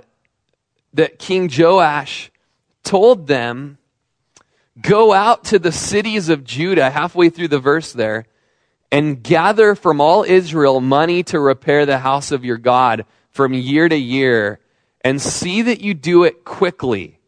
that 0.94 1.18
King 1.18 1.50
Joash 1.52 2.30
told 2.82 3.26
them 3.26 3.78
Go 4.80 5.12
out 5.12 5.44
to 5.44 5.58
the 5.58 5.72
cities 5.72 6.28
of 6.28 6.44
Judah, 6.44 6.90
halfway 6.90 7.30
through 7.30 7.48
the 7.48 7.58
verse 7.58 7.92
there, 7.92 8.26
and 8.92 9.22
gather 9.22 9.74
from 9.74 10.00
all 10.00 10.22
Israel 10.22 10.80
money 10.80 11.22
to 11.24 11.40
repair 11.40 11.86
the 11.86 11.98
house 11.98 12.30
of 12.30 12.44
your 12.44 12.58
God 12.58 13.06
from 13.30 13.54
year 13.54 13.88
to 13.88 13.96
year, 13.96 14.60
and 15.02 15.20
see 15.20 15.62
that 15.62 15.80
you 15.80 15.94
do 15.94 16.24
it 16.24 16.44
quickly. 16.44 17.18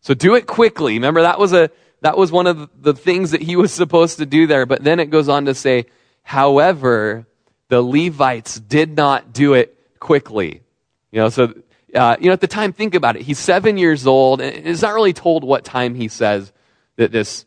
So 0.00 0.14
do 0.14 0.34
it 0.34 0.46
quickly. 0.46 0.94
Remember, 0.94 1.22
that 1.22 1.38
was 1.38 1.52
a 1.52 1.70
that 2.00 2.16
was 2.16 2.32
one 2.32 2.46
of 2.46 2.70
the 2.80 2.94
things 2.94 3.32
that 3.32 3.42
he 3.42 3.56
was 3.56 3.72
supposed 3.72 4.18
to 4.18 4.26
do 4.26 4.46
there. 4.46 4.66
But 4.66 4.82
then 4.82 5.00
it 5.00 5.06
goes 5.10 5.28
on 5.28 5.46
to 5.46 5.54
say, 5.54 5.86
however, 6.22 7.26
the 7.68 7.82
Levites 7.82 8.58
did 8.58 8.96
not 8.96 9.32
do 9.32 9.54
it 9.54 9.76
quickly. 9.98 10.62
You 11.12 11.20
know, 11.20 11.28
so 11.28 11.52
uh, 11.94 12.16
you 12.20 12.26
know, 12.26 12.32
at 12.32 12.40
the 12.40 12.46
time, 12.46 12.72
think 12.72 12.94
about 12.94 13.16
it. 13.16 13.22
He's 13.22 13.38
seven 13.38 13.76
years 13.76 14.06
old, 14.06 14.40
and 14.40 14.66
it's 14.66 14.82
not 14.82 14.94
really 14.94 15.12
told 15.12 15.44
what 15.44 15.64
time 15.64 15.94
he 15.94 16.08
says 16.08 16.52
that 16.96 17.12
this, 17.12 17.46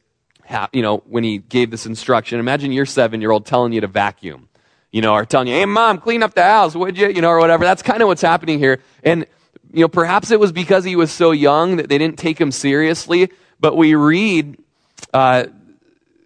you 0.72 0.82
know, 0.82 0.97
when 1.06 1.24
he 1.24 1.38
gave 1.38 1.72
this 1.72 1.86
instruction. 1.86 2.39
Imagine 2.39 2.72
your 2.72 2.86
seven 2.86 3.22
year 3.22 3.32
old 3.32 3.45
telling 3.45 3.74
you 3.74 3.82
to 3.82 3.88
vacuum, 3.88 4.49
you 4.91 5.01
know, 5.01 5.14
or 5.14 5.26
telling 5.26 5.47
you, 5.47 5.54
hey, 5.54 5.66
mom, 5.66 5.99
clean 5.99 6.24
up 6.24 6.34
the 6.34 6.43
house, 6.43 6.76
would 6.76 6.97
you? 6.97 7.08
You 7.10 7.22
know, 7.22 7.30
or 7.30 7.39
whatever. 7.39 7.64
That's 7.64 7.82
kind 7.82 8.01
of 8.01 8.08
what's 8.08 8.22
happening 8.22 8.60
here. 8.60 8.80
And, 9.04 9.26
you 9.72 9.82
know, 9.82 9.88
perhaps 9.88 10.32
it 10.32 10.39
was 10.39 10.51
because 10.51 10.84
he 10.84 10.95
was 10.95 11.12
so 11.12 11.32
young 11.32 11.78
that 11.78 11.89
they 11.89 11.97
didn't 11.97 12.18
take 12.18 12.39
him 12.39 12.51
seriously, 12.51 13.32
but 13.64 13.78
we 13.78 13.95
read 13.95 14.57
uh, 15.14 15.45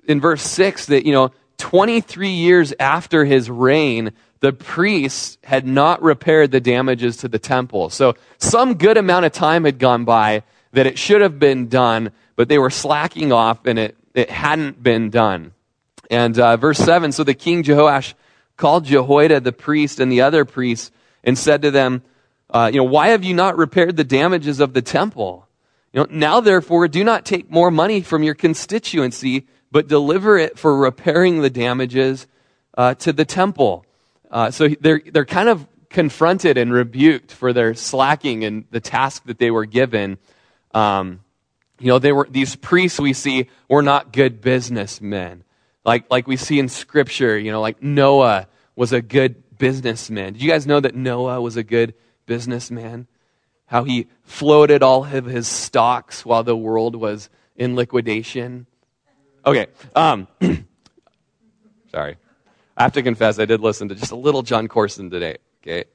in 0.07 0.19
verse 0.19 0.41
6 0.41 0.87
that, 0.87 1.05
you 1.05 1.11
know, 1.11 1.31
23 1.59 2.29
years 2.29 2.73
after 2.79 3.25
his 3.25 3.47
reign, 3.47 4.11
the 4.39 4.51
priests 4.51 5.37
had 5.43 5.67
not 5.67 6.01
repaired 6.01 6.49
the 6.49 6.59
damages 6.59 7.17
to 7.17 7.27
the 7.27 7.37
temple. 7.37 7.91
So 7.91 8.15
some 8.39 8.73
good 8.73 8.97
amount 8.97 9.25
of 9.25 9.33
time 9.33 9.65
had 9.65 9.77
gone 9.77 10.03
by 10.03 10.41
that 10.71 10.87
it 10.87 10.97
should 10.97 11.21
have 11.21 11.37
been 11.37 11.67
done, 11.67 12.09
but 12.35 12.49
they 12.49 12.57
were 12.57 12.71
slacking 12.71 13.31
off 13.31 13.67
and 13.67 13.77
it, 13.77 13.95
it 14.15 14.31
hadn't 14.31 14.81
been 14.81 15.11
done. 15.11 15.53
And 16.09 16.39
uh, 16.39 16.57
verse 16.57 16.79
7 16.79 17.11
So 17.11 17.23
the 17.23 17.35
king 17.35 17.61
Jehoash 17.61 18.15
called 18.55 18.85
Jehoiada 18.85 19.41
the 19.41 19.51
priest 19.51 19.99
and 19.99 20.11
the 20.11 20.21
other 20.21 20.43
priests 20.43 20.89
and 21.23 21.37
said 21.37 21.61
to 21.61 21.69
them, 21.69 22.01
uh, 22.49 22.71
You 22.73 22.79
know, 22.79 22.85
why 22.85 23.09
have 23.09 23.23
you 23.23 23.35
not 23.35 23.59
repaired 23.59 23.95
the 23.95 24.03
damages 24.03 24.59
of 24.59 24.73
the 24.73 24.81
temple? 24.81 25.46
You 25.97 26.03
know, 26.03 26.09
now 26.11 26.41
therefore, 26.41 26.87
do 26.87 27.03
not 27.03 27.25
take 27.25 27.49
more 27.49 27.71
money 27.71 28.01
from 28.01 28.21
your 28.21 28.35
constituency, 28.35 29.47
but 29.71 29.87
deliver 29.87 30.37
it 30.37 30.59
for 30.59 30.77
repairing 30.77 31.41
the 31.41 31.49
damages 31.49 32.27
uh, 32.77 32.93
to 32.93 33.11
the 33.11 33.25
temple. 33.25 33.83
Uh, 34.29 34.51
so 34.51 34.67
they're, 34.79 35.01
they're 35.11 35.25
kind 35.25 35.49
of 35.49 35.67
confronted 35.89 36.55
and 36.55 36.71
rebuked 36.71 37.31
for 37.31 37.51
their 37.51 37.73
slacking 37.73 38.43
in 38.43 38.65
the 38.69 38.79
task 38.79 39.23
that 39.25 39.39
they 39.39 39.49
were 39.49 39.65
given. 39.65 40.19
Um, 40.71 41.21
you 41.79 41.87
know, 41.87 41.97
they 41.97 42.11
were, 42.11 42.27
these 42.29 42.55
priests 42.55 42.99
we 42.99 43.13
see 43.13 43.49
were 43.67 43.81
not 43.81 44.13
good 44.13 44.39
businessmen. 44.39 45.43
Like, 45.83 46.11
like 46.11 46.27
we 46.27 46.37
see 46.37 46.59
in 46.59 46.69
scripture, 46.69 47.39
you 47.39 47.51
know, 47.51 47.59
like 47.59 47.81
Noah 47.81 48.47
was 48.75 48.93
a 48.93 49.01
good 49.01 49.57
businessman. 49.57 50.33
Did 50.33 50.43
you 50.43 50.49
guys 50.51 50.67
know 50.67 50.79
that 50.79 50.93
Noah 50.93 51.41
was 51.41 51.57
a 51.57 51.63
good 51.63 51.95
businessman? 52.27 53.07
How 53.67 53.83
he 53.83 54.07
floated 54.23 54.81
all 54.81 55.03
of 55.03 55.25
his 55.25 55.47
stocks 55.47 56.25
while 56.25 56.43
the 56.43 56.55
world 56.55 56.95
was 56.95 57.29
in 57.55 57.75
liquidation. 57.75 58.65
Okay. 59.45 59.67
Um, 59.95 60.27
sorry. 61.91 62.17
I 62.75 62.83
have 62.83 62.93
to 62.93 63.03
confess, 63.03 63.39
I 63.39 63.45
did 63.45 63.61
listen 63.61 63.89
to 63.89 63.95
just 63.95 64.11
a 64.11 64.15
little 64.15 64.41
Jon 64.41 64.67
Courson 64.67 65.09
today. 65.09 65.37
Okay. 65.61 65.85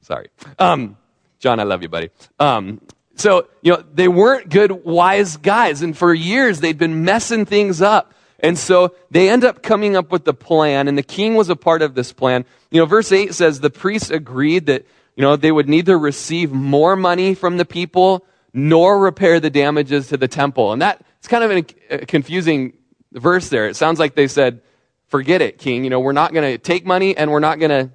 Sorry. 0.00 0.28
Um, 0.58 0.96
John, 1.38 1.60
I 1.60 1.62
love 1.62 1.82
you, 1.82 1.88
buddy. 1.88 2.10
Um, 2.38 2.80
so, 3.14 3.48
you 3.62 3.72
know, 3.72 3.84
they 3.94 4.08
weren't 4.08 4.48
good, 4.48 4.84
wise 4.84 5.36
guys. 5.36 5.82
And 5.82 5.96
for 5.96 6.12
years, 6.12 6.60
they'd 6.60 6.78
been 6.78 7.04
messing 7.04 7.46
things 7.46 7.80
up. 7.80 8.14
And 8.40 8.58
so 8.58 8.94
they 9.10 9.28
end 9.28 9.44
up 9.44 9.62
coming 9.62 9.96
up 9.96 10.10
with 10.10 10.24
the 10.24 10.34
plan, 10.34 10.88
and 10.88 10.98
the 10.98 11.02
king 11.04 11.36
was 11.36 11.48
a 11.48 11.54
part 11.54 11.80
of 11.80 11.94
this 11.94 12.12
plan. 12.12 12.44
You 12.72 12.80
know, 12.80 12.86
verse 12.86 13.12
8 13.12 13.32
says 13.34 13.60
the 13.60 13.70
priests 13.70 14.10
agreed 14.10 14.66
that, 14.66 14.84
you 15.16 15.22
know, 15.22 15.36
they 15.36 15.52
would 15.52 15.68
neither 15.68 15.98
receive 15.98 16.52
more 16.52 16.96
money 16.96 17.34
from 17.34 17.56
the 17.56 17.64
people 17.64 18.26
nor 18.52 18.98
repair 18.98 19.40
the 19.40 19.50
damages 19.50 20.08
to 20.08 20.16
the 20.16 20.28
temple. 20.28 20.72
And 20.72 20.82
that, 20.82 21.04
it's 21.18 21.28
kind 21.28 21.44
of 21.44 21.50
a 21.90 22.06
confusing 22.06 22.74
verse 23.12 23.48
there. 23.48 23.68
It 23.68 23.76
sounds 23.76 23.98
like 23.98 24.14
they 24.14 24.28
said, 24.28 24.60
forget 25.08 25.42
it, 25.42 25.58
king. 25.58 25.84
You 25.84 25.90
know, 25.90 26.00
we're 26.00 26.12
not 26.12 26.32
going 26.32 26.50
to 26.50 26.58
take 26.58 26.84
money 26.84 27.16
and 27.16 27.30
we're 27.30 27.40
not 27.40 27.58
going 27.58 27.70
to 27.70 27.92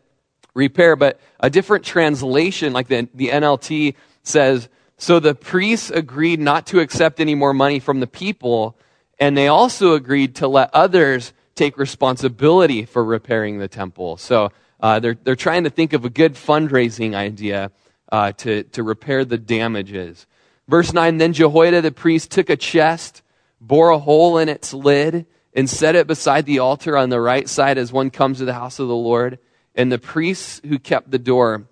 repair. 0.54 0.96
But 0.96 1.20
a 1.40 1.50
different 1.50 1.86
translation, 1.86 2.74
like 2.74 2.88
the, 2.88 3.08
the 3.14 3.30
NLT 3.30 3.96
says, 4.24 4.70
so 4.98 5.20
the 5.20 5.36
priests 5.36 5.92
agreed 5.92 6.40
not 6.40 6.68
to 6.68 6.80
accept 6.80 7.20
any 7.20 7.36
more 7.36 7.54
money 7.54 7.80
from 7.80 8.00
the 8.00 8.08
people, 8.08 8.78
and 9.20 9.38
they 9.38 9.48
also 9.48 9.94
agreed 9.94 10.36
to 10.36 10.48
let 10.48 10.74
others 10.74 11.34
take 11.54 11.78
responsibility 11.78 12.86
for 12.86 13.04
repairing 13.04 13.60
the 13.60 13.68
temple. 13.68 14.18
So 14.18 14.52
uh, 14.80 15.00
they're, 15.00 15.18
they're 15.24 15.36
trying 15.36 15.64
to 15.64 15.70
think 15.70 15.94
of 15.94 16.06
a 16.06 16.10
good 16.10 16.36
fundraising 16.36 17.16
idea 17.16 17.72
uh, 18.12 18.32
to, 18.34 18.64
to 18.64 18.84
repair 18.84 19.26
the 19.26 19.38
damages. 19.38 20.28
Verse 20.68 20.94
9 20.94 21.18
Then 21.18 21.34
Jehoiada 21.34 21.82
the 21.82 21.92
priest 21.92 22.32
took 22.32 22.50
a 22.50 22.56
chest, 22.56 23.22
bore 23.60 23.90
a 23.90 24.00
hole 24.00 24.38
in 24.38 24.50
its 24.50 24.74
lid, 24.74 25.26
and 25.54 25.70
set 25.70 25.96
it 25.96 26.08
beside 26.08 26.46
the 26.46 26.60
altar 26.60 26.96
on 26.96 27.10
the 27.10 27.20
right 27.22 27.50
side 27.50 27.78
as 27.78 27.92
one 27.92 28.10
comes 28.10 28.38
to 28.38 28.46
the 28.46 28.54
house 28.54 28.80
of 28.80 28.88
the 28.88 28.96
Lord. 28.96 29.40
And 29.74 29.92
the 29.92 30.00
priests 30.00 30.62
who 30.68 30.80
kept 30.80 31.12
the 31.12 31.20
door 31.20 31.68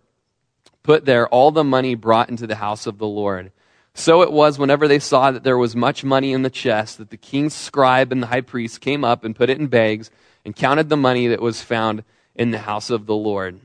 put 0.83 1.05
there 1.05 1.27
all 1.27 1.51
the 1.51 1.63
money 1.63 1.95
brought 1.95 2.29
into 2.29 2.47
the 2.47 2.55
house 2.55 2.85
of 2.87 2.97
the 2.97 3.07
Lord. 3.07 3.51
So 3.93 4.21
it 4.21 4.31
was 4.31 4.59
whenever 4.59 4.87
they 4.87 4.99
saw 4.99 5.31
that 5.31 5.43
there 5.43 5.57
was 5.57 5.75
much 5.75 6.03
money 6.03 6.33
in 6.33 6.41
the 6.41 6.49
chest 6.49 6.97
that 6.97 7.09
the 7.09 7.17
king's 7.17 7.53
scribe 7.53 8.11
and 8.11 8.21
the 8.21 8.27
high 8.27 8.41
priest 8.41 8.81
came 8.81 9.03
up 9.03 9.23
and 9.23 9.35
put 9.35 9.49
it 9.49 9.57
in 9.57 9.67
bags 9.67 10.11
and 10.43 10.55
counted 10.55 10.89
the 10.89 10.97
money 10.97 11.27
that 11.27 11.41
was 11.41 11.61
found 11.61 12.03
in 12.35 12.51
the 12.51 12.59
house 12.59 12.89
of 12.89 13.05
the 13.05 13.15
Lord. 13.15 13.59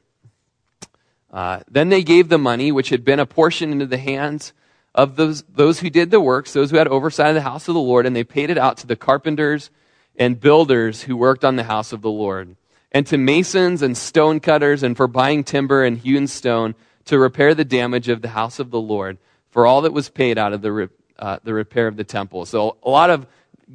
Uh, 1.33 1.61
then 1.71 1.89
they 1.89 2.03
gave 2.03 2.29
the 2.29 2.39
money, 2.39 2.73
which 2.73 2.89
had 2.89 3.05
been 3.05 3.21
apportioned 3.21 3.73
into 3.73 3.87
the 3.87 3.99
hands 3.99 4.53
of 4.95 5.17
those, 5.17 5.43
those 5.43 5.81
who 5.81 5.91
did 5.91 6.11
the 6.11 6.21
works, 6.21 6.53
those 6.53 6.71
who 6.71 6.77
had 6.77 6.89
oversight 6.89 7.29
of 7.29 7.35
the 7.35 7.41
house 7.43 7.69
of 7.69 7.75
the 7.75 7.81
Lord, 7.81 8.07
and 8.07 8.17
they 8.17 8.25
paid 8.25 8.51
it 8.51 8.59
out 8.59 8.79
to 8.79 8.87
the 8.87 8.97
carpenters 8.97 9.71
and 10.17 10.41
builders 10.41 11.03
who 11.03 11.17
worked 11.17 11.45
on 11.45 11.57
the 11.57 11.65
house 11.65 11.93
of 11.93 12.03
the 12.03 12.11
Lord, 12.11 12.57
and 12.91 13.07
to 13.07 13.17
masons 13.17 13.83
and 13.83 13.97
stone 13.97 14.41
cutters, 14.41 14.83
and 14.83 14.97
for 14.97 15.07
buying 15.07 15.45
timber 15.45 15.85
and 15.85 15.99
hewn 15.99 16.27
stone 16.27 16.75
to 17.05 17.19
repair 17.19 17.55
the 17.55 17.65
damage 17.65 18.09
of 18.09 18.23
the 18.23 18.29
house 18.29 18.59
of 18.59 18.71
the 18.71 18.81
Lord 18.81 19.19
for 19.51 19.67
all 19.67 19.83
that 19.83 19.93
was 19.93 20.09
paid 20.09 20.39
out 20.39 20.53
of 20.53 20.63
the, 20.63 20.91
uh, 21.19 21.39
the 21.45 21.55
repair 21.55 21.87
of 21.87 21.97
the 21.97 22.05
temple. 22.05 22.45
So 22.45 22.77
a 22.83 22.91
lot 22.91 23.11
of 23.11 23.27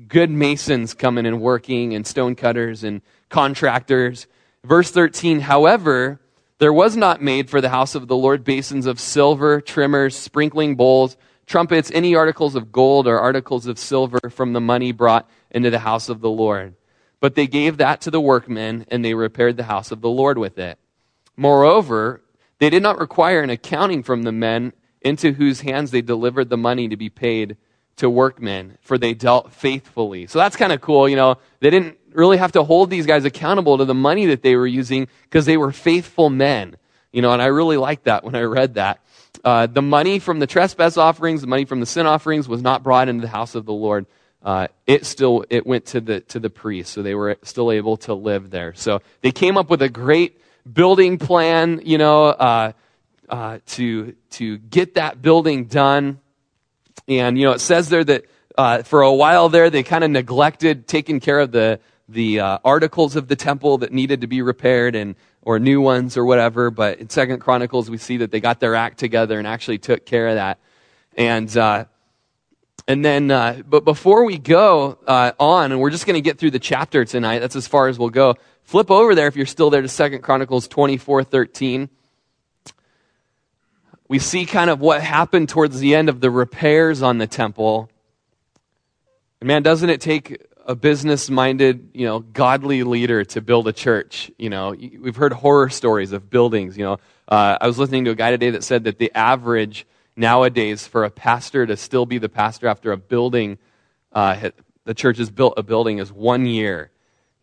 good 0.08 0.30
masons 0.30 0.94
coming 0.94 1.26
and 1.26 1.40
working, 1.42 1.96
and 1.96 2.06
stone 2.06 2.36
cutters 2.36 2.84
and 2.84 3.02
contractors. 3.30 4.28
Verse 4.66 4.90
13, 4.90 5.42
however, 5.42 6.20
there 6.58 6.74
was 6.74 6.98
not 6.98 7.22
made 7.22 7.52
for 7.52 7.62
the 7.62 7.70
house 7.70 7.94
of 7.94 8.08
the 8.08 8.16
Lord 8.16 8.44
basins 8.44 8.88
of 8.88 9.00
silver, 9.00 9.62
trimmers, 9.62 10.16
sprinkling 10.16 10.76
bowls, 10.76 11.18
trumpets, 11.46 11.92
any 11.94 12.16
articles 12.16 12.56
of 12.56 12.72
gold 12.72 13.06
or 13.06 13.20
articles 13.20 13.68
of 13.68 13.78
silver 13.78 14.20
from 14.32 14.54
the 14.54 14.60
money 14.62 14.92
brought 14.92 15.30
into 15.52 15.70
the 15.70 15.80
house 15.80 16.10
of 16.10 16.20
the 16.22 16.32
Lord. 16.32 16.74
But 17.20 17.36
they 17.36 17.46
gave 17.46 17.78
that 17.78 18.02
to 18.02 18.12
the 18.12 18.20
workmen, 18.20 18.88
and 18.90 19.06
they 19.06 19.14
repaired 19.14 19.56
the 19.58 19.64
house 19.64 19.92
of 19.92 20.02
the 20.02 20.10
Lord 20.10 20.40
with 20.40 20.58
it. 20.58 20.80
Moreover, 21.38 22.24
they 22.58 22.72
did 22.72 22.82
not 22.82 23.00
require 23.00 23.42
an 23.42 23.52
accounting 23.52 24.02
from 24.02 24.24
the 24.24 24.32
men 24.32 24.74
into 25.00 25.34
whose 25.34 25.62
hands 25.62 25.92
they 25.92 26.02
delivered 26.02 26.50
the 26.50 26.58
money 26.58 26.88
to 26.88 26.98
be 26.98 27.10
paid 27.10 27.56
to 27.98 28.10
workmen, 28.10 28.80
for 28.82 28.98
they 28.98 29.14
dealt 29.14 29.54
faithfully. 29.54 30.26
So 30.26 30.40
that's 30.40 30.56
kind 30.56 30.74
of 30.74 30.82
cool. 30.82 31.08
You 31.08 31.18
know, 31.18 31.38
they 31.60 31.70
didn't 31.70 31.98
really 32.16 32.38
have 32.38 32.54
to 32.54 32.64
hold 32.64 32.90
these 32.90 33.06
guys 33.06 33.26
accountable 33.26 33.78
to 33.78 33.86
the 33.86 33.94
money 33.94 34.28
that 34.28 34.42
they 34.42 34.56
were 34.56 34.68
using 34.68 35.08
because 35.24 35.46
they 35.46 35.58
were 35.58 35.72
faithful 35.72 36.30
men. 36.30 36.78
You 37.12 37.22
know, 37.22 37.32
and 37.32 37.42
I 37.42 37.48
really 37.48 37.78
liked 37.78 38.06
that 38.06 38.24
when 38.24 38.36
I 38.36 38.42
read 38.42 38.74
that. 38.76 39.00
Uh, 39.44 39.68
the 39.68 39.82
money 39.82 40.20
from 40.20 40.40
the 40.40 40.48
trespass 40.48 40.98
offerings, 40.98 41.42
the 41.42 41.48
money 41.48 41.66
from 41.66 41.80
the 41.80 41.86
sin 41.86 42.06
offerings 42.06 42.48
was 42.48 42.62
not 42.62 42.84
brought 42.84 43.10
into 43.10 43.22
the 43.22 43.28
house 43.28 43.56
of 43.56 43.66
the 43.66 43.74
Lord. 43.74 44.06
Uh, 44.44 44.68
it 44.86 45.06
still 45.06 45.46
it 45.50 45.66
went 45.66 45.86
to 45.88 46.02
the 46.02 46.20
to 46.22 46.40
the 46.40 46.50
priests, 46.50 46.94
so 46.94 47.02
they 47.02 47.16
were 47.16 47.38
still 47.42 47.72
able 47.72 47.98
to 47.98 48.14
live 48.14 48.50
there. 48.52 48.74
So 48.76 49.02
they 49.22 49.32
came 49.32 49.58
up 49.58 49.70
with 49.70 49.82
a 49.82 49.90
great 49.90 50.40
building 50.72 51.18
plan, 51.18 51.82
you 51.84 51.98
know, 51.98 52.26
uh, 52.26 52.72
uh, 53.30 53.60
to 53.66 54.16
to 54.32 54.58
get 54.58 54.96
that 54.96 55.22
building 55.22 55.66
done. 55.66 56.20
And 57.08 57.38
you 57.38 57.46
know, 57.46 57.54
it 57.54 57.62
says 57.62 57.90
there 57.90 58.04
that 58.04 58.26
uh, 58.58 58.84
for 58.84 59.02
a 59.02 59.14
while 59.14 59.50
there 59.50 59.70
they 59.70 59.84
kind 59.84 60.04
of 60.04 60.12
neglected 60.12 60.88
taking 60.88 61.20
care 61.20 61.40
of 61.40 61.52
the 61.52 61.80
the 62.08 62.40
uh, 62.40 62.58
articles 62.64 63.16
of 63.16 63.28
the 63.28 63.36
temple 63.36 63.80
that 63.80 63.92
needed 63.92 64.22
to 64.22 64.28
be 64.28 64.42
repaired 64.42 64.96
and 64.96 65.16
or 65.42 65.60
new 65.60 65.82
ones 65.82 66.18
or 66.18 66.26
whatever. 66.26 66.72
But 66.72 67.00
in 67.00 67.10
Second 67.10 67.40
Chronicles, 67.40 67.90
we 67.90 67.98
see 67.98 68.18
that 68.18 68.32
they 68.32 68.40
got 68.40 68.60
their 68.60 68.76
act 68.76 68.98
together 69.00 69.38
and 69.40 69.48
actually 69.48 69.80
took 69.80 70.06
care 70.06 70.28
of 70.28 70.36
that. 70.36 70.60
And 71.18 71.56
uh, 71.58 71.86
and 72.88 73.04
then, 73.04 73.32
uh, 73.32 73.64
but 73.68 73.84
before 73.84 74.26
we 74.26 74.38
go 74.38 75.00
uh, 75.08 75.32
on, 75.40 75.72
and 75.72 75.82
we're 75.82 75.90
just 75.90 76.06
going 76.06 76.16
to 76.16 76.22
get 76.22 76.38
through 76.38 76.52
the 76.52 76.60
chapter 76.60 77.06
tonight. 77.06 77.40
That's 77.40 77.56
as 77.56 77.68
far 77.68 77.88
as 77.88 77.98
we'll 77.98 78.10
go. 78.10 78.36
Flip 78.64 78.92
over 78.92 79.16
there 79.16 79.28
if 79.28 79.36
you're 79.36 79.46
still 79.46 79.70
there 79.70 79.82
to 79.82 79.88
Second 79.88 80.22
Chronicles 80.22 80.68
twenty 80.68 80.98
four 80.98 81.24
thirteen. 81.24 81.90
We 84.08 84.20
see 84.20 84.46
kind 84.46 84.70
of 84.70 84.80
what 84.82 85.02
happened 85.02 85.50
towards 85.50 85.80
the 85.80 85.96
end 85.96 86.10
of 86.10 86.22
the 86.22 86.30
repairs 86.30 87.02
on 87.02 87.18
the 87.18 87.26
temple. 87.26 87.90
And 89.42 89.48
man, 89.48 89.64
doesn't 89.64 89.90
it 89.90 90.00
take 90.00 90.44
a 90.66 90.76
business 90.76 91.30
minded, 91.30 91.92
you 91.94 92.06
know, 92.06 92.20
godly 92.20 92.84
leader 92.84 93.24
to 93.24 93.42
build 93.42 93.68
a 93.68 93.74
church. 93.74 94.32
You 94.38 94.50
know, 94.50 94.72
we've 94.72 95.16
heard 95.16 95.32
horror 95.32 95.70
stories 95.70 96.12
of 96.12 96.30
buildings. 96.30 96.76
You 96.78 96.86
know, 96.86 96.94
uh, 97.28 97.58
I 97.62 97.68
was 97.68 97.78
listening 97.78 98.06
to 98.06 98.12
a 98.12 98.16
guy 98.16 98.32
today 98.32 98.50
that 98.52 98.64
said 98.64 98.86
that 98.86 98.98
the 98.98 99.12
average 99.14 99.86
nowadays 100.16 100.88
for 100.88 101.04
a 101.04 101.12
pastor 101.12 101.66
to 101.68 101.78
still 101.78 102.06
be 102.06 102.18
the 102.18 102.30
pastor 102.30 102.68
after 102.68 102.92
a 102.92 102.98
building, 102.98 103.60
uh, 104.12 104.50
the 104.86 104.96
church 104.96 105.20
has 105.20 105.30
built 105.30 105.54
a 105.58 105.64
building 105.64 106.00
is 106.00 106.12
one 106.12 106.46
year. 106.48 106.90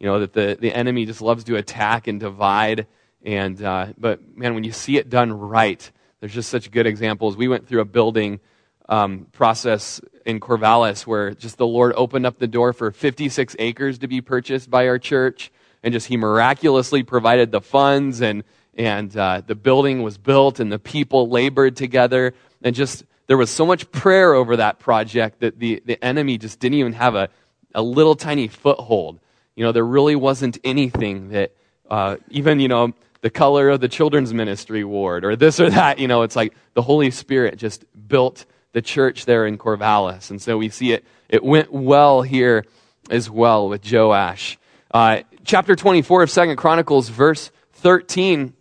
You 0.00 0.06
know, 0.06 0.20
that 0.20 0.32
the, 0.32 0.58
the 0.60 0.74
enemy 0.74 1.06
just 1.06 1.22
loves 1.22 1.44
to 1.44 1.54
attack 1.54 2.08
and 2.08 2.18
divide. 2.18 2.88
And, 3.24 3.62
uh, 3.62 3.92
but 3.96 4.36
man, 4.36 4.54
when 4.54 4.64
you 4.64 4.72
see 4.72 4.96
it 4.96 5.08
done 5.08 5.32
right, 5.32 5.88
there's 6.18 6.34
just 6.34 6.50
such 6.50 6.72
good 6.72 6.88
examples. 6.88 7.36
We 7.36 7.46
went 7.46 7.68
through 7.68 7.82
a 7.82 7.84
building 7.84 8.40
um, 8.88 9.26
process 9.30 10.00
in 10.26 10.40
Corvallis 10.40 11.06
where 11.06 11.32
just 11.32 11.58
the 11.58 11.66
Lord 11.66 11.92
opened 11.96 12.26
up 12.26 12.38
the 12.38 12.46
door 12.46 12.72
for 12.72 12.90
56 12.90 13.56
acres 13.58 13.98
to 13.98 14.08
be 14.08 14.20
purchased 14.20 14.70
by 14.70 14.88
our 14.88 14.98
church, 14.98 15.50
and 15.82 15.92
just 15.92 16.06
He 16.06 16.16
miraculously 16.16 17.02
provided 17.02 17.50
the 17.50 17.60
funds, 17.60 18.20
and 18.20 18.44
and 18.74 19.14
uh, 19.16 19.42
the 19.46 19.54
building 19.54 20.02
was 20.02 20.18
built, 20.18 20.60
and 20.60 20.72
the 20.72 20.78
people 20.78 21.28
labored 21.28 21.76
together, 21.76 22.34
and 22.62 22.74
just 22.74 23.04
there 23.26 23.36
was 23.36 23.50
so 23.50 23.66
much 23.66 23.90
prayer 23.90 24.34
over 24.34 24.56
that 24.56 24.78
project 24.78 25.40
that 25.40 25.58
the 25.58 25.82
the 25.84 26.02
enemy 26.04 26.38
just 26.38 26.60
didn't 26.60 26.78
even 26.78 26.92
have 26.92 27.14
a 27.14 27.28
a 27.74 27.82
little 27.82 28.14
tiny 28.14 28.48
foothold. 28.48 29.20
You 29.56 29.64
know, 29.64 29.72
there 29.72 29.84
really 29.84 30.16
wasn't 30.16 30.58
anything 30.64 31.30
that 31.30 31.52
uh, 31.90 32.16
even 32.30 32.60
you 32.60 32.68
know 32.68 32.94
the 33.22 33.30
color 33.30 33.70
of 33.70 33.80
the 33.80 33.88
children's 33.88 34.34
ministry 34.34 34.84
ward 34.84 35.24
or 35.24 35.36
this 35.36 35.60
or 35.60 35.70
that. 35.70 35.98
You 35.98 36.08
know, 36.08 36.22
it's 36.22 36.36
like 36.36 36.54
the 36.74 36.82
Holy 36.82 37.10
Spirit 37.10 37.56
just 37.56 37.84
built 38.08 38.44
the 38.72 38.82
church 38.82 39.24
there 39.26 39.46
in 39.46 39.58
Corvallis. 39.58 40.30
And 40.30 40.40
so 40.40 40.58
we 40.58 40.68
see 40.68 40.92
it, 40.92 41.04
it 41.28 41.44
went 41.44 41.72
well 41.72 42.22
here 42.22 42.64
as 43.10 43.30
well 43.30 43.68
with 43.68 43.90
Joash. 43.90 44.58
Uh, 44.92 45.22
chapter 45.44 45.76
24 45.76 46.24
of 46.24 46.30
Second 46.30 46.56
Chronicles, 46.56 47.08
verse 47.08 47.50
13, 47.74 48.54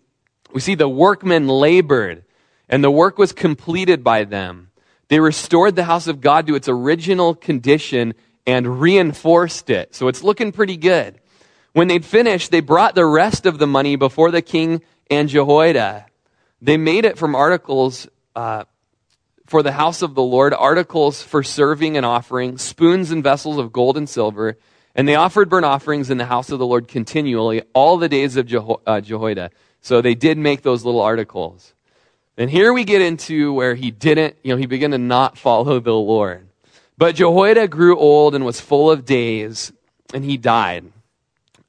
we 0.54 0.62
see 0.62 0.76
the 0.76 0.90
workmen 0.90 1.48
labored, 1.48 2.24
and 2.68 2.84
the 2.84 2.92
work 2.92 3.18
was 3.18 3.32
completed 3.32 4.04
by 4.04 4.24
them. 4.24 4.70
They 5.08 5.20
restored 5.20 5.76
the 5.76 5.84
house 5.84 6.08
of 6.08 6.22
God 6.22 6.48
to 6.48 6.56
its 6.56 6.70
original 6.70 7.36
condition 7.36 8.14
and 8.48 8.82
reinforced 8.82 9.70
it. 9.70 9.94
So 9.94 10.08
it's 10.08 10.24
looking 10.24 10.52
pretty 10.52 10.78
good. 10.78 11.20
When 11.74 11.88
they'd 11.88 12.06
finished, 12.06 12.52
they 12.52 12.60
brought 12.60 12.96
the 12.96 13.06
rest 13.06 13.46
of 13.46 13.58
the 13.58 13.68
money 13.68 13.96
before 13.96 14.32
the 14.32 14.42
king 14.42 14.82
and 15.10 15.30
Jehoiada. 15.30 16.06
They 16.62 16.78
made 16.78 17.06
it 17.06 17.18
from 17.18 17.36
articles 17.36 18.08
uh, 18.36 18.66
for 19.52 19.62
the 19.62 19.74
house 19.74 20.02
of 20.02 20.16
the 20.16 20.24
Lord, 20.24 20.54
articles 20.54 21.22
for 21.22 21.44
serving 21.44 21.98
and 21.98 22.06
offering, 22.06 22.58
spoons 22.58 23.12
and 23.12 23.22
vessels 23.22 23.58
of 23.58 23.74
gold 23.74 23.98
and 23.98 24.08
silver. 24.08 24.58
And 24.96 25.06
they 25.06 25.16
offered 25.16 25.50
burnt 25.50 25.66
offerings 25.66 26.10
in 26.10 26.18
the 26.18 26.26
house 26.26 26.52
of 26.52 26.60
the 26.60 26.66
Lord 26.66 26.88
continually 26.88 27.62
all 27.74 27.98
the 27.98 28.08
days 28.08 28.38
of 28.38 28.46
Jeho- 28.46 28.80
uh, 28.88 29.02
Jehoiada. 29.02 29.52
So 29.82 30.02
they 30.02 30.16
did 30.16 30.38
make 30.38 30.62
those 30.62 30.86
little 30.86 31.02
articles. 31.02 31.74
And 32.38 32.50
here 32.50 32.72
we 32.72 32.86
get 32.86 33.02
into 33.02 33.52
where 33.52 33.76
he 33.76 33.92
didn't, 33.92 34.38
you 34.42 34.54
know, 34.54 34.58
he 34.58 34.68
began 34.68 34.92
to 34.92 34.98
not 34.98 35.38
follow 35.38 35.82
the 35.82 35.92
Lord. 35.92 36.48
But 36.98 37.16
Jehoiada 37.16 37.68
grew 37.68 38.00
old 38.00 38.36
and 38.36 38.46
was 38.46 38.62
full 38.62 38.90
of 38.90 39.04
days, 39.04 39.74
and 40.14 40.24
he 40.24 40.38
died. 40.38 40.86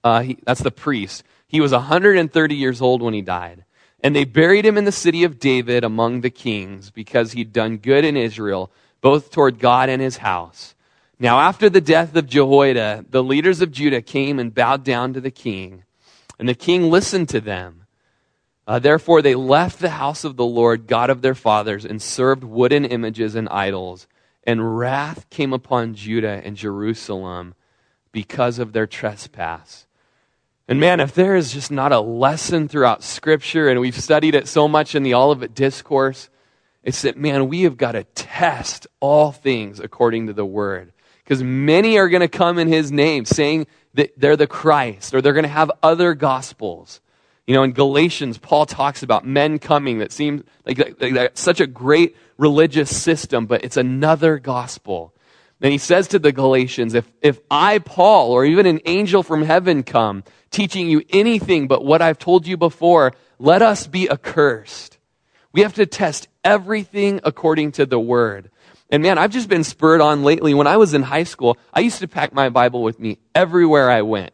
Uh, 0.05 0.20
he, 0.20 0.39
that's 0.45 0.62
the 0.62 0.70
priest. 0.70 1.24
He 1.49 1.61
was 1.61 1.72
130 1.72 2.55
years 2.55 2.80
old 2.80 3.03
when 3.03 3.12
he 3.12 3.22
died. 3.22 3.64
And 4.03 4.16
they 4.16 4.24
buried 4.24 4.66
him 4.66 4.76
in 4.76 4.84
the 4.84 4.92
city 4.92 5.22
of 5.22 5.38
David 5.38 5.84
among 5.84 6.20
the 6.20 6.30
kings 6.30 6.90
because 6.90 7.32
he'd 7.32 7.53
done 7.53 7.76
good 7.76 8.05
in 8.05 8.16
Israel, 8.16 8.72
both 9.00 9.30
toward 9.30 9.61
God 9.61 9.88
and 9.88 10.03
his 10.03 10.18
house. 10.18 10.74
Now, 11.18 11.38
after 11.38 11.70
the 11.70 11.80
death 11.80 12.16
of 12.16 12.26
Jehoiada, 12.26 13.05
the 13.09 13.22
leaders 13.22 13.61
of 13.61 13.70
Judah 13.70 14.03
came 14.03 14.40
and 14.40 14.53
bowed 14.53 14.82
down 14.82 15.12
to 15.12 15.20
the 15.20 15.30
king, 15.30 15.84
and 16.36 16.48
the 16.48 16.55
king 16.55 16.90
listened 16.90 17.28
to 17.28 17.40
them. 17.40 17.86
Uh, 18.66 18.80
therefore, 18.80 19.22
they 19.22 19.36
left 19.36 19.78
the 19.78 19.90
house 19.90 20.24
of 20.24 20.36
the 20.36 20.44
Lord, 20.44 20.88
God 20.88 21.11
of 21.11 21.22
their 21.22 21.34
fathers, 21.34 21.84
and 21.84 22.03
served 22.03 22.42
wooden 22.42 22.84
images 22.84 23.36
and 23.36 23.48
idols. 23.50 24.09
And 24.44 24.76
wrath 24.76 25.30
came 25.30 25.53
upon 25.53 25.94
Judah 25.94 26.40
and 26.44 26.57
Jerusalem 26.57 27.55
because 28.11 28.59
of 28.59 28.72
their 28.72 28.86
trespass. 28.86 29.86
And 30.68 30.78
man, 30.78 31.00
if 31.00 31.14
there 31.14 31.34
is 31.34 31.52
just 31.52 31.70
not 31.70 31.92
a 31.92 32.00
lesson 32.00 32.68
throughout 32.68 33.02
Scripture, 33.02 33.68
and 33.68 33.80
we've 33.80 34.00
studied 34.00 34.34
it 34.34 34.46
so 34.48 34.68
much 34.68 34.94
in 34.94 35.02
the 35.02 35.14
Olivet 35.14 35.54
Discourse, 35.54 36.28
it's 36.82 37.02
that, 37.02 37.16
man, 37.16 37.48
we 37.48 37.62
have 37.62 37.76
got 37.76 37.92
to 37.92 38.04
test 38.04 38.86
all 39.00 39.32
things 39.32 39.80
according 39.80 40.26
to 40.28 40.32
the 40.32 40.44
Word. 40.44 40.92
Because 41.24 41.42
many 41.42 41.98
are 41.98 42.08
going 42.08 42.20
to 42.20 42.28
come 42.28 42.58
in 42.58 42.68
His 42.68 42.90
name 42.90 43.24
saying 43.24 43.66
that 43.94 44.12
they're 44.16 44.36
the 44.36 44.46
Christ, 44.46 45.14
or 45.14 45.20
they're 45.20 45.32
going 45.32 45.44
to 45.44 45.48
have 45.48 45.70
other 45.82 46.14
gospels. 46.14 47.00
You 47.46 47.54
know, 47.54 47.62
in 47.64 47.72
Galatians, 47.72 48.38
Paul 48.38 48.66
talks 48.66 49.02
about 49.02 49.26
men 49.26 49.58
coming 49.58 49.98
that 49.98 50.12
seem 50.12 50.44
like, 50.64 50.78
like, 50.78 51.12
like 51.12 51.30
such 51.34 51.60
a 51.60 51.66
great 51.66 52.16
religious 52.38 52.94
system, 52.96 53.46
but 53.46 53.64
it's 53.64 53.76
another 53.76 54.38
gospel. 54.38 55.12
And 55.60 55.70
he 55.70 55.78
says 55.78 56.08
to 56.08 56.18
the 56.18 56.32
Galatians, 56.32 56.94
if, 56.94 57.10
if 57.20 57.38
I, 57.50 57.78
Paul, 57.78 58.32
or 58.32 58.44
even 58.44 58.66
an 58.66 58.80
angel 58.84 59.22
from 59.22 59.42
heaven 59.42 59.82
come 59.84 60.24
teaching 60.53 60.88
you 60.88 61.03
anything 61.11 61.66
but 61.66 61.84
what 61.84 62.00
I've 62.00 62.18
told 62.18 62.46
you 62.46 62.57
before, 62.57 63.12
let 63.38 63.62
us 63.62 63.86
be 63.86 64.09
accursed. 64.09 64.98
We 65.53 65.62
have 65.62 65.74
to 65.74 65.86
test 65.86 66.28
everything 66.44 67.20
according 67.24 67.72
to 67.72 67.86
the 67.86 67.98
word. 67.98 68.50
And 68.90 69.03
man, 69.03 69.18
I've 69.18 69.32
just 69.32 69.48
been 69.48 69.64
spurred 69.64 70.00
on 70.00 70.22
lately. 70.22 70.55
When 70.55 70.66
I 70.66 70.76
was 70.76 70.94
in 70.94 71.03
high 71.03 71.24
school, 71.24 71.57
I 71.72 71.80
used 71.80 72.00
to 72.00 72.09
pack 72.09 72.32
my 72.32 72.50
Bible 72.50 72.82
with 72.82 73.00
me 73.00 73.18
everywhere 73.34 73.90
I 73.90 74.03
went. 74.03 74.32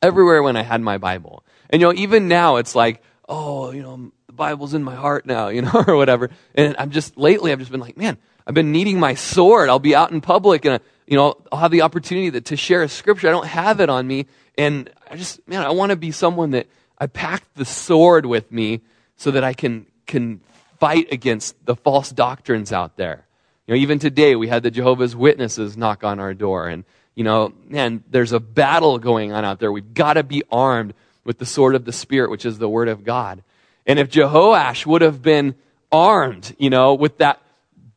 Everywhere 0.00 0.42
when 0.42 0.56
I 0.56 0.62
had 0.62 0.80
my 0.80 0.98
Bible. 0.98 1.44
And 1.70 1.80
you 1.80 1.88
know, 1.88 1.94
even 1.94 2.26
now 2.26 2.56
it's 2.56 2.74
like, 2.74 3.02
oh, 3.28 3.70
you 3.70 3.82
know, 3.82 4.10
the 4.26 4.32
Bible's 4.32 4.74
in 4.74 4.82
my 4.82 4.94
heart 4.94 5.26
now, 5.26 5.48
you 5.48 5.62
know, 5.62 5.84
or 5.86 5.96
whatever. 5.96 6.30
And 6.54 6.74
I'm 6.78 6.90
just, 6.90 7.16
lately 7.16 7.52
I've 7.52 7.58
just 7.58 7.70
been 7.70 7.80
like, 7.80 7.96
man, 7.96 8.18
I've 8.46 8.54
been 8.54 8.72
needing 8.72 8.98
my 8.98 9.14
sword. 9.14 9.68
I'll 9.68 9.78
be 9.78 9.94
out 9.94 10.10
in 10.10 10.20
public 10.20 10.64
and, 10.64 10.80
you 11.12 11.18
know, 11.18 11.36
I'll 11.52 11.58
have 11.58 11.70
the 11.70 11.82
opportunity 11.82 12.40
to, 12.40 12.56
share 12.56 12.82
a 12.82 12.88
scripture. 12.88 13.28
I 13.28 13.32
don't 13.32 13.46
have 13.46 13.80
it 13.80 13.90
on 13.90 14.06
me. 14.06 14.24
And 14.56 14.88
I 15.10 15.16
just, 15.16 15.46
man, 15.46 15.62
I 15.62 15.68
want 15.68 15.90
to 15.90 15.96
be 15.96 16.10
someone 16.10 16.52
that 16.52 16.68
I 16.96 17.06
pack 17.06 17.44
the 17.52 17.66
sword 17.66 18.24
with 18.24 18.50
me 18.50 18.80
so 19.16 19.30
that 19.32 19.44
I 19.44 19.52
can, 19.52 19.84
can 20.06 20.40
fight 20.80 21.12
against 21.12 21.66
the 21.66 21.76
false 21.76 22.08
doctrines 22.08 22.72
out 22.72 22.96
there. 22.96 23.26
You 23.66 23.74
know, 23.74 23.80
even 23.82 23.98
today 23.98 24.36
we 24.36 24.48
had 24.48 24.62
the 24.62 24.70
Jehovah's 24.70 25.14
Witnesses 25.14 25.76
knock 25.76 26.02
on 26.02 26.18
our 26.18 26.32
door 26.32 26.66
and, 26.66 26.84
you 27.14 27.24
know, 27.24 27.52
man, 27.68 28.02
there's 28.08 28.32
a 28.32 28.40
battle 28.40 28.98
going 28.98 29.32
on 29.34 29.44
out 29.44 29.60
there. 29.60 29.70
We've 29.70 29.92
got 29.92 30.14
to 30.14 30.22
be 30.22 30.42
armed 30.50 30.94
with 31.24 31.36
the 31.36 31.44
sword 31.44 31.74
of 31.74 31.84
the 31.84 31.92
Spirit, 31.92 32.30
which 32.30 32.46
is 32.46 32.56
the 32.56 32.70
Word 32.70 32.88
of 32.88 33.04
God. 33.04 33.42
And 33.84 33.98
if 33.98 34.08
Jehoash 34.08 34.86
would 34.86 35.02
have 35.02 35.20
been 35.20 35.56
armed, 35.92 36.56
you 36.58 36.70
know, 36.70 36.94
with 36.94 37.18
that 37.18 37.42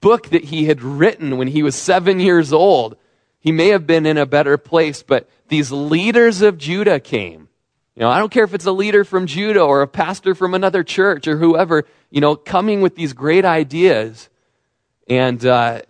book 0.01 0.31
that 0.31 0.43
he 0.43 0.65
had 0.65 0.81
written 0.81 1.37
when 1.37 1.47
he 1.47 1.63
was 1.63 1.75
seven 1.75 2.19
years 2.19 2.51
old, 2.51 2.97
he 3.45 3.51
may 3.51 3.67
have 3.67 3.85
been 3.85 4.07
in 4.07 4.17
a 4.17 4.25
better 4.25 4.57
place. 4.57 5.03
But 5.03 5.29
these 5.49 5.71
leaders 5.71 6.41
of 6.41 6.57
Judah 6.57 6.99
came. 6.99 7.47
You 7.95 8.01
know, 8.01 8.09
I 8.09 8.17
don't 8.17 8.31
care 8.31 8.43
if 8.43 8.55
it's 8.55 8.65
a 8.65 8.71
leader 8.71 9.05
from 9.05 9.27
Judah 9.27 9.61
or 9.61 9.83
a 9.83 9.87
pastor 9.87 10.33
from 10.33 10.55
another 10.55 10.83
church 10.83 11.27
or 11.27 11.37
whoever, 11.37 11.85
you 12.09 12.21
know, 12.21 12.35
coming 12.35 12.81
with 12.81 12.95
these 12.95 13.13
great 13.13 13.45
ideas. 13.45 14.29
And, 15.07 15.45
uh, 15.45 15.83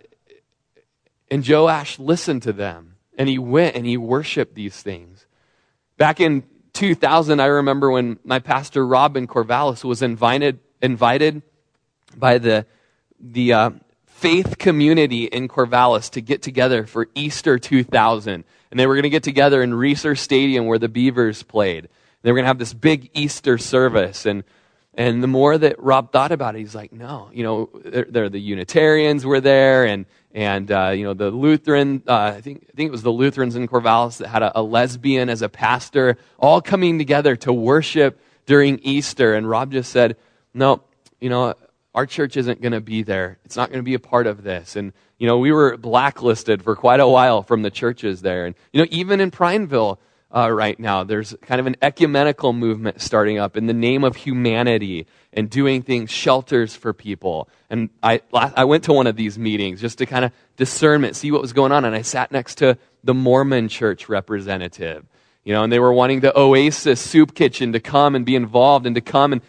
and 1.30 1.48
Joash 1.48 1.98
listened 1.98 2.42
to 2.42 2.52
them 2.52 2.96
and 3.16 3.26
he 3.26 3.38
went 3.38 3.74
and 3.74 3.86
he 3.86 3.96
worshiped 3.96 4.54
these 4.54 4.82
things. 4.82 5.26
Back 5.96 6.20
in 6.20 6.44
2000, 6.74 7.40
I 7.40 7.46
remember 7.46 7.90
when 7.90 8.18
my 8.22 8.38
pastor 8.38 8.86
Rob 8.86 9.16
in 9.16 9.26
Corvallis 9.26 9.82
was 9.82 10.02
invited, 10.02 10.60
invited 10.82 11.40
by 12.14 12.36
the, 12.36 12.66
the 13.18 13.54
uh, 13.54 13.70
faith 14.26 14.58
community 14.58 15.26
in 15.26 15.46
Corvallis 15.46 16.10
to 16.10 16.20
get 16.20 16.42
together 16.42 16.84
for 16.84 17.06
Easter 17.14 17.60
2000. 17.60 18.42
And 18.72 18.80
they 18.80 18.84
were 18.88 18.94
going 18.94 19.04
to 19.04 19.08
get 19.08 19.22
together 19.22 19.62
in 19.62 19.70
Reser 19.70 20.18
Stadium 20.18 20.66
where 20.66 20.80
the 20.80 20.88
Beavers 20.88 21.44
played. 21.44 21.88
They 22.22 22.32
were 22.32 22.36
going 22.38 22.42
to 22.42 22.48
have 22.48 22.58
this 22.58 22.74
big 22.74 23.08
Easter 23.14 23.56
service. 23.56 24.26
And, 24.26 24.42
and 24.94 25.22
the 25.22 25.28
more 25.28 25.56
that 25.56 25.80
Rob 25.80 26.10
thought 26.10 26.32
about 26.32 26.56
it, 26.56 26.58
he's 26.58 26.74
like, 26.74 26.92
no, 26.92 27.30
you 27.32 27.44
know, 27.44 27.70
they're, 27.84 28.06
they're 28.10 28.28
the 28.28 28.40
Unitarians 28.40 29.24
were 29.24 29.40
there 29.40 29.84
and, 29.84 30.06
and 30.34 30.72
uh, 30.72 30.88
you 30.88 31.04
know, 31.04 31.14
the 31.14 31.30
Lutheran, 31.30 32.02
uh, 32.08 32.32
I, 32.36 32.40
think, 32.40 32.66
I 32.68 32.74
think 32.74 32.88
it 32.88 32.92
was 32.92 33.02
the 33.02 33.12
Lutherans 33.12 33.54
in 33.54 33.68
Corvallis 33.68 34.18
that 34.18 34.26
had 34.26 34.42
a, 34.42 34.58
a 34.58 34.62
lesbian 34.62 35.28
as 35.28 35.40
a 35.40 35.48
pastor, 35.48 36.18
all 36.36 36.60
coming 36.60 36.98
together 36.98 37.36
to 37.36 37.52
worship 37.52 38.20
during 38.44 38.80
Easter. 38.80 39.36
And 39.36 39.48
Rob 39.48 39.70
just 39.70 39.92
said, 39.92 40.16
no, 40.52 40.82
you 41.20 41.30
know, 41.30 41.54
our 41.96 42.06
church 42.06 42.36
isn't 42.36 42.60
going 42.60 42.72
to 42.72 42.80
be 42.80 43.02
there. 43.02 43.38
It's 43.44 43.56
not 43.56 43.70
going 43.70 43.80
to 43.80 43.84
be 43.84 43.94
a 43.94 43.98
part 43.98 44.28
of 44.28 44.44
this. 44.44 44.76
And, 44.76 44.92
you 45.18 45.26
know, 45.26 45.38
we 45.38 45.50
were 45.50 45.76
blacklisted 45.76 46.62
for 46.62 46.76
quite 46.76 47.00
a 47.00 47.08
while 47.08 47.42
from 47.42 47.62
the 47.62 47.70
churches 47.70 48.22
there. 48.22 48.46
And, 48.46 48.54
you 48.72 48.80
know, 48.80 48.86
even 48.90 49.20
in 49.20 49.32
Prineville, 49.32 49.98
uh, 50.34 50.50
right 50.50 50.78
now. 50.78 51.04
There's 51.04 51.34
kind 51.42 51.60
of 51.60 51.66
an 51.66 51.76
ecumenical 51.82 52.52
movement 52.52 53.00
starting 53.00 53.38
up 53.38 53.56
in 53.56 53.66
the 53.66 53.72
name 53.72 54.04
of 54.04 54.16
humanity 54.16 55.06
and 55.32 55.48
doing 55.48 55.82
things, 55.82 56.10
shelters 56.10 56.74
for 56.74 56.92
people. 56.92 57.48
And 57.70 57.90
I, 58.02 58.20
I 58.32 58.64
went 58.64 58.84
to 58.84 58.92
one 58.92 59.06
of 59.06 59.16
these 59.16 59.38
meetings 59.38 59.80
just 59.80 59.98
to 59.98 60.06
kind 60.06 60.24
of 60.24 60.32
discernment, 60.56 61.16
see 61.16 61.30
what 61.30 61.42
was 61.42 61.52
going 61.52 61.72
on. 61.72 61.84
And 61.84 61.94
I 61.94 62.02
sat 62.02 62.32
next 62.32 62.56
to 62.56 62.76
the 63.04 63.14
Mormon 63.14 63.68
church 63.68 64.08
representative, 64.08 65.04
you 65.44 65.52
know, 65.52 65.62
and 65.62 65.72
they 65.72 65.78
were 65.78 65.92
wanting 65.92 66.20
the 66.20 66.36
Oasis 66.38 67.00
soup 67.00 67.34
kitchen 67.34 67.72
to 67.72 67.80
come 67.80 68.14
and 68.14 68.26
be 68.26 68.34
involved 68.34 68.86
and 68.86 68.94
to 68.94 69.00
come 69.00 69.32
and 69.32 69.42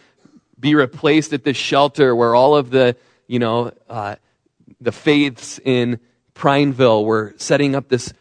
be 0.60 0.76
replaced 0.76 1.34
at 1.34 1.44
this 1.44 1.58
shelter 1.58 2.16
where 2.16 2.36
all 2.36 2.56
of 2.56 2.70
the, 2.70 2.96
you 3.28 3.40
know, 3.40 3.72
uh, 3.90 4.16
the 4.82 4.92
faiths 4.92 5.60
in 5.64 6.00
Prineville 6.34 7.06
were 7.06 7.34
setting 7.38 7.76
up 7.76 7.90
this 7.90 8.14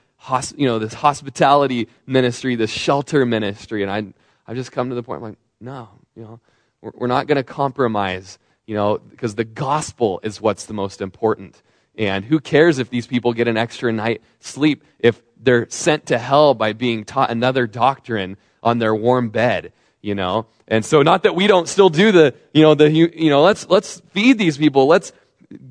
you 0.56 0.66
know, 0.66 0.78
this 0.78 0.94
hospitality 0.94 1.88
ministry, 2.06 2.56
this 2.56 2.70
shelter 2.70 3.24
ministry. 3.24 3.82
And 3.82 3.90
I, 3.90 4.12
I 4.50 4.54
just 4.54 4.72
come 4.72 4.88
to 4.88 4.94
the 4.94 5.02
point, 5.02 5.18
I'm 5.18 5.22
like, 5.30 5.38
no, 5.60 5.88
you 6.16 6.22
know, 6.22 6.40
we're, 6.80 6.92
we're 6.94 7.06
not 7.06 7.26
going 7.26 7.36
to 7.36 7.44
compromise, 7.44 8.38
you 8.66 8.74
know, 8.74 8.98
because 8.98 9.34
the 9.34 9.44
gospel 9.44 10.20
is 10.22 10.40
what's 10.40 10.66
the 10.66 10.74
most 10.74 11.00
important. 11.00 11.62
And 11.96 12.24
who 12.24 12.40
cares 12.40 12.78
if 12.78 12.90
these 12.90 13.06
people 13.06 13.32
get 13.32 13.48
an 13.48 13.56
extra 13.56 13.92
night 13.92 14.22
sleep 14.40 14.84
if 14.98 15.22
they're 15.40 15.68
sent 15.70 16.06
to 16.06 16.18
hell 16.18 16.54
by 16.54 16.72
being 16.72 17.04
taught 17.04 17.30
another 17.30 17.66
doctrine 17.66 18.36
on 18.62 18.78
their 18.78 18.94
warm 18.94 19.30
bed, 19.30 19.72
you 20.06 20.14
know? 20.14 20.46
And 20.68 20.84
so 20.84 21.02
not 21.02 21.24
that 21.24 21.34
we 21.34 21.48
don't 21.48 21.68
still 21.68 21.88
do 21.88 22.12
the, 22.12 22.32
you 22.54 22.62
know, 22.62 22.74
the, 22.74 22.88
you 22.88 23.28
know, 23.28 23.42
let's, 23.42 23.68
let's 23.68 24.00
feed 24.12 24.38
these 24.38 24.56
people. 24.56 24.86
Let's 24.86 25.12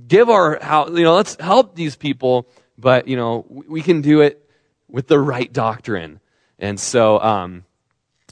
give 0.08 0.30
our, 0.30 0.60
you 0.92 1.04
know, 1.04 1.16
let's 1.16 1.38
help 1.40 1.74
these 1.74 1.96
people. 1.96 2.48
But, 2.78 3.08
you 3.08 3.16
know, 3.16 3.46
we 3.50 3.82
can 3.82 4.02
do 4.02 4.20
it 4.20 4.46
with 4.90 5.08
the 5.08 5.20
right 5.20 5.52
doctrine. 5.52 6.20
And 6.60 6.78
so, 6.78 7.20
um, 7.22 7.64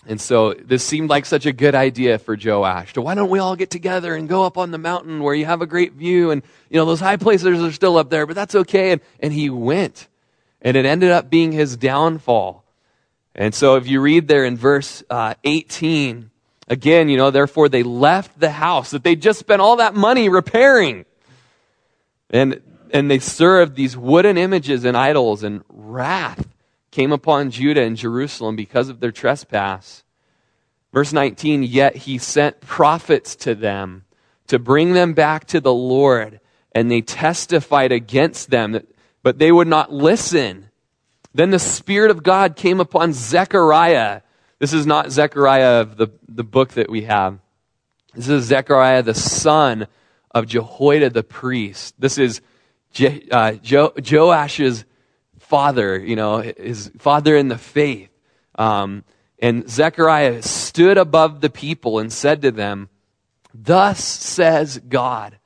and 0.06 0.20
so 0.20 0.54
this 0.54 0.84
seemed 0.84 1.10
like 1.10 1.26
such 1.26 1.46
a 1.46 1.54
good 1.54 1.74
idea 1.74 2.20
for 2.20 2.36
Joash. 2.36 2.94
So 2.94 3.02
why 3.02 3.16
don't 3.16 3.30
we 3.30 3.40
all 3.40 3.56
get 3.56 3.70
together 3.70 4.14
and 4.14 4.28
go 4.28 4.44
up 4.44 4.58
on 4.58 4.72
the 4.72 4.78
mountain 4.78 5.24
where 5.24 5.34
you 5.34 5.46
have 5.46 5.62
a 5.62 5.66
great 5.66 5.94
view 5.94 6.32
and, 6.32 6.44
you 6.70 6.78
know, 6.78 6.86
those 6.86 7.00
high 7.00 7.16
places 7.16 7.64
are 7.64 7.72
still 7.72 7.98
up 7.98 8.10
there, 8.10 8.26
but 8.26 8.36
that's 8.36 8.56
okay. 8.56 8.92
And, 8.92 9.02
and 9.22 9.32
he 9.32 9.50
went. 9.50 10.10
And 10.62 10.76
it 10.76 10.86
ended 10.86 11.12
up 11.12 11.30
being 11.30 11.54
his 11.54 11.78
downfall. 11.78 12.63
And 13.36 13.54
so 13.54 13.76
if 13.76 13.88
you 13.88 14.00
read 14.00 14.28
there 14.28 14.46
in 14.46 14.58
verse 14.58 15.04
uh, 15.10 15.34
18, 15.44 16.30
again, 16.68 17.10
you 17.10 17.18
know, 17.18 17.32
therefore 17.32 17.70
they 17.70 17.84
left 17.84 18.40
the 18.40 18.52
house 18.52 18.92
that 18.92 19.04
they 19.04 19.16
just 19.16 19.40
spent 19.40 19.62
all 19.62 19.78
that 19.78 19.96
money 19.96 20.30
repairing. 20.30 21.06
And, 22.30 22.62
and 22.92 23.10
they 23.10 23.20
served 23.20 23.76
these 23.76 23.98
wooden 23.98 24.38
images 24.38 24.86
and 24.86 24.96
idols 24.96 25.44
and 25.44 25.64
wrath 25.70 26.48
came 26.94 27.12
upon 27.12 27.50
Judah 27.50 27.82
and 27.82 27.98
Jerusalem 27.98 28.56
because 28.56 28.88
of 28.88 29.00
their 29.00 29.12
trespass. 29.12 30.04
Verse 30.94 31.12
19, 31.12 31.64
yet 31.64 31.96
he 31.96 32.20
sent 32.20 32.62
prophets 32.62 33.36
to 33.38 33.56
them 33.56 34.06
to 34.46 34.60
bring 34.60 34.94
them 34.94 35.14
back 35.14 35.46
to 35.48 35.60
the 35.60 35.74
Lord, 35.74 36.40
and 36.72 36.92
they 36.92 37.02
testified 37.02 37.92
against 37.92 38.52
them, 38.52 38.80
but 39.24 39.40
they 39.40 39.52
would 39.52 39.68
not 39.68 39.92
listen. 39.92 40.70
Then 41.34 41.50
the 41.50 41.60
Spirit 41.60 42.12
of 42.12 42.24
God 42.24 42.56
came 42.56 42.80
upon 42.80 43.14
Zechariah. 43.14 44.22
This 44.60 44.74
is 44.74 44.86
not 44.86 45.12
Zechariah 45.12 45.82
of 45.82 45.98
the, 45.98 46.10
the 46.28 46.44
book 46.44 46.74
that 46.74 46.90
we 46.90 47.04
have. 47.04 47.40
This 48.14 48.30
is 48.30 48.46
Zechariah, 48.46 49.02
the 49.02 49.16
son 49.16 49.88
of 50.32 50.48
Jehoiada 50.48 51.10
the 51.10 51.24
priest. 51.24 51.96
This 52.00 52.18
is 52.18 52.42
Je, 52.92 53.28
uh, 53.32 53.54
jo, 53.54 53.94
Joash's 54.02 54.86
father, 55.40 55.98
you 56.00 56.16
know, 56.16 56.38
his 56.38 56.92
father 57.00 57.36
in 57.36 57.48
the 57.48 57.58
faith. 57.58 58.10
Um, 58.56 59.04
and 59.40 59.70
Zechariah 59.70 60.42
stood 60.44 60.98
above 60.98 61.42
the 61.42 61.50
people 61.50 62.00
and 62.00 62.14
said 62.14 62.44
to 62.44 62.52
them, 62.52 62.90
Thus 63.54 64.04
says 64.04 64.80
God, 64.88 65.38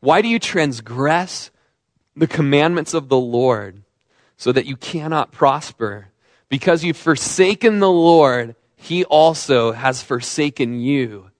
why 0.00 0.22
do 0.22 0.28
you 0.28 0.38
transgress 0.38 1.50
the 2.16 2.26
commandments 2.26 2.94
of 2.94 3.08
the 3.08 3.18
Lord 3.18 3.82
so 4.38 4.50
that 4.52 4.64
you 4.64 4.76
cannot 4.76 5.32
prosper? 5.32 6.08
Because 6.48 6.82
you've 6.82 6.96
forsaken 6.96 7.80
the 7.80 7.90
Lord, 7.90 8.56
he 8.74 9.04
also 9.04 9.72
has 9.72 10.02
forsaken 10.02 10.80
you. 10.80 11.30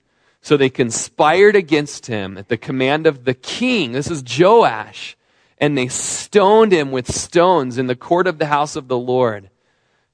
So 0.43 0.59
they 0.59 0.69
conspired 0.69 1.57
against 1.57 2.07
him 2.07 2.37
at 2.37 2.49
the 2.49 2.59
command 2.59 3.07
of 3.07 3.25
the 3.25 3.35
king. 3.35 3.93
This 3.93 4.11
is 4.11 4.23
Joash 4.39 5.17
and 5.61 5.77
they 5.77 5.89
stoned 5.89 6.73
him 6.73 6.91
with 6.91 7.13
stones 7.13 7.79
in 7.79 7.87
the 7.87 7.97
court 7.97 8.27
of 8.27 8.39
the 8.39 8.47
house 8.47 8.77
of 8.77 8.89
the 8.89 8.99
Lord. 8.99 9.51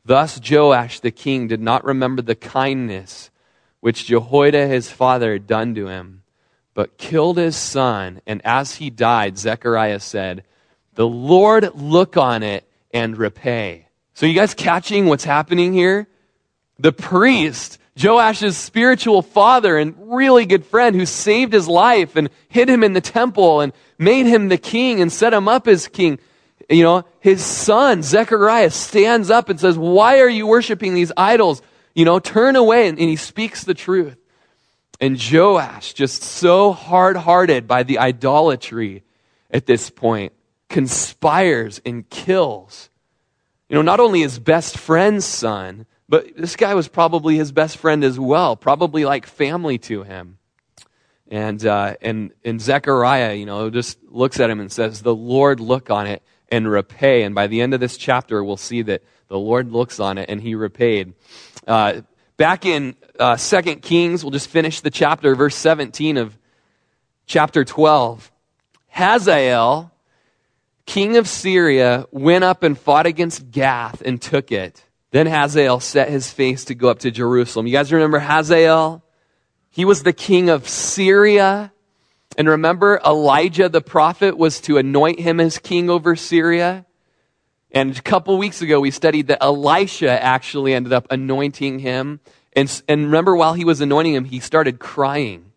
Thus 0.05 0.41
Joash 0.51 1.01
the 1.01 1.11
king 1.11 1.49
did 1.49 1.61
not 1.61 1.85
remember 1.85 2.23
the 2.23 2.35
kindness 2.35 3.31
which 3.81 4.07
Jehoiada 4.07 4.67
his 4.67 4.91
father 4.91 5.33
had 5.35 5.47
done 5.47 5.75
to 5.75 5.89
him, 5.89 6.23
but 6.73 6.97
killed 6.97 7.37
his 7.37 7.57
son. 7.57 8.21
And 8.27 8.41
as 8.45 8.77
he 8.77 8.89
died, 8.89 9.37
Zechariah 9.37 10.01
said, 10.01 10.45
The 10.95 11.07
Lord 11.07 11.75
look 11.75 12.17
on 12.17 12.43
it 12.43 12.67
and 12.95 13.19
repay. 13.19 13.89
So, 14.15 14.25
you 14.25 14.35
guys 14.35 14.55
catching 14.55 15.07
what's 15.07 15.25
happening 15.25 15.75
here? 15.75 16.07
The 16.79 16.93
priest, 16.93 17.79
Joash's 17.97 18.57
spiritual 18.57 19.21
father 19.21 19.77
and 19.77 19.95
really 19.99 20.47
good 20.47 20.65
friend 20.65 20.97
who 20.97 21.05
saved 21.05 21.53
his 21.53 21.69
life 21.69 22.17
and 22.17 22.31
hid 22.49 22.71
him 22.71 22.83
in 22.83 22.93
the 22.93 23.01
temple 23.01 23.61
and 23.61 23.73
made 23.99 24.27
him 24.27 24.49
the 24.49 24.57
king 24.57 25.01
and 25.01 25.13
set 25.13 25.35
him 25.35 25.49
up 25.49 25.69
as 25.69 25.89
king. 25.89 26.19
You 26.71 26.85
know, 26.85 27.05
his 27.21 27.45
son, 27.45 28.03
Zechariah, 28.03 28.71
stands 28.71 29.31
up 29.31 29.49
and 29.49 29.61
says, 29.61 29.77
Why 29.77 30.21
are 30.21 30.29
you 30.29 30.47
worshiping 30.47 30.95
these 30.95 31.13
idols? 31.17 31.61
You 31.95 32.05
know, 32.05 32.19
turn 32.21 32.57
away. 32.57 32.89
And, 32.89 32.99
and 32.99 33.09
he 33.09 33.17
speaks 33.17 33.65
the 33.65 33.75
truth. 33.75 34.17
And 35.01 35.21
Joash, 35.21 35.93
just 35.93 36.23
so 36.23 36.73
hard 36.73 37.17
hearted 37.17 37.67
by 37.67 37.83
the 37.83 37.99
idolatry 37.99 39.03
at 39.51 39.67
this 39.67 39.91
point, 39.91 40.33
conspires 40.69 41.81
and 41.85 42.09
kills. 42.09 42.91
You 43.69 43.77
know, 43.77 43.83
not 43.83 44.01
only 44.01 44.21
his 44.21 44.39
best 44.39 44.77
friend's 44.79 45.25
son, 45.25 45.87
but 46.09 46.37
this 46.37 46.57
guy 46.57 46.75
was 46.75 46.89
probably 46.89 47.37
his 47.37 47.53
best 47.53 47.79
friend 47.79 48.05
as 48.05 48.19
well, 48.19 48.57
probably 48.57 49.05
like 49.05 49.27
family 49.27 49.79
to 49.79 50.03
him. 50.03 50.39
And, 51.29 51.65
uh, 51.65 51.97
and, 52.03 52.33
and 52.45 52.61
Zechariah, 52.61 53.35
you 53.35 53.47
know, 53.47 53.71
just 53.71 53.99
looks 54.05 54.39
at 54.41 54.51
him 54.51 54.61
and 54.61 54.71
says, 54.71 55.03
The 55.03 55.15
Lord 55.15 55.61
look 55.61 55.91
on 55.91 56.07
it 56.07 56.23
and 56.51 56.71
repay. 56.71 57.23
And 57.23 57.35
by 57.35 57.47
the 57.47 57.63
end 57.63 57.75
of 57.75 57.81
this 57.81 57.97
chapter, 57.97 58.45
we'll 58.45 58.57
see 58.57 58.83
that 58.83 59.03
the 59.29 59.39
Lord 59.39 59.73
looks 59.73 59.99
on 59.99 60.19
it 60.19 60.29
and 60.29 60.41
he 60.41 60.55
repaid. 60.55 61.15
Uh, 61.67 62.03
back 62.37 62.67
in 62.67 62.95
uh, 63.19 63.37
2 63.37 63.77
Kings, 63.77 64.23
we'll 64.23 64.31
just 64.31 64.49
finish 64.49 64.81
the 64.81 64.91
chapter, 64.91 65.35
verse 65.35 65.57
17 65.57 66.19
of 66.19 66.39
chapter 67.27 67.65
12. 67.65 68.31
Hazael 68.89 69.91
king 70.87 71.17
of 71.17 71.29
Syria, 71.29 72.07
went 72.11 72.45
up 72.45 72.63
and 72.63 72.79
fought 72.79 73.07
against 73.07 73.51
Gath 73.51 74.03
and 74.03 74.21
took 74.21 74.53
it. 74.53 74.83
Then 75.11 75.27
Hazael 75.27 75.81
set 75.81 76.09
his 76.09 76.33
face 76.33 76.65
to 76.67 76.75
go 76.75 76.89
up 76.89 77.01
to 77.01 77.11
Jerusalem. 77.11 77.67
You 77.67 77.73
guys 77.73 77.93
remember 77.93 78.19
Hazael? 78.19 79.05
He 79.71 79.85
was 79.85 80.03
the 80.03 80.13
king 80.13 80.51
of 80.51 80.69
Syria. 80.69 81.73
And 82.37 82.49
remember, 82.49 83.01
Elijah 83.05 83.69
the 83.69 83.81
prophet 83.81 84.37
was 84.37 84.61
to 84.63 84.79
anoint 84.79 85.21
him 85.21 85.39
as 85.41 85.59
king 85.59 85.89
over 85.89 86.17
Syria. 86.17 86.85
And 87.71 87.97
a 87.97 88.03
couple 88.03 88.39
weeks 88.39 88.63
ago, 88.63 88.81
we 88.81 88.91
studied 88.91 89.29
that 89.29 89.43
Elisha 89.43 90.11
actually 90.11 90.75
ended 90.75 90.93
up 90.93 91.07
anointing 91.11 91.81
him. 91.81 92.21
And, 92.53 92.83
and 92.89 93.07
remember, 93.07 93.35
while 93.35 93.55
he 93.55 93.65
was 93.65 93.81
anointing 93.81 94.15
him, 94.15 94.25
he 94.25 94.41
started 94.41 94.79
crying. 94.79 95.53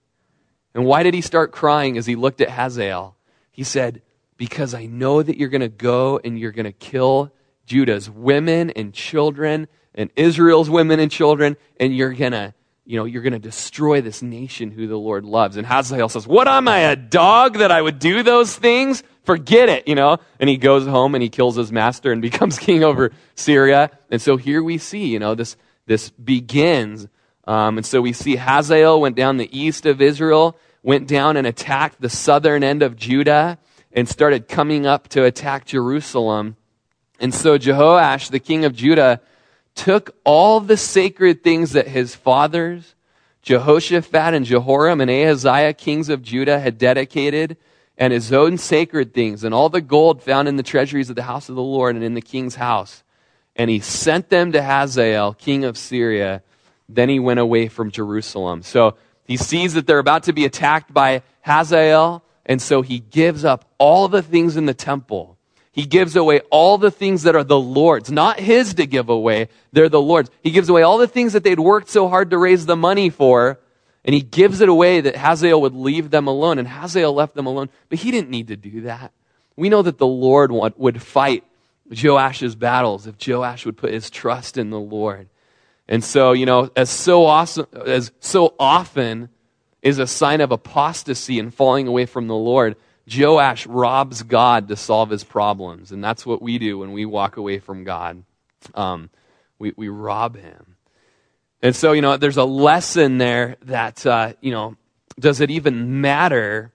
And 0.74 0.86
why 0.86 1.04
did 1.04 1.14
he 1.14 1.22
start 1.22 1.52
crying 1.52 1.98
as 1.98 2.06
he 2.06 2.16
looked 2.16 2.42
at 2.42 2.50
Hazael? 2.50 3.16
He 3.52 3.64
said, 3.64 4.02
Because 4.38 4.74
I 4.74 4.86
know 4.86 5.22
that 5.22 5.38
you're 5.38 5.50
going 5.50 5.62
to 5.62 5.68
go 5.68 6.20
and 6.24 6.40
you're 6.40 6.52
going 6.52 6.66
to 6.66 6.72
kill 6.72 7.34
Judah's 7.66 8.10
women 8.10 8.70
and 8.72 8.94
children 8.94 9.68
and 9.94 10.12
Israel's 10.16 10.70
women 10.70 11.00
and 11.00 11.12
children, 11.12 11.58
and 11.80 11.96
you're 11.96 12.14
going 12.14 12.32
to 12.32 12.54
you 12.88 12.98
know, 12.98 13.04
you're 13.04 13.22
going 13.22 13.34
to 13.34 13.40
destroy 13.40 14.00
this 14.00 14.22
nation 14.22 14.72
who 14.72 14.88
the 14.88 14.96
Lord 14.96 15.26
loves. 15.26 15.58
And 15.58 15.68
Hazael 15.68 16.08
says, 16.08 16.26
What 16.26 16.48
am 16.48 16.70
I, 16.70 16.80
a 16.80 16.96
dog 16.96 17.58
that 17.58 17.70
I 17.70 17.82
would 17.82 18.00
do 18.00 18.24
those 18.24 18.56
things? 18.56 19.04
Forget 19.26 19.68
it, 19.68 19.90
you 19.90 19.96
know. 19.96 20.20
And 20.40 20.50
he 20.50 20.56
goes 20.56 20.88
home 20.88 21.14
and 21.14 21.22
he 21.22 21.28
kills 21.28 21.58
his 21.58 21.70
master 21.70 22.14
and 22.14 22.22
becomes 22.30 22.58
king 22.58 22.86
over 22.86 23.12
Syria. 23.36 23.92
And 24.10 24.22
so 24.22 24.38
here 24.38 24.64
we 24.64 24.78
see, 24.78 25.08
you 25.08 25.20
know, 25.20 25.36
this, 25.36 25.58
this 25.86 26.10
begins. 26.12 27.10
Um, 27.46 27.78
and 27.78 27.86
so 27.86 28.00
we 28.00 28.14
see 28.14 28.38
Hazael 28.38 29.02
went 29.02 29.18
down 29.18 29.36
the 29.36 29.58
east 29.58 29.86
of 29.86 30.02
Israel, 30.02 30.58
went 30.82 31.10
down 31.10 31.36
and 31.36 31.46
attacked 31.46 32.00
the 32.00 32.10
southern 32.10 32.64
end 32.64 32.84
of 32.84 32.96
Judah, 32.96 33.58
and 33.98 34.08
started 34.08 34.48
coming 34.48 34.86
up 34.86 35.08
to 35.08 35.24
attack 35.24 35.66
Jerusalem. 35.66 36.56
And 37.20 37.34
so 37.34 37.58
Jehoash, 37.58 38.30
the 38.30 38.40
king 38.40 38.64
of 38.64 38.76
Judah, 38.76 39.22
took 39.74 40.16
all 40.24 40.60
the 40.60 40.78
sacred 40.78 41.44
things 41.44 41.72
that 41.72 41.88
his 41.88 42.14
fathers, 42.14 42.94
Jehoshaphat 43.42 44.36
and 44.36 44.46
Jehoram 44.46 45.02
and 45.02 45.10
Ahaziah, 45.10 45.74
kings 45.74 46.10
of 46.10 46.22
Judah, 46.22 46.60
had 46.60 46.78
dedicated, 46.78 47.58
and 47.98 48.14
his 48.14 48.32
own 48.32 48.60
sacred 48.60 49.16
things, 49.16 49.44
and 49.44 49.52
all 49.52 49.68
the 49.68 49.82
gold 49.82 50.22
found 50.22 50.48
in 50.48 50.58
the 50.58 50.64
treasuries 50.64 51.10
of 51.10 51.16
the 51.16 51.24
house 51.24 51.50
of 51.50 51.56
the 51.56 51.64
Lord 51.64 51.96
and 51.96 52.06
in 52.06 52.14
the 52.14 52.22
king's 52.22 52.54
house. 52.54 53.04
And 53.56 53.68
he 53.68 53.80
sent 53.80 54.30
them 54.30 54.52
to 54.52 54.62
Hazael, 54.62 55.34
king 55.34 55.64
of 55.64 55.76
Syria. 55.76 56.44
Then 56.88 57.10
he 57.10 57.20
went 57.20 57.40
away 57.40 57.68
from 57.68 57.90
Jerusalem. 57.90 58.62
So 58.62 58.96
he 59.26 59.38
sees 59.38 59.74
that 59.74 59.88
they're 59.88 59.98
about 59.98 60.22
to 60.24 60.34
be 60.34 60.46
attacked 60.46 60.94
by 60.94 61.24
Hazael, 61.42 62.22
and 62.48 62.60
so 62.60 62.82
he 62.82 63.00
gives 63.00 63.46
up 63.46 63.66
all 63.78 64.08
the 64.08 64.24
things 64.24 64.58
in 64.58 64.66
the 64.66 64.74
temple 64.74 65.38
he 65.78 65.86
gives 65.86 66.16
away 66.16 66.40
all 66.50 66.80
the 66.80 66.90
things 66.90 67.22
that 67.22 67.36
are 67.36 67.44
the 67.44 67.60
Lord's, 67.60 68.12
not 68.12 68.40
his 68.40 68.74
to 68.74 68.88
give 68.88 69.10
away. 69.10 69.48
They're 69.74 69.90
the 69.90 70.02
Lord's. 70.02 70.32
He 70.42 70.50
gives 70.50 70.70
away 70.70 70.82
all 70.82 70.98
the 70.98 71.08
things 71.08 71.34
that 71.34 71.44
they'd 71.44 71.60
worked 71.60 71.90
so 71.90 72.08
hard 72.08 72.32
to 72.32 72.38
raise 72.40 72.66
the 72.66 72.76
money 72.76 73.12
for, 73.12 73.60
and 74.04 74.16
he 74.16 74.22
gives 74.22 74.60
it 74.62 74.70
away 74.70 75.02
that 75.02 75.16
Hazael 75.16 75.62
would 75.62 75.76
leave 75.76 76.10
them 76.10 76.26
alone, 76.26 76.58
and 76.58 76.68
Hazael 76.68 77.14
left 77.14 77.36
them 77.36 77.46
alone. 77.46 77.70
But 77.90 78.00
he 78.00 78.10
didn't 78.10 78.32
need 78.32 78.48
to 78.48 78.56
do 78.56 78.82
that. 78.82 79.12
We 79.56 79.70
know 79.70 79.84
that 79.84 80.00
the 80.00 80.08
Lord 80.08 80.52
would 80.52 81.00
fight 81.00 81.44
Joash's 81.92 82.56
battles 82.56 83.06
if 83.06 83.16
Joash 83.24 83.64
would 83.68 83.78
put 83.78 83.94
his 83.94 84.10
trust 84.10 84.58
in 84.58 84.72
the 84.72 84.80
Lord. 84.80 85.30
And 85.88 86.04
so, 86.04 86.32
you 86.32 86.48
know, 86.48 86.72
as 86.76 86.90
so 86.90 87.28
awesome, 87.28 87.68
as 87.86 88.12
so 88.20 88.56
often 88.60 89.30
is 89.88 90.00
a 90.00 90.08
sign 90.08 90.42
of 90.42 90.52
apostasy 90.52 91.40
and 91.40 91.54
falling 91.54 91.88
away 91.88 92.06
from 92.06 92.28
the 92.28 92.36
Lord, 92.36 92.76
Joash 93.10 93.66
robs 93.66 94.22
God 94.22 94.68
to 94.68 94.76
solve 94.76 95.10
his 95.10 95.24
problems. 95.24 95.94
And 95.94 96.04
that's 96.04 96.26
what 96.26 96.42
we 96.42 96.58
do 96.58 96.80
when 96.80 96.92
we 96.92 97.06
walk 97.06 97.38
away 97.38 97.60
from 97.60 97.86
God. 97.86 98.24
Um, 98.76 99.10
we, 99.60 99.72
we 99.78 99.88
rob 99.88 100.36
him. 100.36 100.76
And 101.62 101.74
so, 101.74 101.94
you 101.94 102.02
know, 102.02 102.18
there's 102.18 102.36
a 102.36 102.44
lesson 102.44 103.18
there 103.18 103.56
that, 103.62 104.06
uh, 104.06 104.34
you 104.42 104.52
know, 104.52 104.76
does 105.18 105.40
it 105.40 105.52
even 105.52 106.02
matter? 106.02 106.74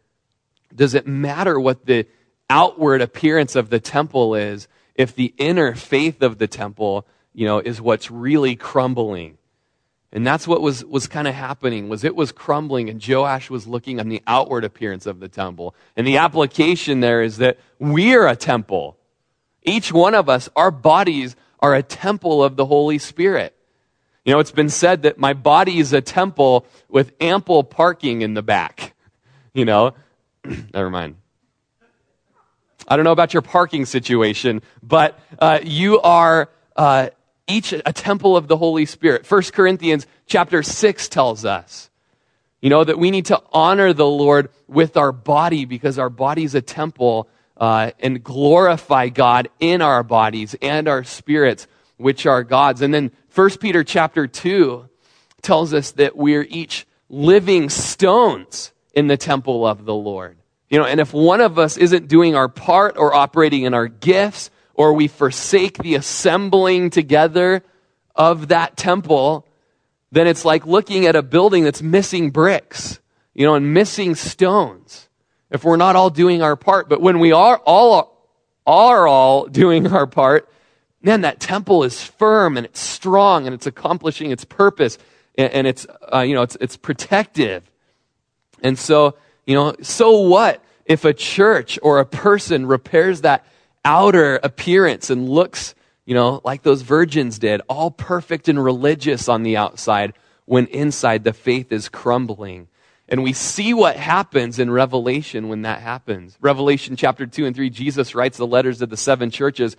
Does 0.74 0.94
it 0.94 1.06
matter 1.06 1.60
what 1.60 1.84
the 1.84 2.06
outward 2.48 3.02
appearance 3.02 3.56
of 3.56 3.68
the 3.68 3.78
temple 3.78 4.34
is 4.34 4.68
if 4.94 5.14
the 5.14 5.34
inner 5.36 5.74
faith 5.74 6.22
of 6.22 6.38
the 6.38 6.48
temple, 6.48 7.06
you 7.34 7.44
know, 7.44 7.58
is 7.58 7.78
what's 7.78 8.10
really 8.10 8.56
crumbling? 8.56 9.36
And 10.12 10.26
that's 10.26 10.46
what 10.46 10.60
was, 10.60 10.84
was 10.84 11.06
kind 11.06 11.26
of 11.26 11.34
happening 11.34 11.88
was 11.88 12.04
it 12.04 12.14
was 12.14 12.32
crumbling 12.32 12.90
and 12.90 13.02
Joash 13.06 13.48
was 13.48 13.66
looking 13.66 13.98
on 13.98 14.10
the 14.10 14.22
outward 14.26 14.62
appearance 14.62 15.06
of 15.06 15.20
the 15.20 15.28
temple. 15.28 15.74
And 15.96 16.06
the 16.06 16.18
application 16.18 17.00
there 17.00 17.22
is 17.22 17.38
that 17.38 17.58
we're 17.78 18.26
a 18.26 18.36
temple. 18.36 18.98
Each 19.62 19.90
one 19.90 20.14
of 20.14 20.28
us, 20.28 20.50
our 20.54 20.70
bodies 20.70 21.34
are 21.60 21.74
a 21.74 21.82
temple 21.82 22.44
of 22.44 22.56
the 22.56 22.66
Holy 22.66 22.98
Spirit. 22.98 23.56
You 24.24 24.34
know, 24.34 24.38
it's 24.38 24.52
been 24.52 24.68
said 24.68 25.02
that 25.02 25.18
my 25.18 25.32
body 25.32 25.78
is 25.78 25.92
a 25.92 26.02
temple 26.02 26.66
with 26.88 27.12
ample 27.20 27.64
parking 27.64 28.22
in 28.22 28.34
the 28.34 28.42
back. 28.42 28.94
You 29.54 29.66
know, 29.66 29.92
never 30.72 30.88
mind. 30.88 31.16
I 32.88 32.96
don't 32.96 33.04
know 33.04 33.12
about 33.12 33.34
your 33.34 33.42
parking 33.42 33.84
situation, 33.84 34.62
but 34.82 35.20
uh, 35.38 35.58
you 35.62 36.00
are 36.00 36.48
uh, 36.74 37.10
each 37.52 37.72
a 37.72 37.92
temple 37.92 38.36
of 38.36 38.48
the 38.48 38.56
Holy 38.56 38.86
Spirit. 38.86 39.30
1 39.30 39.42
Corinthians 39.52 40.06
chapter 40.26 40.62
6 40.62 41.08
tells 41.08 41.44
us, 41.44 41.90
you 42.60 42.70
know, 42.70 42.82
that 42.84 42.98
we 42.98 43.10
need 43.10 43.26
to 43.26 43.42
honor 43.52 43.92
the 43.92 44.06
Lord 44.06 44.48
with 44.68 44.96
our 44.96 45.12
body 45.12 45.64
because 45.64 45.98
our 45.98 46.10
body 46.10 46.44
is 46.44 46.54
a 46.54 46.62
temple 46.62 47.28
uh, 47.56 47.90
and 48.00 48.24
glorify 48.24 49.08
God 49.08 49.48
in 49.60 49.82
our 49.82 50.02
bodies 50.02 50.54
and 50.62 50.88
our 50.88 51.04
spirits, 51.04 51.66
which 51.96 52.24
are 52.26 52.42
God's. 52.42 52.82
And 52.82 52.94
then 52.94 53.10
1 53.34 53.50
Peter 53.58 53.84
chapter 53.84 54.26
2 54.26 54.88
tells 55.42 55.74
us 55.74 55.92
that 55.92 56.16
we're 56.16 56.46
each 56.48 56.86
living 57.08 57.68
stones 57.68 58.72
in 58.94 59.06
the 59.06 59.16
temple 59.16 59.66
of 59.66 59.84
the 59.84 59.94
Lord. 59.94 60.38
You 60.70 60.78
know, 60.78 60.86
and 60.86 61.00
if 61.00 61.12
one 61.12 61.40
of 61.42 61.58
us 61.58 61.76
isn't 61.76 62.08
doing 62.08 62.34
our 62.34 62.48
part 62.48 62.96
or 62.96 63.14
operating 63.14 63.64
in 63.64 63.74
our 63.74 63.88
gifts 63.88 64.50
or 64.74 64.92
we 64.92 65.08
forsake 65.08 65.78
the 65.78 65.94
assembling 65.94 66.90
together 66.90 67.62
of 68.14 68.48
that 68.48 68.76
temple, 68.76 69.46
then 70.10 70.26
it's 70.26 70.44
like 70.44 70.66
looking 70.66 71.06
at 71.06 71.16
a 71.16 71.22
building 71.22 71.64
that's 71.64 71.82
missing 71.82 72.30
bricks, 72.30 73.00
you 73.34 73.46
know, 73.46 73.54
and 73.54 73.72
missing 73.72 74.14
stones. 74.14 75.08
If 75.50 75.64
we're 75.64 75.76
not 75.76 75.96
all 75.96 76.10
doing 76.10 76.42
our 76.42 76.56
part, 76.56 76.88
but 76.88 77.00
when 77.00 77.18
we 77.18 77.32
are 77.32 77.58
all 77.58 78.12
are 78.66 79.06
all 79.06 79.46
doing 79.46 79.86
our 79.92 80.06
part, 80.06 80.48
man, 81.02 81.22
that 81.22 81.40
temple 81.40 81.82
is 81.84 82.02
firm 82.02 82.56
and 82.56 82.64
it's 82.64 82.80
strong 82.80 83.46
and 83.46 83.54
it's 83.54 83.66
accomplishing 83.66 84.30
its 84.30 84.44
purpose 84.44 84.98
and, 85.36 85.52
and 85.52 85.66
it's 85.66 85.86
uh, 86.12 86.20
you 86.20 86.34
know 86.34 86.42
it's 86.42 86.56
it's 86.60 86.76
protective. 86.76 87.62
And 88.62 88.78
so 88.78 89.16
you 89.46 89.54
know, 89.54 89.74
so 89.82 90.20
what 90.20 90.62
if 90.86 91.04
a 91.04 91.12
church 91.12 91.78
or 91.82 91.98
a 91.98 92.06
person 92.06 92.66
repairs 92.66 93.22
that 93.22 93.44
outer 93.84 94.36
appearance 94.42 95.10
and 95.10 95.28
looks, 95.28 95.74
you 96.04 96.14
know, 96.14 96.40
like 96.44 96.62
those 96.62 96.82
virgins 96.82 97.38
did, 97.38 97.60
all 97.68 97.90
perfect 97.90 98.48
and 98.48 98.62
religious 98.62 99.28
on 99.28 99.42
the 99.42 99.56
outside, 99.56 100.14
when 100.44 100.66
inside 100.66 101.24
the 101.24 101.32
faith 101.32 101.72
is 101.72 101.88
crumbling. 101.88 102.68
And 103.08 103.22
we 103.22 103.32
see 103.32 103.74
what 103.74 103.96
happens 103.96 104.58
in 104.58 104.70
Revelation 104.70 105.48
when 105.48 105.62
that 105.62 105.80
happens. 105.80 106.36
Revelation 106.40 106.96
chapter 106.96 107.26
2 107.26 107.46
and 107.46 107.54
3, 107.54 107.70
Jesus 107.70 108.14
writes 108.14 108.38
the 108.38 108.46
letters 108.46 108.78
to 108.78 108.86
the 108.86 108.96
seven 108.96 109.30
churches, 109.30 109.76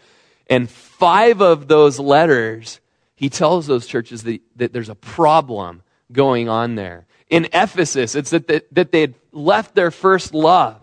and 0.49 0.70
five 0.70 1.41
of 1.41 1.68
those 1.68 1.99
letters, 1.99 2.80
he 3.16 3.30
tells 3.30 3.66
those 3.66 3.88
churches 3.88 4.24
that, 4.24 4.41
that 4.58 4.74
there's 4.74 4.89
a 4.89 4.95
problem 4.95 5.82
going 6.12 6.49
on 6.49 6.76
there. 6.76 7.06
In 7.30 7.45
Ephesus, 7.54 8.16
it's 8.16 8.30
that, 8.32 8.47
that, 8.47 8.74
that 8.74 8.91
they 8.91 9.01
had 9.01 9.16
left 9.32 9.74
their 9.74 9.91
first 9.91 10.34
love. 10.34 10.80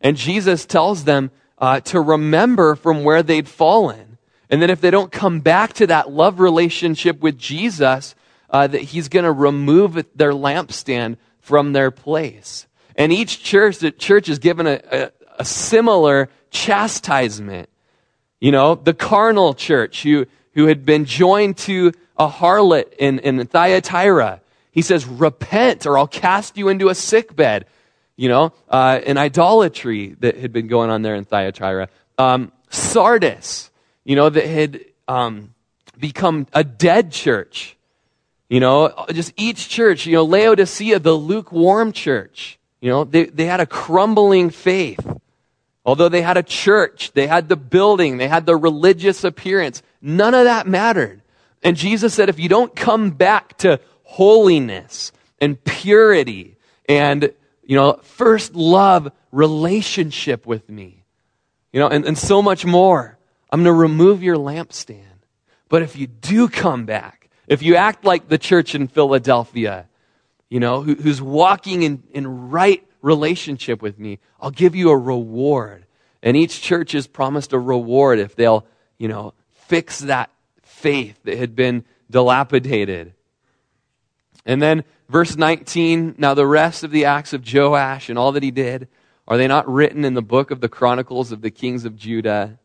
And 0.00 0.16
Jesus 0.16 0.64
tells 0.64 1.04
them 1.04 1.30
uh, 1.58 1.80
to 1.80 2.00
remember 2.00 2.74
from 2.74 3.04
where 3.04 3.22
they'd 3.22 3.48
fallen. 3.48 4.18
And 4.50 4.62
then 4.62 4.70
if 4.70 4.80
they 4.80 4.90
don't 4.90 5.12
come 5.12 5.40
back 5.40 5.74
to 5.74 5.86
that 5.88 6.10
love 6.10 6.40
relationship 6.40 7.20
with 7.20 7.38
Jesus, 7.38 8.14
uh, 8.50 8.66
that 8.66 8.80
he's 8.80 9.08
going 9.08 9.24
to 9.24 9.32
remove 9.32 10.06
their 10.14 10.32
lampstand 10.32 11.16
from 11.40 11.72
their 11.72 11.90
place. 11.90 12.66
And 12.96 13.12
each 13.12 13.42
church, 13.42 13.78
the 13.78 13.90
church 13.90 14.28
is 14.28 14.38
given 14.38 14.66
a, 14.66 14.80
a, 14.90 15.10
a 15.40 15.44
similar 15.44 16.30
chastisement. 16.50 17.68
You 18.40 18.52
know, 18.52 18.74
the 18.74 18.94
carnal 18.94 19.54
church 19.54 20.02
who, 20.02 20.26
who 20.54 20.66
had 20.66 20.86
been 20.86 21.04
joined 21.04 21.58
to 21.58 21.92
a 22.16 22.28
harlot 22.28 22.92
in, 22.98 23.18
in 23.20 23.44
Thyatira. 23.46 24.40
He 24.70 24.82
says, 24.82 25.06
repent 25.06 25.86
or 25.86 25.98
I'll 25.98 26.06
cast 26.06 26.56
you 26.56 26.68
into 26.68 26.88
a 26.88 26.94
sick 26.94 27.34
bed 27.34 27.66
you 28.18 28.28
know, 28.28 28.52
uh, 28.68 29.00
an 29.06 29.16
idolatry 29.16 30.16
that 30.18 30.36
had 30.36 30.52
been 30.52 30.66
going 30.66 30.90
on 30.90 31.02
there 31.02 31.14
in 31.14 31.24
Thyatira. 31.24 31.88
Um, 32.18 32.50
Sardis, 32.68 33.70
you 34.04 34.16
know, 34.16 34.28
that 34.28 34.44
had 34.44 34.80
um, 35.06 35.54
become 35.98 36.48
a 36.52 36.64
dead 36.64 37.12
church. 37.12 37.76
You 38.50 38.58
know, 38.58 38.92
just 39.12 39.32
each 39.36 39.68
church, 39.68 40.04
you 40.04 40.14
know, 40.14 40.24
Laodicea, 40.24 40.98
the 40.98 41.12
lukewarm 41.12 41.92
church, 41.92 42.58
you 42.80 42.90
know, 42.90 43.04
they, 43.04 43.26
they 43.26 43.46
had 43.46 43.60
a 43.60 43.66
crumbling 43.66 44.50
faith. 44.50 45.06
Although 45.84 46.08
they 46.08 46.22
had 46.22 46.36
a 46.36 46.42
church, 46.42 47.12
they 47.12 47.28
had 47.28 47.48
the 47.48 47.56
building, 47.56 48.16
they 48.16 48.28
had 48.28 48.46
the 48.46 48.56
religious 48.56 49.22
appearance, 49.22 49.80
none 50.02 50.34
of 50.34 50.44
that 50.44 50.66
mattered. 50.66 51.22
And 51.62 51.76
Jesus 51.76 52.14
said, 52.14 52.28
if 52.28 52.40
you 52.40 52.48
don't 52.48 52.74
come 52.74 53.10
back 53.12 53.58
to 53.58 53.80
holiness 54.02 55.12
and 55.40 55.62
purity 55.62 56.56
and, 56.88 57.32
you 57.68 57.76
know, 57.76 58.00
first 58.02 58.54
love 58.54 59.12
relationship 59.30 60.46
with 60.46 60.68
me, 60.70 61.04
you 61.70 61.78
know, 61.78 61.86
and, 61.86 62.06
and 62.06 62.16
so 62.16 62.40
much 62.40 62.64
more, 62.64 63.18
I'm 63.52 63.62
going 63.62 63.72
to 63.72 63.78
remove 63.78 64.22
your 64.22 64.36
lampstand. 64.36 65.04
But 65.68 65.82
if 65.82 65.94
you 65.94 66.06
do 66.06 66.48
come 66.48 66.86
back, 66.86 67.28
if 67.46 67.62
you 67.62 67.76
act 67.76 68.06
like 68.06 68.28
the 68.28 68.38
church 68.38 68.74
in 68.74 68.88
Philadelphia, 68.88 69.86
you 70.48 70.60
know, 70.60 70.82
who, 70.82 70.94
who's 70.94 71.20
walking 71.20 71.82
in, 71.82 72.02
in 72.12 72.48
right 72.48 72.82
relationship 73.02 73.82
with 73.82 73.98
me, 73.98 74.18
I'll 74.40 74.50
give 74.50 74.74
you 74.74 74.88
a 74.88 74.96
reward. 74.96 75.84
And 76.22 76.38
each 76.38 76.62
church 76.62 76.94
is 76.94 77.06
promised 77.06 77.52
a 77.52 77.58
reward 77.58 78.18
if 78.18 78.34
they'll, 78.34 78.66
you 78.96 79.08
know, 79.08 79.34
fix 79.50 80.00
that 80.00 80.30
faith 80.62 81.18
that 81.24 81.36
had 81.36 81.54
been 81.54 81.84
dilapidated. 82.10 83.12
And 84.46 84.62
then 84.62 84.84
verse 85.08 85.36
19 85.36 86.16
now 86.18 86.34
the 86.34 86.46
rest 86.46 86.84
of 86.84 86.90
the 86.90 87.04
acts 87.04 87.32
of 87.32 87.44
Joash 87.52 88.08
and 88.08 88.18
all 88.18 88.32
that 88.32 88.42
he 88.42 88.50
did, 88.50 88.88
are 89.26 89.36
they 89.36 89.48
not 89.48 89.68
written 89.68 90.04
in 90.04 90.14
the 90.14 90.22
book 90.22 90.50
of 90.50 90.60
the 90.60 90.68
Chronicles 90.68 91.32
of 91.32 91.42
the 91.42 91.50
kings 91.50 91.84
of 91.84 91.96
Judah? 91.96 92.58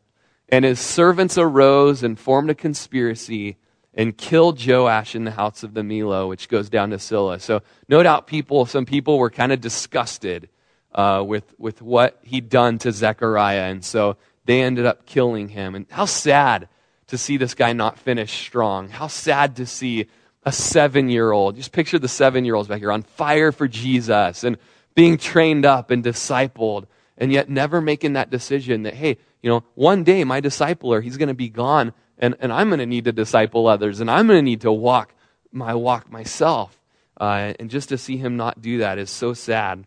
And 0.50 0.64
his 0.66 0.80
servants 0.80 1.38
arose 1.38 2.04
and 2.04 2.18
formed 2.18 2.50
a 2.50 2.56
conspiracy 2.56 3.58
and 3.94 4.18
killed 4.18 4.66
Joash 4.66 5.16
in 5.16 5.24
the 5.24 5.32
house 5.32 5.64
of 5.64 5.74
the 5.74 5.82
Millo, 5.82 6.28
which 6.28 6.50
goes 6.50 6.70
down 6.70 6.90
to 6.92 7.00
Silla. 7.00 7.40
So 7.40 7.62
no 7.88 8.02
doubt 8.02 8.28
people, 8.28 8.66
some 8.66 8.86
people 8.86 9.18
were 9.18 9.30
kind 9.30 9.52
of 9.52 9.62
disgusted 9.62 10.50
uh, 10.96 11.24
with, 11.26 11.54
with 11.58 11.82
what 11.82 12.20
he'd 12.24 12.50
done 12.50 12.78
to 12.80 12.92
Zechariah. 12.92 13.70
And 13.72 13.84
so 13.84 14.18
they 14.46 14.62
ended 14.62 14.86
up 14.86 15.06
killing 15.06 15.50
him. 15.50 15.76
And 15.76 15.86
how 15.90 16.06
sad 16.06 16.68
to 17.08 17.18
see 17.18 17.38
this 17.38 17.54
guy 17.54 17.74
not 17.74 18.00
finish 18.00 18.32
strong. 18.32 18.90
How 18.90 19.08
sad 19.08 19.58
to 19.58 19.66
see 19.66 20.08
a 20.46 20.52
seven 20.52 21.10
year 21.10 21.32
old, 21.32 21.56
just 21.56 21.72
picture 21.72 22.00
the 22.00 22.08
seven 22.08 22.46
year 22.46 22.56
olds 22.56 22.68
back 22.68 22.80
here 22.80 22.92
on 22.92 23.04
fire 23.04 23.52
for 23.52 23.68
Jesus 23.68 24.44
and 24.44 24.58
being 24.96 25.18
trained 25.18 25.66
up 25.66 25.92
and 25.92 26.04
discipled, 26.04 26.86
and 27.18 27.32
yet 27.32 27.50
never 27.50 27.82
making 27.82 28.14
that 28.14 28.30
decision 28.30 28.84
that, 28.84 28.94
hey, 28.94 29.18
you 29.42 29.50
know, 29.50 29.64
one 29.76 30.04
day 30.04 30.24
my 30.24 30.42
discipler, 30.42 31.02
he's 31.02 31.18
going 31.18 31.28
to 31.28 31.34
be 31.34 31.50
gone, 31.50 31.94
and, 32.18 32.36
and 32.40 32.52
I'm 32.54 32.70
going 32.70 32.80
to 32.80 32.86
need 32.86 33.06
to 33.06 33.12
disciple 33.12 33.68
others, 33.68 34.00
and 34.00 34.10
I'm 34.10 34.28
going 34.28 34.38
to 34.38 34.44
need 34.44 34.62
to 34.62 34.72
walk 34.72 35.14
my 35.52 35.74
walk 35.76 36.12
myself. 36.12 36.80
Uh, 37.20 37.54
and 37.60 37.70
just 37.70 37.90
to 37.90 37.98
see 37.98 38.18
him 38.18 38.38
not 38.38 38.62
do 38.62 38.80
that 38.80 38.98
is 38.98 39.10
so 39.10 39.34
sad. 39.34 39.86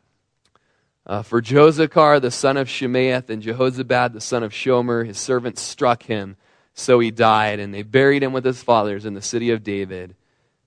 Uh, 1.07 1.22
for 1.22 1.40
Jozachar, 1.40 2.20
the 2.20 2.30
son 2.30 2.57
of 2.57 2.68
Shimeath, 2.68 3.30
and 3.30 3.42
Jehozabad, 3.42 4.12
the 4.12 4.20
son 4.20 4.42
of 4.42 4.52
Shomer, 4.52 5.07
his 5.07 5.18
servants 5.18 5.62
struck 5.62 6.04
him, 6.04 6.36
so 6.74 6.98
he 6.98 7.11
died, 7.11 7.61
and 7.61 7.72
they 7.72 7.82
buried 7.82 8.22
him 8.22 8.32
with 8.32 8.44
his 8.44 8.62
fathers 8.62 9.04
in 9.04 9.14
the 9.14 9.22
city 9.22 9.50
of 9.50 9.62
David. 9.62 10.14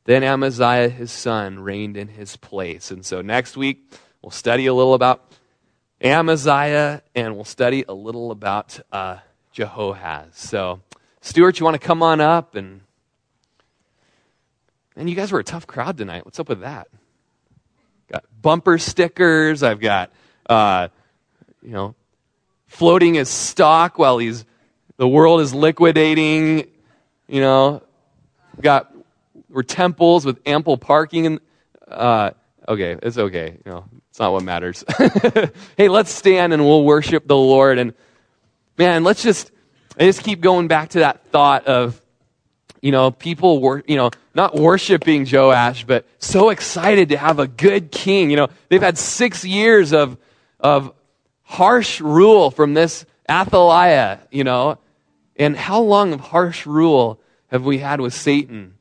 Then 0.10 0.24
Amaziah, 0.24 0.90
his 0.90 1.12
son, 1.12 1.60
reigned 1.60 1.96
in 1.96 2.08
his 2.08 2.36
place. 2.36 2.90
And 2.90 3.06
so 3.06 3.22
next 3.22 3.56
week, 3.56 3.94
we'll 4.24 4.32
study 4.32 4.66
a 4.66 4.74
little 4.74 4.96
about 4.96 5.24
Amaziah, 6.02 7.04
and 7.14 7.36
we'll 7.36 7.44
study 7.44 7.86
a 7.88 7.94
little 7.94 8.32
about 8.32 8.80
uh, 8.92 9.18
Jehoahaz. 9.52 10.30
So, 10.34 10.80
Stuart, 11.22 11.60
you 11.60 11.64
want 11.64 11.80
to 11.80 11.88
come 11.88 12.02
on 12.02 12.22
up? 12.22 12.56
And, 12.56 12.82
and 14.96 15.08
you 15.08 15.16
guys 15.16 15.32
were 15.32 15.42
a 15.42 15.44
tough 15.44 15.68
crowd 15.68 16.00
tonight. 16.00 16.26
What's 16.26 16.40
up 16.40 16.50
with 16.50 16.62
that? 16.62 16.88
Got 18.12 18.24
bumper 18.42 18.80
stickers. 18.80 19.62
I've 19.62 19.80
got, 19.80 20.12
uh, 20.50 20.88
you 21.62 21.70
know, 21.70 21.94
floating 22.66 23.14
his 23.14 23.30
stock 23.30 24.00
while 24.00 24.18
he's 24.18 24.44
the 24.98 25.08
world 25.08 25.42
is 25.42 25.54
liquidating. 25.54 26.66
You 27.28 27.42
know, 27.42 27.84
got 28.60 28.89
we're 29.50 29.64
temples 29.64 30.26
with 30.26 30.40
ample 30.46 30.78
parking. 30.78 31.26
And 31.26 31.40
uh, 31.88 32.32
okay, 32.68 32.98
it's 33.02 33.18
okay. 33.18 33.58
You 33.66 33.72
know, 33.72 33.86
it's 34.10 34.20
not 34.20 34.32
what 34.32 34.44
matters. 34.44 34.84
hey, 35.78 35.90
let's 35.90 36.12
stand 36.12 36.54
and 36.54 36.64
we'll 36.66 36.84
worship 36.84 37.28
the 37.28 37.38
Lord. 37.38 37.78
And 37.78 37.94
man, 38.78 39.04
let's 39.04 39.24
just, 39.24 39.52
I 40.00 40.04
just 40.04 40.24
keep 40.24 40.42
going 40.42 40.68
back 40.68 40.90
to 40.90 41.00
that 41.00 41.26
thought 41.28 41.68
of, 41.68 42.02
you 42.82 42.92
know, 42.92 43.12
people 43.12 43.60
were, 43.60 43.84
you 43.88 43.98
know, 43.98 44.12
not 44.34 44.56
worshiping 44.56 45.28
Joash, 45.30 45.84
but 45.84 46.06
so 46.20 46.50
excited 46.50 47.10
to 47.10 47.18
have 47.18 47.40
a 47.40 47.48
good 47.48 47.92
king. 47.92 48.30
You 48.30 48.38
know, 48.38 48.48
they've 48.70 48.82
had 48.82 48.98
six 48.98 49.44
years 49.44 49.92
of, 49.92 50.18
of 50.60 50.94
harsh 51.44 52.00
rule 52.00 52.52
from 52.52 52.74
this 52.74 53.06
Athaliah, 53.30 54.20
you 54.32 54.44
know. 54.46 54.78
And 55.36 55.56
how 55.58 55.82
long 55.82 56.14
of 56.14 56.20
harsh 56.20 56.66
rule 56.66 57.20
have 57.48 57.66
we 57.66 57.80
had 57.80 58.00
with 58.00 58.14
Satan 58.14 58.76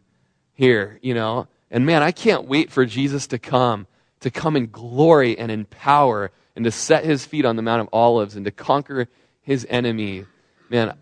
here, 0.59 0.99
you 1.01 1.15
know? 1.15 1.47
And 1.71 1.87
man, 1.87 2.03
I 2.03 2.11
can't 2.11 2.45
wait 2.45 2.71
for 2.71 2.85
Jesus 2.85 3.29
to 3.29 3.39
come 3.39 3.87
to 4.21 4.31
come 4.31 4.57
in 4.57 4.67
glory 4.71 5.39
and 5.39 5.51
in 5.51 5.65
power 5.65 6.31
and 6.57 6.65
to 6.65 6.71
set 6.71 7.05
his 7.05 7.25
feet 7.25 7.45
on 7.45 7.57
the 7.57 7.63
Mount 7.63 7.83
of 7.83 7.89
Olives 7.93 8.35
and 8.35 8.45
to 8.45 8.51
conquer 8.51 9.09
his 9.43 9.67
enemy. 9.71 10.27
Man, 10.69 10.95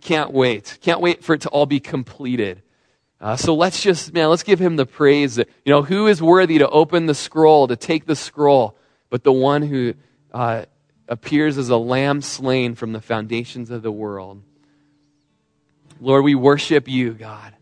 can't 0.00 0.32
wait. 0.32 0.78
Can't 0.80 1.00
wait 1.00 1.22
for 1.22 1.34
it 1.34 1.42
to 1.42 1.48
all 1.50 1.66
be 1.66 1.80
completed. 1.80 2.62
Uh, 3.20 3.36
so 3.36 3.54
let's 3.54 3.82
just, 3.82 4.12
man, 4.12 4.28
let's 4.28 4.42
give 4.42 4.58
him 4.58 4.76
the 4.76 4.86
praise 4.86 5.34
that, 5.34 5.48
you 5.64 5.72
know, 5.72 5.82
who 5.82 6.06
is 6.06 6.22
worthy 6.22 6.58
to 6.58 6.68
open 6.68 7.06
the 7.06 7.14
scroll, 7.14 7.68
to 7.68 7.76
take 7.76 8.06
the 8.06 8.16
scroll, 8.16 8.76
but 9.10 9.24
the 9.24 9.32
one 9.32 9.62
who 9.62 9.94
uh, 10.32 10.64
appears 11.08 11.58
as 11.58 11.68
a 11.68 11.76
lamb 11.76 12.22
slain 12.22 12.74
from 12.74 12.92
the 12.92 13.00
foundations 13.00 13.70
of 13.70 13.82
the 13.82 13.92
world. 13.92 14.42
Lord, 16.00 16.24
we 16.24 16.34
worship 16.34 16.88
you, 16.88 17.12
God. 17.12 17.55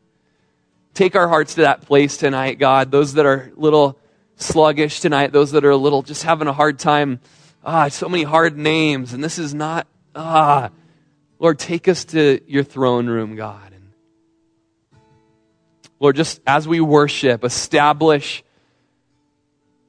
Take 0.95 1.17
our 1.17 1.27
hearts 1.27 1.57
to 1.57 1.63
that 1.63 1.83
place 1.83 2.17
tonight, 2.17 2.61
God. 2.61 2.93
Those 2.93 3.15
that 3.15 3.27
are 3.27 3.53
a 3.55 3.61
little 3.61 3.99
sluggish 4.37 5.01
tonight, 5.01 5.33
those 5.33 5.51
that 5.51 5.65
are 5.65 5.71
a 5.71 5.77
little 5.77 6.03
just 6.03 6.23
having 6.23 6.47
a 6.47 6.53
hard 6.53 6.79
time. 6.79 7.19
Ah, 7.65 7.89
so 7.89 8.09
many 8.09 8.23
hard 8.23 8.57
names, 8.57 9.13
and 9.13 9.23
this 9.23 9.37
is 9.39 9.53
not, 9.55 9.89
ah. 10.15 10.71
Lord, 11.41 11.59
take 11.59 11.89
us 11.89 12.05
to 12.07 12.41
your 12.47 12.63
throne 12.63 13.09
room, 13.09 13.35
God. 13.35 13.73
And 13.73 15.01
Lord, 15.99 16.15
just 16.15 16.41
as 16.47 16.69
we 16.69 16.81
worship, 16.81 17.43
establish 17.43 18.45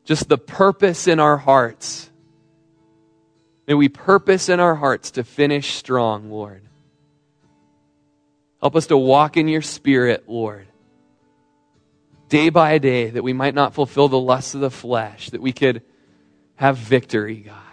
just 0.06 0.28
the 0.28 0.40
purpose 0.40 1.08
in 1.08 1.20
our 1.20 1.38
hearts. 1.38 2.10
May 3.68 3.76
we 3.76 3.90
purpose 3.90 4.50
in 4.50 4.60
our 4.60 4.76
hearts 4.76 5.12
to 5.12 5.24
finish 5.24 5.76
strong, 5.76 6.32
Lord. 6.32 6.64
Help 8.60 8.76
us 8.76 8.88
to 8.88 8.98
walk 8.98 9.38
in 9.38 9.48
your 9.48 9.62
spirit, 9.62 10.24
Lord 10.28 10.66
day 12.30 12.50
by 12.50 12.78
day, 12.78 13.10
that 13.10 13.24
we 13.24 13.34
might 13.34 13.56
not 13.56 13.74
fulfill 13.74 14.08
the 14.08 14.20
lusts 14.20 14.56
of 14.56 14.62
the 14.62 14.72
flesh, 14.72 15.30
that 15.32 15.42
we 15.42 15.52
could 15.52 15.82
have 16.56 16.78
victory, 16.78 17.38
God. 17.38 17.65